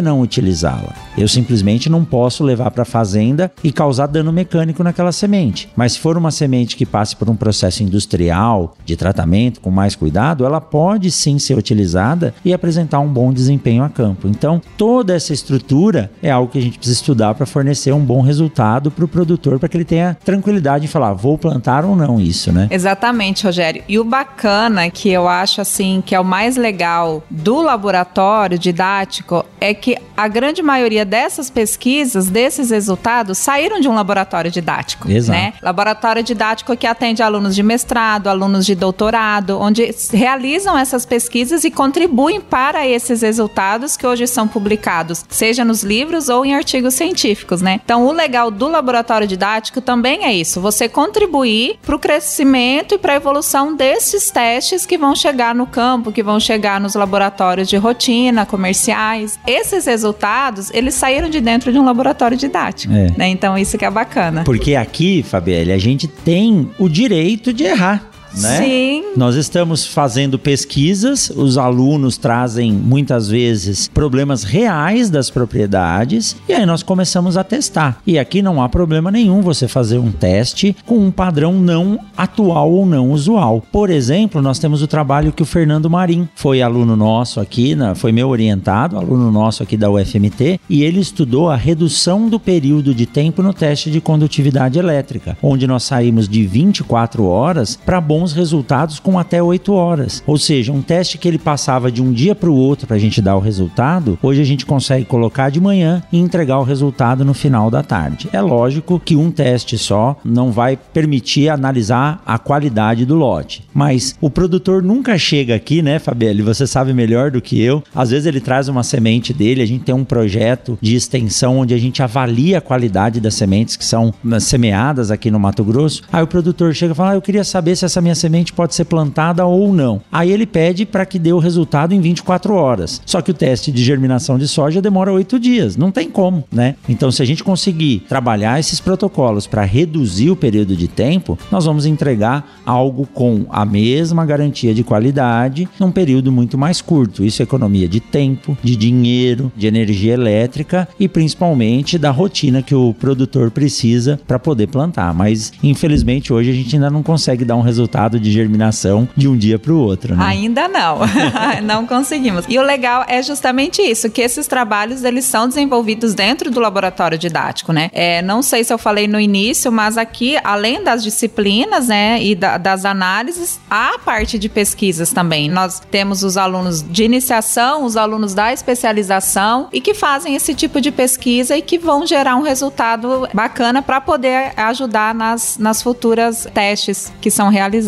não 0.00 0.20
utilizá-la? 0.20 0.94
Eu 1.16 1.28
simplesmente 1.28 1.88
não 1.88 2.04
posso 2.04 2.44
levar 2.44 2.70
para 2.70 2.82
a 2.82 2.86
fazenda 2.86 3.50
e 3.62 3.72
causar 3.72 4.06
dano 4.06 4.32
mecânico 4.32 4.82
naquela 4.82 5.12
semente. 5.12 5.68
Mas 5.76 5.92
se 5.92 6.00
for 6.00 6.16
uma 6.16 6.30
semente 6.30 6.76
que 6.76 6.86
passe 6.86 7.16
por 7.16 7.28
um 7.28 7.36
processo 7.36 7.82
industrial 7.82 8.76
de 8.84 8.96
tratamento 8.96 9.60
com 9.60 9.70
mais 9.70 9.94
cuidado, 9.94 10.44
ela 10.44 10.60
pode 10.60 11.10
sim 11.10 11.38
ser 11.38 11.58
utilizada 11.58 12.34
e 12.44 12.52
apresentar 12.52 13.00
um 13.00 13.08
bom 13.08 13.32
desempenho 13.32 13.82
a 13.82 13.88
campo. 13.88 14.28
Então, 14.28 14.60
toda 14.76 15.14
essa 15.14 15.32
estrutura 15.32 16.10
é 16.22 16.30
algo 16.30 16.50
que 16.50 16.58
a 16.58 16.62
gente 16.62 16.78
precisa 16.78 16.98
estudar 16.98 17.34
para 17.34 17.46
fornecer 17.46 17.92
um 17.92 18.04
bom 18.04 18.20
resultado 18.20 18.90
para 18.90 19.04
o 19.04 19.08
produtor, 19.08 19.58
para 19.58 19.68
que 19.68 19.76
ele 19.76 19.84
tenha 19.84 20.16
tranquilidade 20.24 20.84
em 20.84 20.88
falar, 20.88 21.12
vou 21.12 21.36
plantar 21.36 21.84
ou 21.84 21.96
não 21.96 22.20
isso, 22.20 22.52
né? 22.52 22.68
Exatamente, 22.70 23.44
Rogério. 23.44 23.82
E 23.88 23.98
o 23.98 24.04
bacana 24.04 24.90
que 24.90 25.08
eu 25.08 25.28
acho 25.28 25.60
assim 25.60 26.02
que 26.04 26.14
é 26.14 26.20
o 26.20 26.24
mais 26.24 26.56
legal 26.56 27.22
do 27.30 27.60
laboratório 27.60 28.58
didático 28.78 29.44
é 29.60 29.74
que 29.74 29.96
a 30.16 30.28
grande 30.28 30.62
maioria 30.62 31.04
dessas 31.04 31.50
pesquisas, 31.50 32.28
desses 32.28 32.70
resultados, 32.70 33.38
saíram 33.38 33.80
de 33.80 33.88
um 33.88 33.94
laboratório 33.94 34.50
didático, 34.50 35.10
Exato. 35.10 35.36
né? 35.36 35.52
Laboratório 35.60 36.22
didático 36.22 36.76
que 36.76 36.86
atende 36.86 37.22
alunos 37.22 37.56
de 37.56 37.62
mestrado, 37.62 38.28
alunos 38.28 38.64
de 38.64 38.76
doutorado, 38.76 39.60
onde 39.60 39.92
realizam 40.12 40.78
essas 40.78 41.04
pesquisas 41.04 41.64
e 41.64 41.70
contribuem 41.72 42.40
para 42.40 42.86
esses 42.86 43.22
resultados 43.22 43.96
que 43.96 44.06
hoje 44.06 44.28
são 44.28 44.46
publicados, 44.46 45.24
seja 45.28 45.64
nos 45.64 45.82
livros 45.82 46.28
ou 46.28 46.44
em 46.44 46.54
artigos 46.54 46.94
científicos, 46.94 47.60
né? 47.60 47.80
Então, 47.84 48.06
o 48.06 48.12
legal 48.12 48.50
do 48.50 48.68
laboratório 48.68 49.26
didático 49.26 49.80
também 49.80 50.24
é 50.24 50.32
isso, 50.32 50.60
você 50.60 50.88
contribuir 50.88 51.78
para 51.82 51.96
o 51.96 51.98
crescimento 51.98 52.94
e 52.94 52.98
para 52.98 53.14
a 53.14 53.16
evolução 53.16 53.74
desses 53.74 54.30
testes 54.30 54.86
que 54.86 54.96
vão 54.96 55.16
chegar 55.16 55.54
no 55.54 55.66
campo, 55.66 56.12
que 56.12 56.22
vão 56.22 56.38
chegar 56.38 56.80
nos 56.80 56.94
laboratórios 56.94 57.68
de 57.68 57.76
rotina, 57.76 58.46
comerciais. 58.68 59.38
Esses 59.46 59.86
resultados, 59.86 60.70
eles 60.72 60.94
saíram 60.94 61.28
de 61.28 61.40
dentro 61.40 61.72
de 61.72 61.78
um 61.78 61.84
laboratório 61.84 62.36
didático, 62.36 62.92
É. 62.94 63.08
né? 63.16 63.28
Então, 63.28 63.56
isso 63.56 63.76
que 63.78 63.84
é 63.84 63.90
bacana. 63.90 64.44
Porque 64.44 64.74
aqui, 64.76 65.22
Fabielle, 65.22 65.72
a 65.72 65.78
gente 65.78 66.06
tem 66.06 66.70
o 66.78 66.88
direito 66.88 67.52
de 67.52 67.64
errar. 67.64 68.04
Né? 68.36 68.58
Sim. 68.58 69.04
Nós 69.16 69.34
estamos 69.34 69.86
fazendo 69.86 70.38
pesquisas, 70.38 71.30
os 71.30 71.58
alunos 71.58 72.16
trazem 72.16 72.72
muitas 72.72 73.28
vezes 73.28 73.88
problemas 73.88 74.44
reais 74.44 75.10
das 75.10 75.30
propriedades 75.30 76.36
e 76.48 76.52
aí 76.52 76.64
nós 76.64 76.82
começamos 76.82 77.36
a 77.36 77.44
testar. 77.44 78.00
E 78.06 78.18
aqui 78.18 78.42
não 78.42 78.62
há 78.62 78.68
problema 78.68 79.10
nenhum 79.10 79.40
você 79.40 79.66
fazer 79.66 79.98
um 79.98 80.12
teste 80.12 80.76
com 80.86 80.98
um 80.98 81.10
padrão 81.10 81.54
não 81.54 81.98
atual 82.16 82.70
ou 82.70 82.86
não 82.86 83.10
usual. 83.10 83.62
Por 83.72 83.90
exemplo, 83.90 84.40
nós 84.42 84.58
temos 84.58 84.82
o 84.82 84.86
trabalho 84.86 85.32
que 85.32 85.42
o 85.42 85.46
Fernando 85.46 85.90
Marim 85.90 86.28
foi 86.34 86.62
aluno 86.62 86.96
nosso 86.96 87.40
aqui, 87.40 87.74
na, 87.74 87.94
foi 87.94 88.12
meu 88.12 88.28
orientado, 88.28 88.96
aluno 88.96 89.30
nosso 89.30 89.62
aqui 89.62 89.76
da 89.76 89.90
UFMT, 89.90 90.60
e 90.68 90.82
ele 90.82 91.00
estudou 91.00 91.48
a 91.50 91.56
redução 91.56 92.28
do 92.28 92.38
período 92.38 92.94
de 92.94 93.06
tempo 93.06 93.42
no 93.42 93.52
teste 93.52 93.90
de 93.90 94.00
condutividade 94.00 94.78
elétrica, 94.78 95.36
onde 95.42 95.66
nós 95.66 95.82
saímos 95.82 96.28
de 96.28 96.46
24 96.46 97.24
horas 97.24 97.76
para 97.76 98.00
bons 98.00 98.27
resultados 98.32 98.98
com 98.98 99.18
até 99.18 99.42
8 99.42 99.72
horas. 99.72 100.22
Ou 100.26 100.38
seja, 100.38 100.72
um 100.72 100.82
teste 100.82 101.18
que 101.18 101.28
ele 101.28 101.38
passava 101.38 101.90
de 101.90 102.02
um 102.02 102.12
dia 102.12 102.34
para 102.34 102.50
o 102.50 102.54
outro 102.54 102.86
para 102.86 102.96
a 102.96 103.00
gente 103.00 103.20
dar 103.20 103.36
o 103.36 103.40
resultado, 103.40 104.18
hoje 104.22 104.40
a 104.40 104.44
gente 104.44 104.66
consegue 104.66 105.04
colocar 105.04 105.50
de 105.50 105.60
manhã 105.60 106.02
e 106.12 106.18
entregar 106.18 106.58
o 106.58 106.64
resultado 106.64 107.24
no 107.24 107.34
final 107.34 107.70
da 107.70 107.82
tarde. 107.82 108.28
É 108.32 108.40
lógico 108.40 109.00
que 109.00 109.16
um 109.16 109.30
teste 109.30 109.78
só 109.78 110.16
não 110.24 110.50
vai 110.50 110.76
permitir 110.76 111.48
analisar 111.48 112.22
a 112.26 112.38
qualidade 112.38 113.04
do 113.04 113.14
lote, 113.14 113.64
mas 113.72 114.16
o 114.20 114.30
produtor 114.30 114.82
nunca 114.82 115.18
chega 115.18 115.54
aqui, 115.54 115.82
né, 115.82 115.98
Fabielle? 115.98 116.42
Você 116.42 116.66
sabe 116.66 116.92
melhor 116.92 117.30
do 117.30 117.40
que 117.40 117.60
eu. 117.60 117.82
Às 117.94 118.10
vezes 118.10 118.26
ele 118.26 118.40
traz 118.40 118.68
uma 118.68 118.82
semente 118.82 119.32
dele, 119.32 119.62
a 119.62 119.66
gente 119.66 119.84
tem 119.84 119.94
um 119.94 120.04
projeto 120.04 120.78
de 120.80 120.94
extensão 120.94 121.58
onde 121.58 121.74
a 121.74 121.78
gente 121.78 122.02
avalia 122.02 122.58
a 122.58 122.60
qualidade 122.60 123.20
das 123.20 123.34
sementes 123.34 123.76
que 123.76 123.84
são 123.84 124.12
né, 124.22 124.40
semeadas 124.40 125.10
aqui 125.10 125.30
no 125.30 125.38
Mato 125.38 125.64
Grosso. 125.64 126.02
Aí 126.12 126.22
o 126.22 126.26
produtor 126.26 126.74
chega 126.74 126.92
e 126.92 126.96
fala: 126.96 127.10
ah, 127.10 127.14
Eu 127.14 127.22
queria 127.22 127.44
saber 127.44 127.76
se 127.76 127.84
essa 127.84 128.00
minha 128.08 128.14
semente 128.14 128.54
pode 128.54 128.74
ser 128.74 128.86
plantada 128.86 129.44
ou 129.44 129.72
não. 129.72 130.00
Aí 130.10 130.32
ele 130.32 130.46
pede 130.46 130.86
para 130.86 131.04
que 131.04 131.18
dê 131.18 131.32
o 131.32 131.38
resultado 131.38 131.92
em 131.92 132.00
24 132.00 132.54
horas. 132.54 133.02
Só 133.04 133.20
que 133.20 133.30
o 133.30 133.34
teste 133.34 133.70
de 133.70 133.84
germinação 133.84 134.38
de 134.38 134.48
soja 134.48 134.80
demora 134.80 135.12
8 135.12 135.38
dias. 135.38 135.76
Não 135.76 135.90
tem 135.90 136.10
como, 136.10 136.44
né? 136.50 136.76
Então, 136.88 137.10
se 137.12 137.22
a 137.22 137.24
gente 137.26 137.44
conseguir 137.44 138.04
trabalhar 138.08 138.58
esses 138.58 138.80
protocolos 138.80 139.46
para 139.46 139.62
reduzir 139.64 140.30
o 140.30 140.36
período 140.36 140.74
de 140.74 140.88
tempo, 140.88 141.38
nós 141.50 141.66
vamos 141.66 141.84
entregar 141.84 142.60
algo 142.64 143.06
com 143.12 143.44
a 143.50 143.64
mesma 143.64 144.24
garantia 144.24 144.72
de 144.72 144.82
qualidade 144.82 145.68
num 145.78 145.90
período 145.90 146.32
muito 146.32 146.56
mais 146.56 146.80
curto. 146.80 147.24
Isso 147.24 147.42
é 147.42 147.44
economia 147.44 147.88
de 147.88 148.00
tempo, 148.00 148.56
de 148.62 148.74
dinheiro, 148.74 149.52
de 149.54 149.66
energia 149.66 150.14
elétrica 150.14 150.88
e 150.98 151.08
principalmente 151.08 151.98
da 151.98 152.10
rotina 152.10 152.62
que 152.62 152.74
o 152.74 152.94
produtor 152.94 153.50
precisa 153.50 154.18
para 154.26 154.38
poder 154.38 154.68
plantar. 154.68 155.12
Mas, 155.12 155.52
infelizmente, 155.62 156.32
hoje 156.32 156.50
a 156.50 156.54
gente 156.54 156.74
ainda 156.74 156.90
não 156.90 157.02
consegue 157.02 157.44
dar 157.44 157.56
um 157.56 157.60
resultado 157.60 157.97
resultado 157.98 158.20
de 158.20 158.30
germinação 158.30 159.08
de 159.16 159.28
um 159.28 159.36
dia 159.36 159.58
para 159.58 159.72
o 159.72 159.78
outro, 159.78 160.14
né? 160.14 160.24
Ainda 160.24 160.68
não, 160.68 160.98
não 161.62 161.86
conseguimos. 161.86 162.44
E 162.48 162.58
o 162.58 162.62
legal 162.62 163.04
é 163.08 163.22
justamente 163.22 163.82
isso, 163.82 164.08
que 164.08 164.22
esses 164.22 164.46
trabalhos 164.46 165.02
eles 165.02 165.24
são 165.24 165.48
desenvolvidos 165.48 166.14
dentro 166.14 166.50
do 166.50 166.60
laboratório 166.60 167.18
didático, 167.18 167.72
né? 167.72 167.90
É, 167.92 168.22
não 168.22 168.42
sei 168.42 168.62
se 168.62 168.72
eu 168.72 168.78
falei 168.78 169.08
no 169.08 169.18
início, 169.18 169.72
mas 169.72 169.98
aqui, 169.98 170.38
além 170.44 170.82
das 170.82 171.02
disciplinas, 171.02 171.88
né, 171.88 172.22
e 172.22 172.34
da, 172.34 172.58
das 172.58 172.84
análises, 172.84 173.60
há 173.68 173.94
a 173.94 173.98
parte 173.98 174.38
de 174.38 174.48
pesquisas 174.48 175.12
também. 175.12 175.48
Nós 175.50 175.80
temos 175.90 176.22
os 176.22 176.36
alunos 176.36 176.82
de 176.82 177.04
iniciação, 177.04 177.84
os 177.84 177.96
alunos 177.96 178.34
da 178.34 178.52
especialização 178.52 179.68
e 179.72 179.80
que 179.80 179.94
fazem 179.94 180.34
esse 180.34 180.54
tipo 180.54 180.80
de 180.80 180.90
pesquisa 180.90 181.56
e 181.56 181.62
que 181.62 181.78
vão 181.78 182.06
gerar 182.06 182.36
um 182.36 182.42
resultado 182.42 183.28
bacana 183.32 183.82
para 183.82 184.00
poder 184.00 184.52
ajudar 184.56 185.14
nas, 185.14 185.58
nas 185.58 185.82
futuras 185.82 186.46
testes 186.52 187.12
que 187.20 187.30
são 187.30 187.48
realizados. 187.48 187.87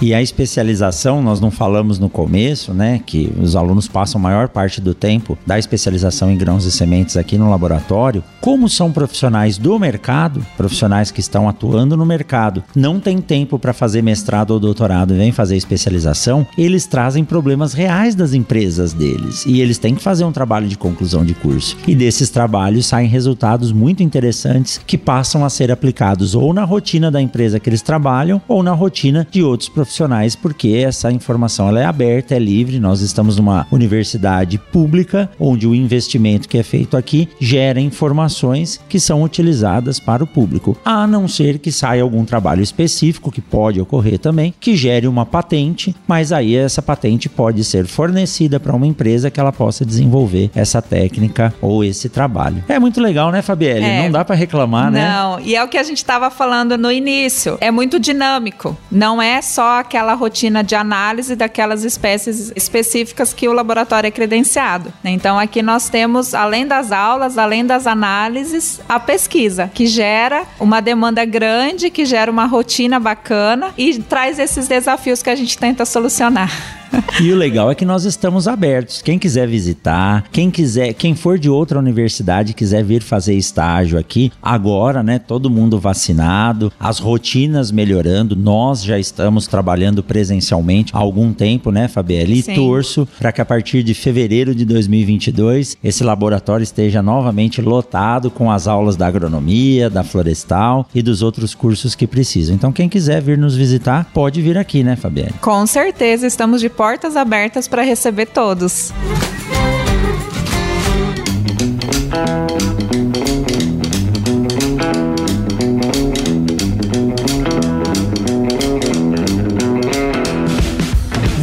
E 0.00 0.14
a 0.14 0.22
especialização, 0.22 1.22
nós 1.22 1.40
não 1.40 1.50
falamos 1.50 1.98
no 1.98 2.08
começo, 2.08 2.72
né, 2.72 3.00
que 3.04 3.32
os 3.40 3.56
alunos 3.56 3.88
passam 3.88 4.20
a 4.20 4.22
maior 4.22 4.48
parte 4.48 4.80
do 4.80 4.94
tempo 4.94 5.36
da 5.46 5.58
especialização 5.58 6.30
em 6.30 6.36
grãos 6.36 6.64
e 6.64 6.70
sementes 6.70 7.16
aqui 7.16 7.36
no 7.36 7.50
laboratório. 7.50 8.22
Como 8.40 8.68
são 8.68 8.92
profissionais 8.92 9.58
do 9.58 9.78
mercado, 9.78 10.44
profissionais 10.56 11.10
que 11.10 11.20
estão 11.20 11.48
atuando 11.48 11.96
no 11.96 12.06
mercado, 12.06 12.62
não 12.74 13.00
tem 13.00 13.20
tempo 13.20 13.58
para 13.58 13.72
fazer 13.72 14.02
mestrado 14.02 14.52
ou 14.52 14.60
doutorado 14.60 15.14
e 15.14 15.18
vem 15.18 15.32
fazer 15.32 15.56
especialização, 15.56 16.46
eles 16.56 16.86
trazem 16.86 17.24
problemas 17.24 17.72
reais 17.72 18.14
das 18.14 18.32
empresas 18.32 18.92
deles 18.92 19.44
e 19.46 19.60
eles 19.60 19.78
têm 19.78 19.94
que 19.94 20.02
fazer 20.02 20.24
um 20.24 20.32
trabalho 20.32 20.68
de 20.68 20.78
conclusão 20.78 21.24
de 21.24 21.34
curso. 21.34 21.76
E 21.86 21.94
desses 21.94 22.30
trabalhos 22.30 22.86
saem 22.86 23.08
resultados 23.08 23.72
muito 23.72 24.02
interessantes 24.02 24.80
que 24.86 24.96
passam 24.96 25.44
a 25.44 25.50
ser 25.50 25.70
aplicados 25.70 26.34
ou 26.34 26.54
na 26.54 26.64
rotina 26.64 27.10
da 27.10 27.20
empresa 27.20 27.58
que 27.58 27.68
eles 27.68 27.82
trabalham 27.82 28.40
ou 28.46 28.62
na 28.62 28.72
rotina 28.72 29.26
de 29.30 29.39
outros 29.42 29.68
profissionais, 29.68 30.34
porque 30.34 30.68
essa 30.68 31.10
informação 31.10 31.68
ela 31.68 31.80
é 31.80 31.84
aberta, 31.84 32.34
é 32.34 32.38
livre. 32.38 32.78
Nós 32.78 33.00
estamos 33.00 33.36
numa 33.36 33.66
universidade 33.70 34.58
pública 34.58 35.30
onde 35.38 35.66
o 35.66 35.74
investimento 35.74 36.48
que 36.48 36.58
é 36.58 36.62
feito 36.62 36.96
aqui 36.96 37.28
gera 37.40 37.80
informações 37.80 38.80
que 38.88 39.00
são 39.00 39.22
utilizadas 39.22 40.00
para 40.00 40.24
o 40.24 40.26
público, 40.26 40.76
a 40.84 41.06
não 41.06 41.28
ser 41.28 41.58
que 41.58 41.72
saia 41.72 42.02
algum 42.02 42.24
trabalho 42.24 42.62
específico 42.62 43.30
que 43.30 43.40
pode 43.40 43.80
ocorrer 43.80 44.18
também, 44.18 44.54
que 44.58 44.76
gere 44.76 45.06
uma 45.06 45.26
patente, 45.26 45.94
mas 46.06 46.32
aí 46.32 46.56
essa 46.56 46.82
patente 46.82 47.28
pode 47.28 47.64
ser 47.64 47.86
fornecida 47.86 48.58
para 48.58 48.74
uma 48.74 48.86
empresa 48.86 49.30
que 49.30 49.40
ela 49.40 49.52
possa 49.52 49.84
desenvolver 49.84 50.50
essa 50.54 50.82
técnica 50.82 51.54
ou 51.60 51.84
esse 51.84 52.08
trabalho. 52.08 52.62
É 52.68 52.78
muito 52.78 53.00
legal, 53.00 53.30
né, 53.30 53.42
Fabielle? 53.42 53.84
É, 53.84 54.02
não 54.02 54.10
dá 54.10 54.24
para 54.24 54.34
reclamar, 54.34 54.86
não, 54.86 54.92
né? 54.92 55.08
Não, 55.08 55.40
e 55.40 55.54
é 55.54 55.62
o 55.62 55.68
que 55.68 55.78
a 55.78 55.82
gente 55.82 55.98
estava 55.98 56.30
falando 56.30 56.76
no 56.76 56.90
início. 56.90 57.58
É 57.60 57.70
muito 57.70 57.98
dinâmico. 57.98 58.76
Não 58.90 59.20
é 59.20 59.29
só 59.42 59.80
aquela 59.80 60.14
rotina 60.14 60.64
de 60.64 60.74
análise 60.74 61.36
daquelas 61.36 61.84
espécies 61.84 62.52
específicas 62.56 63.34
que 63.34 63.48
o 63.48 63.52
laboratório 63.52 64.08
é 64.08 64.10
credenciado. 64.10 64.92
Então 65.04 65.38
aqui 65.38 65.62
nós 65.62 65.88
temos, 65.88 66.34
além 66.34 66.66
das 66.66 66.90
aulas, 66.92 67.36
além 67.36 67.66
das 67.66 67.86
análises, 67.86 68.80
a 68.88 68.98
pesquisa, 68.98 69.70
que 69.72 69.86
gera 69.86 70.44
uma 70.58 70.80
demanda 70.80 71.24
grande, 71.24 71.90
que 71.90 72.04
gera 72.04 72.30
uma 72.30 72.46
rotina 72.46 72.98
bacana 72.98 73.74
e 73.76 73.98
traz 73.98 74.38
esses 74.38 74.66
desafios 74.66 75.22
que 75.22 75.30
a 75.30 75.36
gente 75.36 75.58
tenta 75.58 75.84
solucionar. 75.84 76.79
E 77.20 77.32
o 77.32 77.36
legal 77.36 77.70
é 77.70 77.74
que 77.74 77.84
nós 77.84 78.04
estamos 78.04 78.48
abertos. 78.48 79.02
Quem 79.02 79.18
quiser 79.18 79.46
visitar, 79.46 80.24
quem 80.32 80.50
quiser, 80.50 80.92
quem 80.94 81.14
for 81.14 81.38
de 81.38 81.48
outra 81.48 81.78
universidade 81.78 82.54
quiser 82.54 82.84
vir 82.84 83.02
fazer 83.02 83.34
estágio 83.34 83.98
aqui, 83.98 84.32
agora, 84.42 85.02
né, 85.02 85.18
todo 85.18 85.50
mundo 85.50 85.78
vacinado, 85.78 86.72
as 86.78 86.98
rotinas 86.98 87.70
melhorando, 87.70 88.34
nós 88.36 88.82
já 88.82 88.98
estamos 88.98 89.46
trabalhando 89.46 90.02
presencialmente 90.02 90.92
há 90.94 90.98
algum 90.98 91.32
tempo, 91.32 91.70
né, 91.70 91.88
Fabielle? 91.88 92.38
E 92.38 92.42
torço 92.42 93.06
para 93.18 93.32
que 93.32 93.40
a 93.40 93.44
partir 93.44 93.82
de 93.82 93.94
fevereiro 93.94 94.54
de 94.54 94.64
2022 94.64 95.76
esse 95.82 96.02
laboratório 96.04 96.64
esteja 96.64 97.02
novamente 97.02 97.60
lotado 97.60 98.30
com 98.30 98.50
as 98.50 98.66
aulas 98.66 98.96
da 98.96 99.06
agronomia, 99.06 99.90
da 99.90 100.02
florestal 100.02 100.88
e 100.94 101.02
dos 101.02 101.22
outros 101.22 101.54
cursos 101.54 101.94
que 101.94 102.06
precisam. 102.06 102.54
Então, 102.54 102.72
quem 102.72 102.88
quiser 102.88 103.20
vir 103.20 103.38
nos 103.38 103.56
visitar, 103.56 104.10
pode 104.12 104.40
vir 104.40 104.56
aqui, 104.56 104.82
né, 104.82 104.96
Fabielle? 104.96 105.34
Com 105.40 105.66
certeza, 105.66 106.26
estamos 106.26 106.60
de 106.60 106.68
portas 106.80 107.14
abertas 107.14 107.68
para 107.68 107.82
receber 107.82 108.26
todos. 108.26 108.90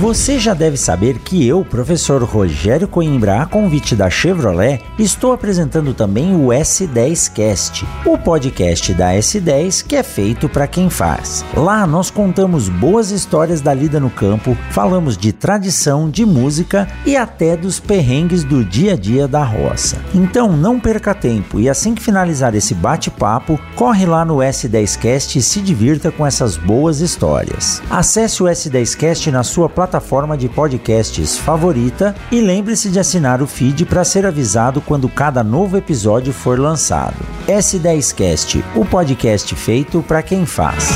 Você 0.07 0.39
já 0.39 0.53
deve 0.53 0.77
saber 0.77 1.19
que 1.19 1.45
eu, 1.45 1.65
professor 1.65 2.23
Rogério 2.23 2.87
Coimbra, 2.87 3.41
a 3.41 3.45
convite 3.45 3.93
da 3.93 4.09
Chevrolet, 4.09 4.81
estou 4.97 5.33
apresentando 5.33 5.93
também 5.93 6.33
o 6.33 6.47
S10Cast, 6.47 7.85
o 8.05 8.17
podcast 8.17 8.93
da 8.93 9.11
S10 9.11 9.85
que 9.85 9.97
é 9.97 10.03
feito 10.03 10.47
para 10.47 10.65
quem 10.65 10.89
faz. 10.89 11.43
Lá 11.53 11.85
nós 11.85 12.09
contamos 12.09 12.69
boas 12.69 13.11
histórias 13.11 13.59
da 13.59 13.73
lida 13.73 13.99
no 13.99 14.09
campo, 14.09 14.57
falamos 14.71 15.17
de 15.17 15.33
tradição, 15.33 16.09
de 16.09 16.25
música 16.25 16.87
e 17.05 17.17
até 17.17 17.57
dos 17.57 17.77
perrengues 17.77 18.45
do 18.45 18.63
dia 18.63 18.93
a 18.93 18.95
dia 18.95 19.27
da 19.27 19.43
roça. 19.43 19.97
Então 20.15 20.55
não 20.55 20.79
perca 20.79 21.13
tempo 21.13 21.59
e 21.59 21.67
assim 21.67 21.93
que 21.93 22.01
finalizar 22.01 22.55
esse 22.55 22.73
bate-papo, 22.73 23.59
corre 23.75 24.05
lá 24.05 24.23
no 24.23 24.37
S10Cast 24.37 25.35
e 25.35 25.41
se 25.41 25.59
divirta 25.59 26.13
com 26.13 26.25
essas 26.25 26.55
boas 26.55 27.01
histórias. 27.01 27.81
Acesse 27.89 28.41
o 28.41 28.45
S10Cast 28.45 29.29
na 29.31 29.43
sua 29.43 29.67
plataforma 29.67 29.96
plataforma 29.97 30.37
de 30.37 30.47
podcasts 30.47 31.37
favorita 31.37 32.15
e 32.31 32.39
lembre-se 32.39 32.89
de 32.89 32.99
assinar 32.99 33.41
o 33.41 33.47
feed 33.47 33.85
para 33.85 34.03
ser 34.03 34.25
avisado 34.25 34.79
quando 34.79 35.09
cada 35.09 35.43
novo 35.43 35.77
episódio 35.77 36.31
for 36.31 36.59
lançado. 36.59 37.17
S10Cast, 37.47 38.63
o 38.75 38.85
podcast 38.85 39.53
feito 39.55 40.03
para 40.03 40.21
quem 40.21 40.45
faz. 40.45 40.89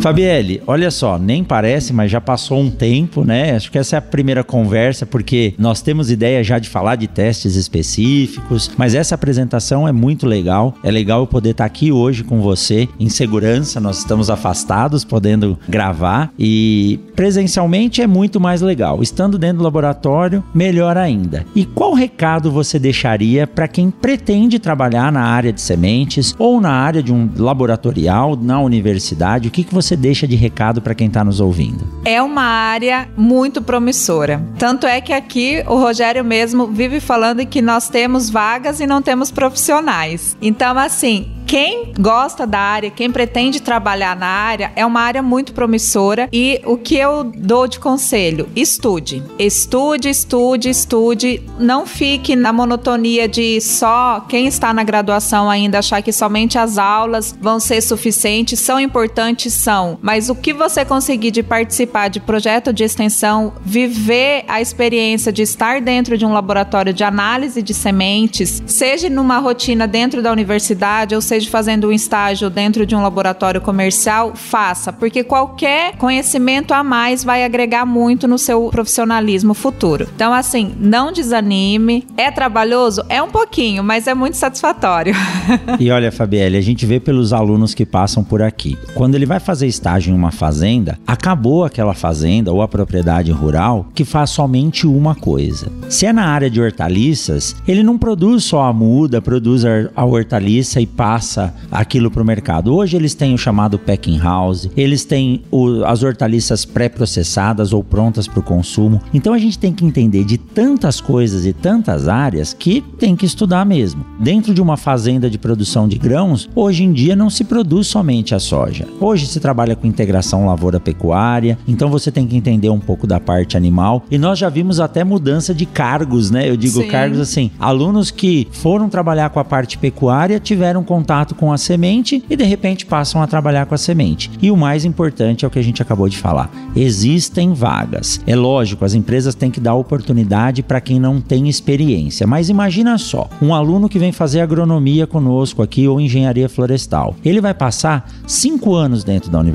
Fabielle, 0.00 0.62
olha 0.66 0.90
só, 0.90 1.18
nem 1.18 1.44
parece, 1.44 1.92
mas 1.92 2.10
já 2.10 2.22
passou 2.22 2.58
um 2.58 2.70
tempo, 2.70 3.22
né? 3.22 3.54
Acho 3.54 3.70
que 3.70 3.76
essa 3.76 3.96
é 3.96 3.98
a 3.98 4.02
primeira 4.02 4.42
conversa, 4.42 5.04
porque 5.04 5.52
nós 5.58 5.82
temos 5.82 6.10
ideia 6.10 6.42
já 6.42 6.58
de 6.58 6.70
falar 6.70 6.96
de 6.96 7.06
testes 7.06 7.54
específicos, 7.54 8.70
mas 8.78 8.94
essa 8.94 9.14
apresentação 9.14 9.86
é 9.86 9.92
muito 9.92 10.26
legal. 10.26 10.74
É 10.82 10.90
legal 10.90 11.20
eu 11.20 11.26
poder 11.26 11.50
estar 11.50 11.66
aqui 11.66 11.92
hoje 11.92 12.24
com 12.24 12.40
você 12.40 12.88
em 12.98 13.10
segurança. 13.10 13.78
Nós 13.78 13.98
estamos 13.98 14.30
afastados, 14.30 15.04
podendo 15.04 15.58
gravar 15.68 16.32
e 16.38 16.98
presencialmente 17.14 18.00
é 18.00 18.06
muito 18.06 18.40
mais 18.40 18.62
legal. 18.62 19.02
Estando 19.02 19.36
dentro 19.36 19.58
do 19.58 19.64
laboratório, 19.64 20.42
melhor 20.54 20.96
ainda. 20.96 21.44
E 21.54 21.66
qual 21.66 21.92
recado 21.92 22.50
você 22.50 22.78
deixaria 22.78 23.46
para 23.46 23.68
quem 23.68 23.90
pretende 23.90 24.58
trabalhar 24.58 25.12
na 25.12 25.24
área 25.24 25.52
de 25.52 25.60
sementes 25.60 26.34
ou 26.38 26.58
na 26.58 26.72
área 26.72 27.02
de 27.02 27.12
um 27.12 27.28
laboratorial 27.36 28.34
na 28.34 28.62
universidade? 28.62 29.48
O 29.48 29.50
que, 29.50 29.62
que 29.62 29.74
você 29.74 29.89
você 29.90 29.96
deixa 29.96 30.26
de 30.26 30.36
recado 30.36 30.80
para 30.80 30.94
quem 30.94 31.08
está 31.08 31.24
nos 31.24 31.40
ouvindo? 31.40 31.84
É 32.04 32.22
uma 32.22 32.42
área 32.42 33.08
muito 33.16 33.60
promissora. 33.60 34.40
Tanto 34.56 34.86
é 34.86 35.00
que 35.00 35.12
aqui 35.12 35.64
o 35.66 35.74
Rogério 35.74 36.24
mesmo 36.24 36.68
vive 36.68 37.00
falando 37.00 37.44
que 37.44 37.60
nós 37.60 37.88
temos 37.88 38.30
vagas 38.30 38.78
e 38.80 38.86
não 38.86 39.02
temos 39.02 39.32
profissionais. 39.32 40.36
Então, 40.40 40.78
assim, 40.78 41.32
quem 41.50 41.92
gosta 41.98 42.46
da 42.46 42.60
área, 42.60 42.92
quem 42.92 43.10
pretende 43.10 43.60
trabalhar 43.60 44.14
na 44.14 44.28
área, 44.28 44.70
é 44.76 44.86
uma 44.86 45.00
área 45.00 45.20
muito 45.20 45.52
promissora 45.52 46.28
e 46.32 46.60
o 46.64 46.76
que 46.76 46.94
eu 46.94 47.24
dou 47.24 47.66
de 47.66 47.80
conselho, 47.80 48.48
estude. 48.54 49.20
Estude, 49.36 50.08
estude, 50.08 50.70
estude, 50.70 51.42
não 51.58 51.86
fique 51.86 52.36
na 52.36 52.52
monotonia 52.52 53.26
de 53.26 53.60
só 53.60 54.24
quem 54.28 54.46
está 54.46 54.72
na 54.72 54.84
graduação 54.84 55.50
ainda 55.50 55.80
achar 55.80 56.00
que 56.02 56.12
somente 56.12 56.56
as 56.56 56.78
aulas 56.78 57.36
vão 57.40 57.58
ser 57.58 57.80
suficientes, 57.80 58.60
são 58.60 58.78
importantes, 58.78 59.52
são, 59.52 59.79
mas 60.02 60.28
o 60.28 60.34
que 60.34 60.52
você 60.52 60.84
conseguir 60.84 61.30
de 61.30 61.42
participar 61.42 62.08
de 62.08 62.20
projeto 62.20 62.72
de 62.72 62.84
extensão, 62.84 63.52
viver 63.64 64.44
a 64.48 64.60
experiência 64.60 65.32
de 65.32 65.42
estar 65.42 65.80
dentro 65.80 66.16
de 66.18 66.26
um 66.26 66.32
laboratório 66.32 66.92
de 66.92 67.04
análise 67.04 67.62
de 67.62 67.72
sementes, 67.72 68.62
seja 68.66 69.08
numa 69.08 69.38
rotina 69.38 69.86
dentro 69.86 70.22
da 70.22 70.32
universidade 70.32 71.14
ou 71.14 71.20
seja 71.20 71.48
fazendo 71.50 71.88
um 71.88 71.92
estágio 71.92 72.50
dentro 72.50 72.84
de 72.84 72.94
um 72.94 73.02
laboratório 73.02 73.60
comercial, 73.60 74.32
faça, 74.34 74.92
porque 74.92 75.24
qualquer 75.24 75.96
conhecimento 75.96 76.72
a 76.72 76.82
mais 76.82 77.24
vai 77.24 77.44
agregar 77.44 77.86
muito 77.86 78.26
no 78.26 78.38
seu 78.38 78.68
profissionalismo 78.68 79.54
futuro. 79.54 80.08
Então, 80.14 80.32
assim, 80.32 80.74
não 80.78 81.12
desanime. 81.12 82.06
É 82.16 82.30
trabalhoso? 82.30 83.04
É 83.08 83.22
um 83.22 83.30
pouquinho, 83.30 83.82
mas 83.82 84.06
é 84.06 84.14
muito 84.14 84.36
satisfatório. 84.36 85.14
e 85.78 85.90
olha, 85.90 86.12
Fabielle, 86.12 86.56
a 86.56 86.60
gente 86.60 86.84
vê 86.86 87.00
pelos 87.00 87.32
alunos 87.32 87.74
que 87.74 87.86
passam 87.86 88.22
por 88.22 88.42
aqui. 88.42 88.76
Quando 88.94 89.14
ele 89.14 89.26
vai 89.26 89.40
fazer 89.40 89.66
estágio 89.70 90.12
em 90.12 90.16
uma 90.16 90.30
fazenda, 90.30 90.98
acabou 91.06 91.64
aquela 91.64 91.94
fazenda 91.94 92.52
ou 92.52 92.62
a 92.62 92.68
propriedade 92.68 93.30
rural 93.32 93.86
que 93.94 94.04
faz 94.04 94.30
somente 94.30 94.86
uma 94.86 95.14
coisa. 95.14 95.70
Se 95.88 96.06
é 96.06 96.12
na 96.12 96.26
área 96.26 96.50
de 96.50 96.60
hortaliças, 96.60 97.56
ele 97.66 97.82
não 97.82 97.96
produz 97.96 98.44
só 98.44 98.62
a 98.62 98.72
muda, 98.72 99.22
produz 99.22 99.64
a 99.64 100.04
hortaliça 100.04 100.80
e 100.80 100.86
passa 100.86 101.54
aquilo 101.70 102.10
para 102.10 102.22
o 102.22 102.26
mercado. 102.26 102.74
Hoje 102.74 102.96
eles 102.96 103.14
têm 103.14 103.34
o 103.34 103.38
chamado 103.38 103.78
packing 103.78 104.18
house, 104.18 104.68
eles 104.76 105.04
têm 105.04 105.42
o, 105.50 105.84
as 105.84 106.02
hortaliças 106.02 106.64
pré-processadas 106.64 107.72
ou 107.72 107.82
prontas 107.82 108.26
para 108.26 108.40
o 108.40 108.42
consumo. 108.42 109.00
Então 109.14 109.32
a 109.32 109.38
gente 109.38 109.58
tem 109.58 109.72
que 109.72 109.84
entender 109.84 110.24
de 110.24 110.38
tantas 110.38 111.00
coisas 111.00 111.46
e 111.46 111.52
tantas 111.52 112.08
áreas 112.08 112.52
que 112.52 112.80
tem 112.98 113.14
que 113.16 113.26
estudar 113.26 113.64
mesmo. 113.64 114.04
Dentro 114.18 114.52
de 114.52 114.60
uma 114.60 114.76
fazenda 114.76 115.30
de 115.30 115.38
produção 115.38 115.86
de 115.86 115.98
grãos, 115.98 116.48
hoje 116.54 116.84
em 116.84 116.92
dia 116.92 117.14
não 117.14 117.30
se 117.30 117.44
produz 117.44 117.86
somente 117.86 118.34
a 118.34 118.38
soja. 118.38 118.86
Hoje 119.00 119.26
se 119.26 119.40
trabalha 119.40 119.59
com 119.76 119.86
integração 119.86 120.46
lavoura-pecuária, 120.46 121.58
então 121.68 121.90
você 121.90 122.10
tem 122.10 122.26
que 122.26 122.36
entender 122.36 122.70
um 122.70 122.80
pouco 122.80 123.06
da 123.06 123.20
parte 123.20 123.56
animal. 123.56 124.04
E 124.10 124.18
nós 124.18 124.38
já 124.38 124.48
vimos 124.48 124.80
até 124.80 125.04
mudança 125.04 125.54
de 125.54 125.66
cargos, 125.66 126.30
né? 126.30 126.48
Eu 126.48 126.56
digo 126.56 126.80
Sim. 126.82 126.88
cargos 126.88 127.20
assim, 127.20 127.50
alunos 127.58 128.10
que 128.10 128.48
foram 128.50 128.88
trabalhar 128.88 129.30
com 129.30 129.38
a 129.38 129.44
parte 129.44 129.76
pecuária 129.78 130.40
tiveram 130.40 130.82
contato 130.82 131.34
com 131.34 131.52
a 131.52 131.58
semente 131.58 132.24
e 132.28 132.36
de 132.36 132.44
repente 132.44 132.86
passam 132.86 133.22
a 133.22 133.26
trabalhar 133.26 133.66
com 133.66 133.74
a 133.74 133.78
semente. 133.78 134.30
E 134.40 134.50
o 134.50 134.56
mais 134.56 134.84
importante 134.84 135.44
é 135.44 135.48
o 135.48 135.50
que 135.50 135.58
a 135.58 135.62
gente 135.62 135.82
acabou 135.82 136.08
de 136.08 136.16
falar: 136.16 136.50
existem 136.74 137.52
vagas. 137.52 138.20
É 138.26 138.34
lógico, 138.34 138.84
as 138.84 138.94
empresas 138.94 139.34
têm 139.34 139.50
que 139.50 139.60
dar 139.60 139.74
oportunidade 139.74 140.62
para 140.62 140.80
quem 140.80 140.98
não 140.98 141.20
tem 141.20 141.48
experiência, 141.48 142.26
mas 142.26 142.48
imagina 142.48 142.96
só, 142.98 143.28
um 143.42 143.54
aluno 143.54 143.88
que 143.88 143.98
vem 143.98 144.12
fazer 144.12 144.40
agronomia 144.40 145.06
conosco 145.06 145.62
aqui 145.62 145.86
ou 145.86 146.00
engenharia 146.00 146.48
florestal, 146.48 147.14
ele 147.24 147.40
vai 147.40 147.54
passar 147.54 148.08
cinco 148.26 148.74
anos 148.74 149.04
dentro 149.04 149.30
da 149.30 149.38
universidade. 149.38 149.49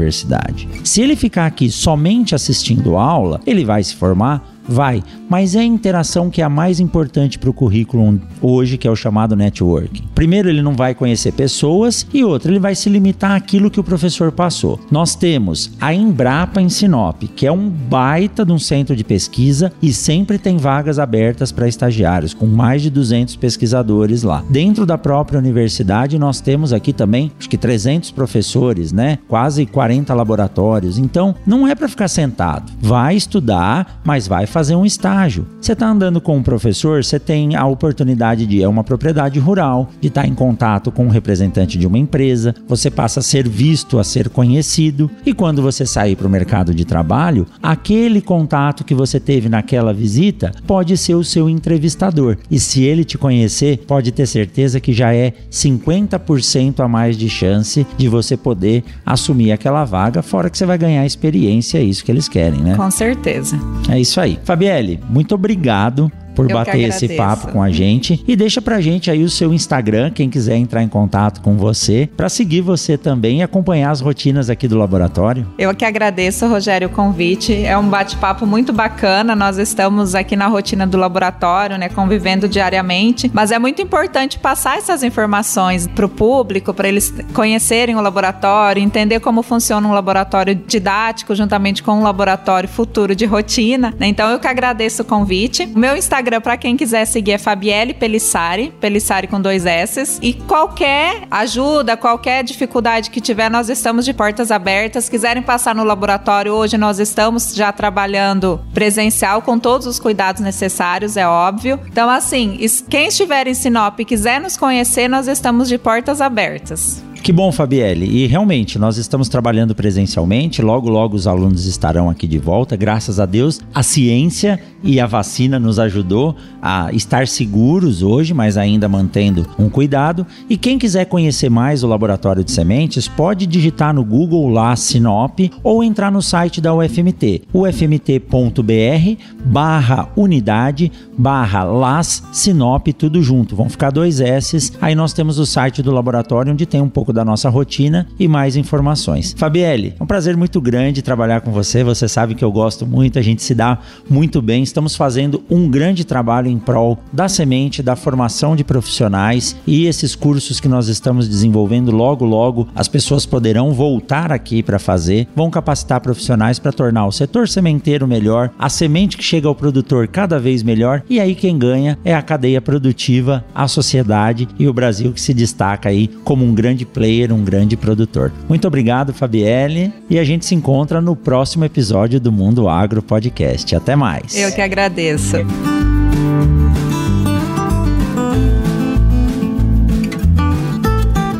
Se 0.84 1.02
ele 1.02 1.16
ficar 1.16 1.46
aqui 1.46 1.70
somente 1.70 2.36
assistindo 2.36 2.98
aula, 2.98 3.40
ele 3.46 3.66
vai 3.66 3.84
se 3.84 3.96
formar 3.96 4.55
Vai, 4.68 5.04
mas 5.30 5.56
é 5.56 5.60
a 5.60 5.64
interação 5.64 6.30
que 6.30 6.42
é 6.42 6.46
a 6.46 6.50
mais 6.50 6.80
importante 6.80 7.38
para 7.38 7.50
o 7.50 7.54
currículo 7.54 8.20
hoje, 8.42 8.78
que 8.78 8.88
é 8.88 8.92
o 8.92 8.96
chamado 8.96 9.36
networking. 9.36 10.04
Primeiro, 10.14 10.50
ele 10.50 10.62
não 10.62 10.74
vai 10.74 10.96
conhecer 10.96 11.32
pessoas 11.34 12.06
e 12.14 12.24
outro, 12.24 12.52
ele 12.52 12.60
vai 12.60 12.76
se 12.76 12.90
limitar 12.90 13.32
àquilo 13.32 13.70
que 13.70 13.80
o 13.80 13.84
professor 13.84 14.32
passou. 14.32 14.80
Nós 14.90 15.16
temos 15.16 15.72
a 15.80 15.94
Embrapa 15.94 16.62
em 16.62 16.70
Sinop, 16.70 17.24
que 17.36 17.46
é 17.46 17.52
um 17.52 17.70
baita 17.70 18.46
de 18.46 18.52
um 18.52 18.60
centro 18.60 18.96
de 18.96 19.04
pesquisa 19.04 19.72
e 19.82 19.94
sempre 19.94 20.38
tem 20.38 20.58
vagas 20.58 21.00
abertas 21.00 21.52
para 21.52 21.68
estagiários, 21.68 22.34
com 22.34 22.46
mais 22.46 22.82
de 22.82 22.90
200 22.90 23.36
pesquisadores 23.36 24.24
lá. 24.24 24.44
Dentro 24.50 24.86
da 24.86 24.98
própria 24.98 25.40
universidade, 25.40 26.18
nós 26.18 26.42
temos 26.42 26.74
aqui 26.74 26.94
também, 26.94 27.32
acho 27.40 27.50
que 27.50 27.58
300 27.58 28.12
professores, 28.12 28.92
né? 28.92 29.20
Quase 29.28 29.66
40 29.66 30.14
laboratórios. 30.14 30.98
Então, 30.98 31.36
não 31.46 31.68
é 31.68 31.76
para 31.76 31.88
ficar 31.88 32.08
sentado. 32.08 32.72
Vai 32.80 33.16
estudar, 33.16 34.02
mas 34.04 34.28
vai 34.28 34.46
fazer 34.56 34.74
um 34.74 34.86
estágio. 34.86 35.46
Você 35.60 35.74
está 35.74 35.86
andando 35.86 36.22
com 36.22 36.38
um 36.38 36.42
professor, 36.42 37.04
você 37.04 37.20
tem 37.20 37.58
a 37.58 37.66
oportunidade 37.66 38.46
de 38.46 38.64
é 38.64 38.68
uma 38.70 38.86
propriedade 38.86 39.38
rural, 39.38 39.90
de 40.00 40.08
estar 40.08 40.22
tá 40.22 40.28
em 40.30 40.34
contato 40.34 40.94
com 40.94 41.04
um 41.04 41.10
representante 41.10 41.78
de 41.78 41.86
uma 41.86 41.98
empresa, 41.98 42.56
você 42.66 42.90
passa 42.90 43.20
a 43.20 43.24
ser 43.24 43.50
visto, 43.50 44.00
a 44.00 44.04
ser 44.06 44.30
conhecido, 44.30 45.12
e 45.26 45.34
quando 45.34 45.62
você 45.62 45.86
sair 45.86 46.16
para 46.16 46.26
o 46.26 46.30
mercado 46.30 46.74
de 46.74 46.86
trabalho, 46.86 47.46
aquele 47.62 48.22
contato 48.22 48.86
que 48.86 48.96
você 48.96 49.20
teve 49.20 49.50
naquela 49.50 49.94
visita 49.94 50.54
pode 50.66 50.96
ser 50.96 51.16
o 51.16 51.24
seu 51.24 51.50
entrevistador. 51.50 52.38
E 52.50 52.58
se 52.58 52.82
ele 52.82 53.04
te 53.04 53.18
conhecer, 53.18 53.80
pode 53.80 54.14
ter 54.14 54.26
certeza 54.26 54.80
que 54.80 54.94
já 54.94 55.14
é 55.14 55.34
50% 55.52 56.80
a 56.80 56.88
mais 56.88 57.18
de 57.18 57.28
chance 57.28 57.86
de 57.98 58.08
você 58.08 58.38
poder 58.38 58.86
assumir 59.06 59.52
aquela 59.52 59.84
vaga, 59.84 60.22
fora 60.22 60.50
que 60.50 60.58
você 60.58 60.66
vai 60.66 60.78
ganhar 60.78 61.06
experiência, 61.06 61.78
é 61.78 61.84
isso 61.84 62.06
que 62.06 62.12
eles 62.12 62.30
querem, 62.30 62.62
né? 62.62 62.78
Com 62.78 62.90
certeza. 62.90 63.60
É 63.90 64.00
isso 64.00 64.22
aí. 64.22 64.40
Fabielle, 64.46 65.00
muito 65.10 65.34
obrigado 65.34 66.12
por 66.36 66.50
Eu 66.50 66.56
bater 66.56 66.82
esse 66.82 67.10
papo 67.16 67.52
com 67.52 67.64
a 67.64 67.72
gente. 67.72 68.24
E 68.28 68.36
deixa 68.36 68.62
pra 68.62 68.82
gente 68.82 69.10
aí 69.10 69.24
o 69.24 69.30
seu 69.30 69.54
Instagram, 69.54 70.12
quem 70.12 70.30
quiser 70.30 70.58
entrar 70.58 70.84
em 70.84 70.88
contato 70.88 71.42
com 71.42 71.56
você, 71.56 72.10
para 72.16 72.30
seguir 72.30 72.62
você 72.62 72.98
também 72.98 73.40
e 73.40 73.44
acompanhar 73.44 73.92
as 73.92 74.02
rotinas 74.02 74.50
aqui 74.50 74.68
do 74.68 74.78
laboratório. 74.78 75.48
Eu 75.58 75.74
que 75.74 75.86
agradeço, 75.86 76.48
Rogério, 76.48 76.88
o 76.88 76.92
convite. 76.92 77.54
É 77.54 77.78
um 77.78 77.88
bate-papo 77.88 78.46
muito 78.46 78.74
bacana. 78.74 79.36
Nós 79.36 79.58
estamos 79.58 80.14
aqui 80.14 80.36
na 80.36 80.48
rotina 80.48 80.86
do 80.86 80.98
laboratório, 80.98 81.78
né, 81.78 81.90
convivendo 81.90 82.48
diariamente, 82.48 83.32
mas 83.34 83.52
é 83.52 83.60
muito 83.60 83.82
importante 83.82 84.38
passar 84.38 84.78
essas 84.78 85.04
informações 85.04 85.88
para 85.88 86.06
o 86.06 86.10
público, 86.10 86.74
para 86.74 86.88
eles 86.88 87.14
conhecerem 87.34 87.96
o 87.96 88.02
laboratório, 88.02 88.82
entender 88.82 89.20
como 89.20 89.42
funciona 89.42 89.88
um 89.88 89.94
laboratório 89.94 90.56
didático 90.56 91.34
juntamente 91.34 91.82
com 91.82 91.94
um 91.94 92.04
laboratório 92.04 92.68
futuro 92.68 93.16
de 93.16 93.26
rotina. 93.26 93.94
Então 94.02 94.30
eu 94.30 94.40
que 94.40 94.48
agradeço 94.48 95.04
o 95.04 95.06
convite. 95.06 95.70
O 95.76 95.80
meu 95.80 95.96
Instagram 95.96 96.25
Instagram, 96.26 96.42
para 96.42 96.58
quem 96.58 96.76
quiser 96.76 97.06
seguir, 97.06 97.34
é 97.34 97.38
Fabielle 97.38 97.94
Pelissari, 97.94 98.74
Pelissari 98.82 99.28
com 99.28 99.40
dois 99.40 99.64
S. 99.64 100.18
E 100.24 100.34
qualquer 100.34 101.28
ajuda, 101.30 101.96
qualquer 101.96 102.44
dificuldade 102.44 103.12
que 103.12 103.22
tiver, 103.22 103.50
nós 103.50 103.70
estamos 103.70 104.04
de 104.04 104.12
portas 104.12 104.50
abertas. 104.50 105.08
Quiserem 105.08 105.44
passar 105.44 105.76
no 105.76 105.84
laboratório, 105.84 106.52
hoje 106.52 106.78
nós 106.80 107.00
estamos 107.00 107.54
já 107.54 107.72
trabalhando 107.72 108.60
presencial 108.74 109.44
com 109.44 109.60
todos 109.60 109.86
os 109.86 110.00
cuidados 110.00 110.42
necessários, 110.42 111.16
é 111.16 111.28
óbvio. 111.28 111.80
Então, 111.86 112.10
assim, 112.10 112.58
quem 112.90 113.08
estiver 113.08 113.48
em 113.48 113.54
Sinop 113.54 114.00
e 114.00 114.06
quiser 114.06 114.42
nos 114.42 114.58
conhecer, 114.58 115.08
nós 115.08 115.28
estamos 115.28 115.68
de 115.68 115.78
portas 115.78 116.22
abertas. 116.22 117.04
Que 117.26 117.34
bom, 117.34 117.52
Fabielle. 117.52 118.06
E 118.06 118.28
realmente, 118.28 118.78
nós 118.78 118.98
estamos 118.98 119.28
trabalhando 119.28 119.74
presencialmente. 119.74 120.62
Logo, 120.62 120.88
logo 120.88 121.16
os 121.16 121.26
alunos 121.26 121.66
estarão 121.66 122.08
aqui 122.08 122.28
de 122.28 122.38
volta. 122.38 122.76
Graças 122.76 123.20
a 123.20 123.26
Deus, 123.26 123.60
a 123.74 123.82
ciência 123.82 124.60
e 124.84 125.00
a 125.00 125.08
vacina 125.08 125.58
nos 125.58 125.80
ajudou 125.80 126.36
a 126.62 126.94
estar 126.94 127.28
seguros 127.28 128.04
hoje, 128.04 128.32
mas 128.32 128.58
ainda 128.58 128.88
mantendo 128.88 129.48
um 129.58 129.68
cuidado. 129.70 130.24
E 130.48 130.56
quem 130.56 130.78
quiser 130.78 131.06
conhecer 131.06 131.50
mais 131.50 131.84
o 131.84 131.88
laboratório 131.88 132.44
de 132.44 132.52
sementes, 132.52 133.08
pode 133.08 133.48
digitar 133.48 133.92
no 133.92 134.06
Google 134.06 134.48
lá 134.50 134.76
Sinop 134.76 135.40
ou 135.64 135.84
entrar 135.84 136.12
no 136.12 136.22
site 136.22 136.62
da 136.62 136.76
UFMT, 136.76 137.42
ufmt.br 137.52 139.24
barra 139.44 140.10
unidade 140.16 140.92
barra 141.18 141.64
las 141.64 142.24
Sinop, 142.32 142.88
tudo 142.90 143.24
junto. 143.24 143.56
Vão 143.56 143.68
ficar 143.68 143.90
dois 143.90 144.20
S's. 144.20 144.74
Aí 144.80 144.94
nós 144.94 145.12
temos 145.12 145.40
o 145.40 145.46
site 145.46 145.82
do 145.82 145.92
laboratório 145.92 146.54
onde 146.54 146.68
tem 146.68 146.82
um 146.82 146.90
pouco 146.90 147.15
da 147.16 147.26
nossa 147.26 147.50
rotina 147.50 148.08
e 148.20 148.28
mais 148.28 148.56
informações. 148.56 149.34
Fabielle, 149.36 149.96
é 150.00 150.04
um 150.04 150.06
prazer 150.06 150.38
muito 150.38 150.62
grande 150.62 151.02
trabalhar 151.02 151.42
com 151.42 151.52
você. 151.52 151.84
Você 151.84 152.08
sabe 152.08 152.36
que 152.36 152.44
eu 152.44 152.52
gosto 152.52 152.86
muito, 152.86 153.18
a 153.18 153.22
gente 153.22 153.42
se 153.42 153.56
dá 153.56 153.80
muito 154.10 154.42
bem. 154.42 154.62
Estamos 154.62 154.96
fazendo 154.96 155.44
um 155.50 155.68
grande 155.68 156.06
trabalho 156.06 156.50
em 156.50 156.60
prol 156.60 157.00
da 157.12 157.28
semente, 157.28 157.82
da 157.82 157.96
formação 157.96 158.56
de 158.56 158.64
profissionais 158.64 159.56
e 159.66 159.86
esses 159.86 160.16
cursos 160.16 160.60
que 160.60 160.68
nós 160.68 160.88
estamos 160.88 161.28
desenvolvendo 161.28 161.92
logo 161.92 162.26
logo 162.26 162.68
as 162.76 162.88
pessoas 162.88 163.26
poderão 163.26 163.72
voltar 163.72 164.32
aqui 164.32 164.62
para 164.62 164.78
fazer, 164.78 165.28
vão 165.36 165.50
capacitar 165.50 166.02
profissionais 166.02 166.60
para 166.60 166.72
tornar 166.72 167.06
o 167.06 167.12
setor 167.12 167.48
sementeiro 167.48 168.08
melhor, 168.08 168.52
a 168.60 168.70
semente 168.70 169.18
que 169.18 169.24
chega 169.24 169.48
ao 169.48 169.56
produtor 169.56 170.08
cada 170.08 170.40
vez 170.40 170.62
melhor 170.62 171.02
e 171.10 171.20
aí 171.20 171.34
quem 171.34 171.58
ganha 171.58 171.98
é 172.04 172.14
a 172.14 172.22
cadeia 172.22 172.62
produtiva, 172.62 173.46
a 173.54 173.68
sociedade 173.68 174.48
e 174.60 174.68
o 174.68 174.74
Brasil 174.74 175.14
que 175.14 175.22
se 175.22 175.34
destaca 175.34 175.90
aí 175.90 176.08
como 176.24 176.44
um 176.44 176.54
grande 176.54 176.86
player 176.96 177.34
um 177.34 177.44
grande 177.44 177.76
produtor. 177.76 178.32
Muito 178.48 178.66
obrigado, 178.66 179.14
Fabielle, 179.14 179.94
e 180.10 180.18
a 180.18 180.24
gente 180.24 180.46
se 180.46 180.56
encontra 180.56 181.02
no 181.02 181.14
próximo 181.14 181.66
episódio 181.66 182.22
do 182.22 182.32
Mundo 182.32 182.70
Agro 182.70 183.04
Podcast. 183.04 183.76
Até 183.76 183.98
mais. 183.98 184.36
Eu 184.38 184.50
que 184.54 184.62
agradeço. 184.62 185.36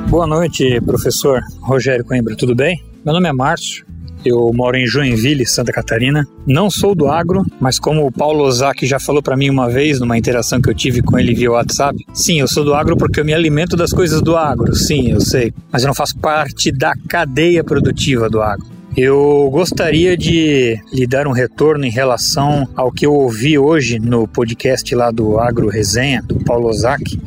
Boa 0.10 0.28
noite, 0.28 0.80
professor 0.82 1.42
Rogério 1.62 2.04
Coimbra, 2.04 2.36
tudo 2.36 2.54
bem? 2.54 2.84
Meu 3.04 3.14
nome 3.14 3.30
é 3.30 3.34
Márcio, 3.34 3.86
eu 4.26 4.52
moro 4.54 4.78
em 4.78 4.86
Joinville, 4.86 5.46
Santa 5.46 5.72
Catarina. 5.72 6.28
Não 6.46 6.70
sou 6.70 6.96
do 6.96 7.08
agro, 7.08 7.46
mas 7.60 7.80
como 7.80 8.06
o 8.06 8.12
Paulo 8.12 8.44
Ozaki 8.44 8.86
já 8.86 9.00
falou 9.00 9.22
para 9.22 9.38
mim 9.38 9.50
uma 9.50 9.70
vez, 9.70 10.00
numa 10.00 10.18
interação 10.18 10.62
que 10.62 10.70
eu 10.70 10.76
tive 10.76 11.02
com 11.02 11.18
ele 11.18 11.34
via 11.34 11.52
WhatsApp, 11.52 11.98
sim, 12.14 12.40
eu 12.40 12.48
sou 12.48 12.64
do 12.64 12.74
agro 12.74 12.98
porque 12.98 13.20
eu 13.20 13.26
me 13.26 13.34
alimento 13.34 13.76
das 13.76 13.92
coisas 13.92 14.22
do 14.22 14.36
agro, 14.36 14.76
sim, 14.76 15.12
eu 15.12 15.22
sei. 15.22 15.54
Mas 15.72 15.84
eu 15.84 15.88
não 15.88 15.96
faço 15.96 16.18
parte 16.18 16.72
da 16.72 16.94
cadeia 17.08 17.64
produtiva 17.64 18.30
do 18.30 18.42
agro. 18.42 18.75
Eu 18.98 19.50
gostaria 19.52 20.16
de 20.16 20.80
lhe 20.94 21.06
dar 21.06 21.28
um 21.28 21.34
retorno 21.34 21.86
em 21.86 21.90
relação 21.90 22.66
ao 22.76 22.90
que 22.92 23.06
eu 23.06 23.14
ouvi 23.14 23.58
hoje 23.58 24.00
no 24.00 24.26
podcast 24.26 24.96
lá 24.96 25.12
do 25.12 25.38
Agro 25.38 25.68
Resenha, 25.68 26.22
do 26.22 26.40
Paulo 26.46 26.70
Ozaki, 26.70 27.20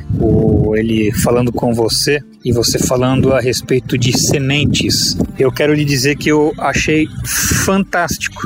ele 0.75 1.13
falando 1.13 1.53
com 1.53 1.75
você 1.75 2.21
e 2.43 2.53
você 2.53 2.79
falando 2.79 3.35
a 3.35 3.41
respeito 3.41 3.99
de 3.99 4.17
sementes. 4.19 5.19
Eu 5.39 5.53
quero 5.53 5.75
lhe 5.75 5.85
dizer 5.85 6.17
que 6.17 6.31
eu 6.31 6.55
achei 6.59 7.07
fantástico 7.65 8.41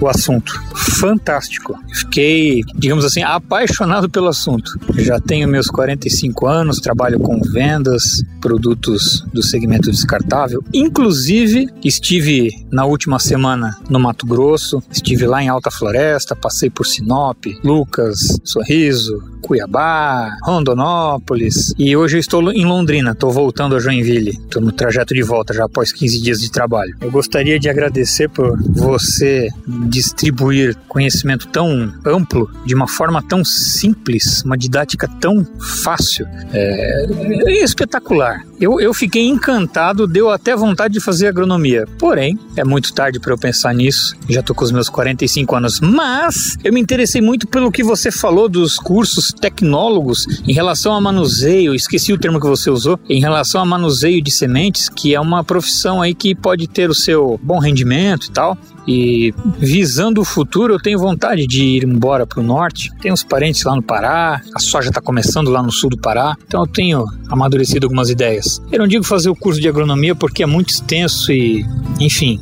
o 0.00 0.08
assunto. 0.08 0.52
Fantástico. 0.98 1.78
Fiquei, 1.92 2.62
digamos 2.74 3.04
assim, 3.04 3.22
apaixonado 3.22 4.08
pelo 4.08 4.28
assunto. 4.28 4.78
Já 4.96 5.20
tenho 5.20 5.48
meus 5.48 5.68
45 5.68 6.46
anos, 6.46 6.78
trabalho 6.78 7.18
com 7.20 7.40
vendas, 7.52 8.02
produtos 8.40 9.24
do 9.32 9.42
segmento 9.42 9.90
descartável. 9.90 10.62
Inclusive, 10.72 11.68
estive 11.84 12.50
na 12.70 12.84
última 12.84 13.18
semana 13.18 13.76
no 13.88 13.98
Mato 13.98 14.26
Grosso, 14.26 14.82
estive 14.90 15.26
lá 15.26 15.42
em 15.42 15.48
Alta 15.48 15.70
Floresta, 15.70 16.36
passei 16.36 16.70
por 16.70 16.86
Sinop, 16.86 17.44
Lucas, 17.62 18.38
Sorriso, 18.44 19.22
Cuiabá, 19.42 20.36
Rondonópolis 20.42 21.72
e 21.78 21.96
hoje 21.96 22.16
eu 22.16 22.20
estou 22.20 22.52
em 22.52 22.64
Londrina, 22.64 23.12
estou 23.12 23.30
voltando 23.30 23.76
a 23.76 23.80
Joinville, 23.80 24.30
estou 24.30 24.60
no 24.60 24.72
trajeto 24.72 25.14
de 25.14 25.22
volta 25.22 25.54
já 25.54 25.64
após 25.64 25.92
15 25.92 26.22
dias 26.22 26.40
de 26.40 26.50
trabalho. 26.50 26.94
Eu 27.00 27.10
gostaria 27.10 27.58
de 27.58 27.68
agradecer 27.68 28.28
por 28.28 28.58
você 28.72 29.48
distribuir 29.88 30.76
conhecimento 30.88 31.48
tão 31.48 31.92
amplo, 32.04 32.50
de 32.64 32.74
uma 32.74 32.86
forma 32.86 33.22
tão 33.22 33.44
simples, 33.44 34.42
uma 34.44 34.56
didática 34.56 35.08
tão 35.20 35.46
fácil. 35.82 36.26
É, 36.52 37.06
é 37.46 37.64
espetacular. 37.64 38.44
Eu, 38.60 38.80
eu 38.80 38.92
fiquei 38.92 39.26
encantado, 39.26 40.06
deu 40.06 40.30
até 40.30 40.56
vontade 40.56 40.94
de 40.94 41.00
fazer 41.00 41.28
agronomia. 41.28 41.86
Porém, 41.98 42.36
é 42.56 42.64
muito 42.64 42.92
tarde 42.92 43.20
para 43.20 43.32
eu 43.32 43.38
pensar 43.38 43.72
nisso. 43.72 44.16
Já 44.28 44.40
estou 44.40 44.54
com 44.54 44.64
os 44.64 44.72
meus 44.72 44.88
45 44.88 45.54
anos. 45.54 45.80
Mas 45.80 46.56
eu 46.64 46.72
me 46.72 46.80
interessei 46.80 47.20
muito 47.20 47.46
pelo 47.46 47.70
que 47.70 47.84
você 47.84 48.10
falou 48.10 48.48
dos 48.48 48.76
cursos 48.76 49.32
tecnólogos 49.32 50.26
em 50.46 50.52
relação 50.52 50.92
a 50.92 51.00
manuseio. 51.00 51.74
Esqueci 51.74 52.12
o 52.12 52.18
termo 52.18 52.40
que 52.40 52.48
você 52.48 52.68
usou. 52.68 52.98
Em 53.08 53.20
relação 53.20 53.62
a 53.62 53.64
manuseio 53.64 54.20
de 54.20 54.32
sementes, 54.32 54.88
que 54.88 55.14
é 55.14 55.20
uma 55.20 55.44
profissão 55.44 56.02
aí 56.02 56.12
que 56.12 56.34
pode 56.34 56.66
ter 56.66 56.90
o 56.90 56.94
seu 56.94 57.38
bom 57.40 57.60
rendimento 57.60 58.26
e 58.26 58.30
tal. 58.30 58.58
E 58.90 59.34
visando 59.58 60.22
o 60.22 60.24
futuro, 60.24 60.72
eu 60.72 60.80
tenho 60.80 60.98
vontade 60.98 61.46
de 61.46 61.62
ir 61.62 61.84
embora 61.84 62.26
para 62.26 62.40
o 62.40 62.42
norte. 62.42 62.90
Tenho 63.02 63.12
uns 63.12 63.22
parentes 63.22 63.62
lá 63.62 63.76
no 63.76 63.82
Pará, 63.82 64.40
a 64.54 64.58
soja 64.58 64.88
está 64.88 64.98
começando 64.98 65.50
lá 65.50 65.62
no 65.62 65.70
sul 65.70 65.90
do 65.90 65.98
Pará, 65.98 66.34
então 66.46 66.62
eu 66.62 66.66
tenho 66.66 67.04
amadurecido 67.28 67.84
algumas 67.84 68.08
ideias. 68.08 68.62
Eu 68.72 68.78
não 68.78 68.88
digo 68.88 69.04
fazer 69.04 69.28
o 69.28 69.36
curso 69.36 69.60
de 69.60 69.68
agronomia 69.68 70.14
porque 70.14 70.42
é 70.42 70.46
muito 70.46 70.70
extenso 70.70 71.30
e, 71.30 71.66
enfim, 72.00 72.40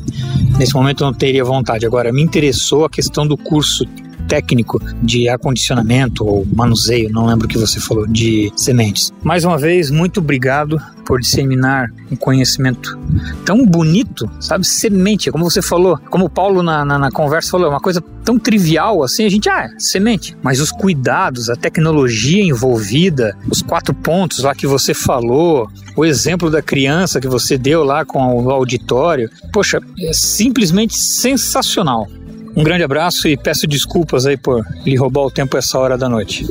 nesse 0.57 0.73
momento 0.73 1.03
eu 1.03 1.09
não 1.09 1.15
teria 1.15 1.45
vontade. 1.45 1.85
Agora, 1.85 2.13
me 2.13 2.23
interessou 2.23 2.85
a 2.85 2.91
questão 2.91 3.27
do 3.27 3.37
curso 3.37 3.85
técnico 4.27 4.81
de 5.03 5.29
acondicionamento 5.29 6.25
ou 6.27 6.47
manuseio, 6.55 7.11
não 7.11 7.27
lembro 7.27 7.47
o 7.47 7.49
que 7.49 7.59
você 7.59 7.81
falou, 7.81 8.07
de 8.07 8.53
sementes. 8.57 9.13
Mais 9.23 9.45
uma 9.45 9.59
vez, 9.59 9.91
muito 9.91 10.21
obrigado 10.21 10.81
por 11.07 11.21
disseminar 11.21 11.91
um 12.11 12.17
conhecimento 12.17 12.99
tão 13.45 13.65
bonito, 13.65 14.29
sabe? 14.41 14.67
Semente, 14.67 15.31
como 15.31 15.49
você 15.49 15.63
falou, 15.63 15.99
como 16.11 16.27
o 16.27 16.31
Paulo 16.31 16.63
na, 16.63 16.85
na, 16.85 16.99
na 16.99 17.11
conversa 17.11 17.51
falou, 17.51 17.69
é 17.69 17.71
uma 17.71 17.81
coisa 17.81 18.03
tão 18.25 18.39
trivial 18.39 19.05
assim, 19.05 19.25
a 19.25 19.29
gente, 19.29 19.49
ah, 19.49 19.69
semente. 19.79 20.37
Mas 20.43 20.61
os 20.61 20.73
cuidados, 20.73 21.49
a 21.49 21.55
tecnologia 21.55 22.43
envolvida, 22.43 23.37
os 23.49 23.63
quatro 23.63 23.95
pontos 23.95 24.41
lá 24.41 24.55
que 24.55 24.67
você 24.67 24.93
falou, 24.93 25.71
o 25.97 26.05
exemplo 26.05 26.51
da 26.51 26.61
criança 26.61 27.21
que 27.21 27.29
você 27.29 27.57
deu 27.57 27.85
lá 27.85 28.05
com 28.05 28.43
o 28.43 28.51
auditório, 28.51 29.31
poxa, 29.53 29.81
é 30.01 30.13
simplesmente 30.13 30.99
sensacional. 30.99 32.09
Um 32.57 32.65
grande 32.65 32.83
abraço 32.83 33.29
e 33.29 33.37
peço 33.37 33.67
desculpas 33.67 34.25
aí 34.25 34.39
por 34.39 34.65
lhe 34.83 34.97
roubar 34.97 35.23
o 35.27 35.31
tempo 35.31 35.59
essa 35.59 35.79
hora 35.79 35.99
da 35.99 36.09
noite. 36.09 36.47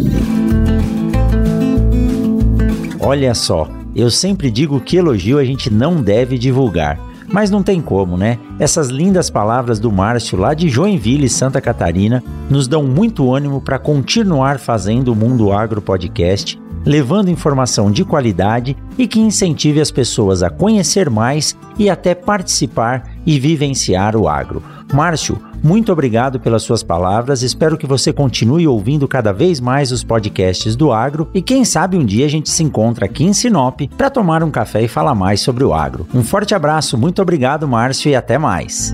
Olha 2.99 3.33
só, 3.33 3.67
eu 3.95 4.11
sempre 4.11 4.51
digo 4.51 4.79
que 4.79 4.97
elogio 4.97 5.39
a 5.39 5.43
gente 5.43 5.73
não 5.73 6.01
deve 6.01 6.37
divulgar. 6.37 6.99
Mas 7.27 7.49
não 7.49 7.63
tem 7.63 7.81
como, 7.81 8.15
né? 8.17 8.37
Essas 8.59 8.89
lindas 8.89 9.31
palavras 9.31 9.79
do 9.79 9.91
Márcio 9.91 10.37
lá 10.37 10.53
de 10.53 10.69
Joinville, 10.69 11.27
Santa 11.27 11.59
Catarina, 11.59 12.23
nos 12.51 12.67
dão 12.67 12.83
muito 12.83 13.33
ânimo 13.33 13.59
para 13.59 13.79
continuar 13.79 14.59
fazendo 14.59 15.11
o 15.11 15.15
Mundo 15.15 15.51
Agro 15.51 15.81
Podcast, 15.81 16.61
levando 16.85 17.31
informação 17.31 17.91
de 17.91 18.05
qualidade 18.05 18.77
e 18.95 19.07
que 19.07 19.19
incentive 19.19 19.81
as 19.81 19.89
pessoas 19.89 20.43
a 20.43 20.51
conhecer 20.51 21.09
mais 21.09 21.57
e 21.79 21.89
até 21.89 22.13
participar 22.13 23.14
e 23.25 23.39
vivenciar 23.39 24.15
o 24.15 24.27
agro. 24.27 24.61
Márcio, 24.93 25.39
muito 25.63 25.91
obrigado 25.91 26.39
pelas 26.39 26.63
suas 26.63 26.83
palavras. 26.83 27.41
Espero 27.41 27.77
que 27.77 27.87
você 27.87 28.13
continue 28.13 28.67
ouvindo 28.67 29.07
cada 29.07 29.33
vez 29.33 29.59
mais 29.59 29.91
os 29.91 30.03
podcasts 30.03 30.75
do 30.75 30.91
agro 30.91 31.29
e 31.33 31.41
quem 31.41 31.65
sabe 31.65 31.97
um 31.97 32.05
dia 32.05 32.25
a 32.25 32.29
gente 32.29 32.49
se 32.49 32.63
encontra 32.63 33.05
aqui 33.05 33.23
em 33.23 33.33
Sinop 33.33 33.81
para 33.97 34.09
tomar 34.09 34.43
um 34.43 34.51
café 34.51 34.83
e 34.83 34.87
falar 34.87 35.15
mais 35.15 35.41
sobre 35.41 35.63
o 35.63 35.73
agro. 35.73 36.07
Um 36.13 36.23
forte 36.23 36.53
abraço, 36.53 36.97
muito 36.97 37.21
obrigado, 37.21 37.67
Márcio, 37.67 38.11
e 38.11 38.15
até 38.15 38.37
mais. 38.37 38.93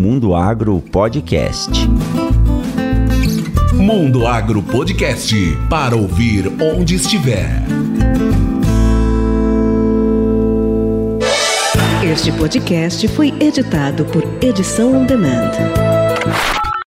Mundo 0.00 0.34
Agro 0.34 0.80
Podcast. 0.80 1.70
Mundo 3.74 4.26
Agro 4.26 4.62
Podcast 4.62 5.36
para 5.68 5.94
ouvir 5.94 6.50
onde 6.58 6.94
estiver. 6.94 7.62
Este 12.02 12.32
podcast 12.32 13.06
foi 13.08 13.28
editado 13.38 14.06
por 14.06 14.24
Edição 14.42 15.02
On 15.02 15.04
Demand. 15.04 15.89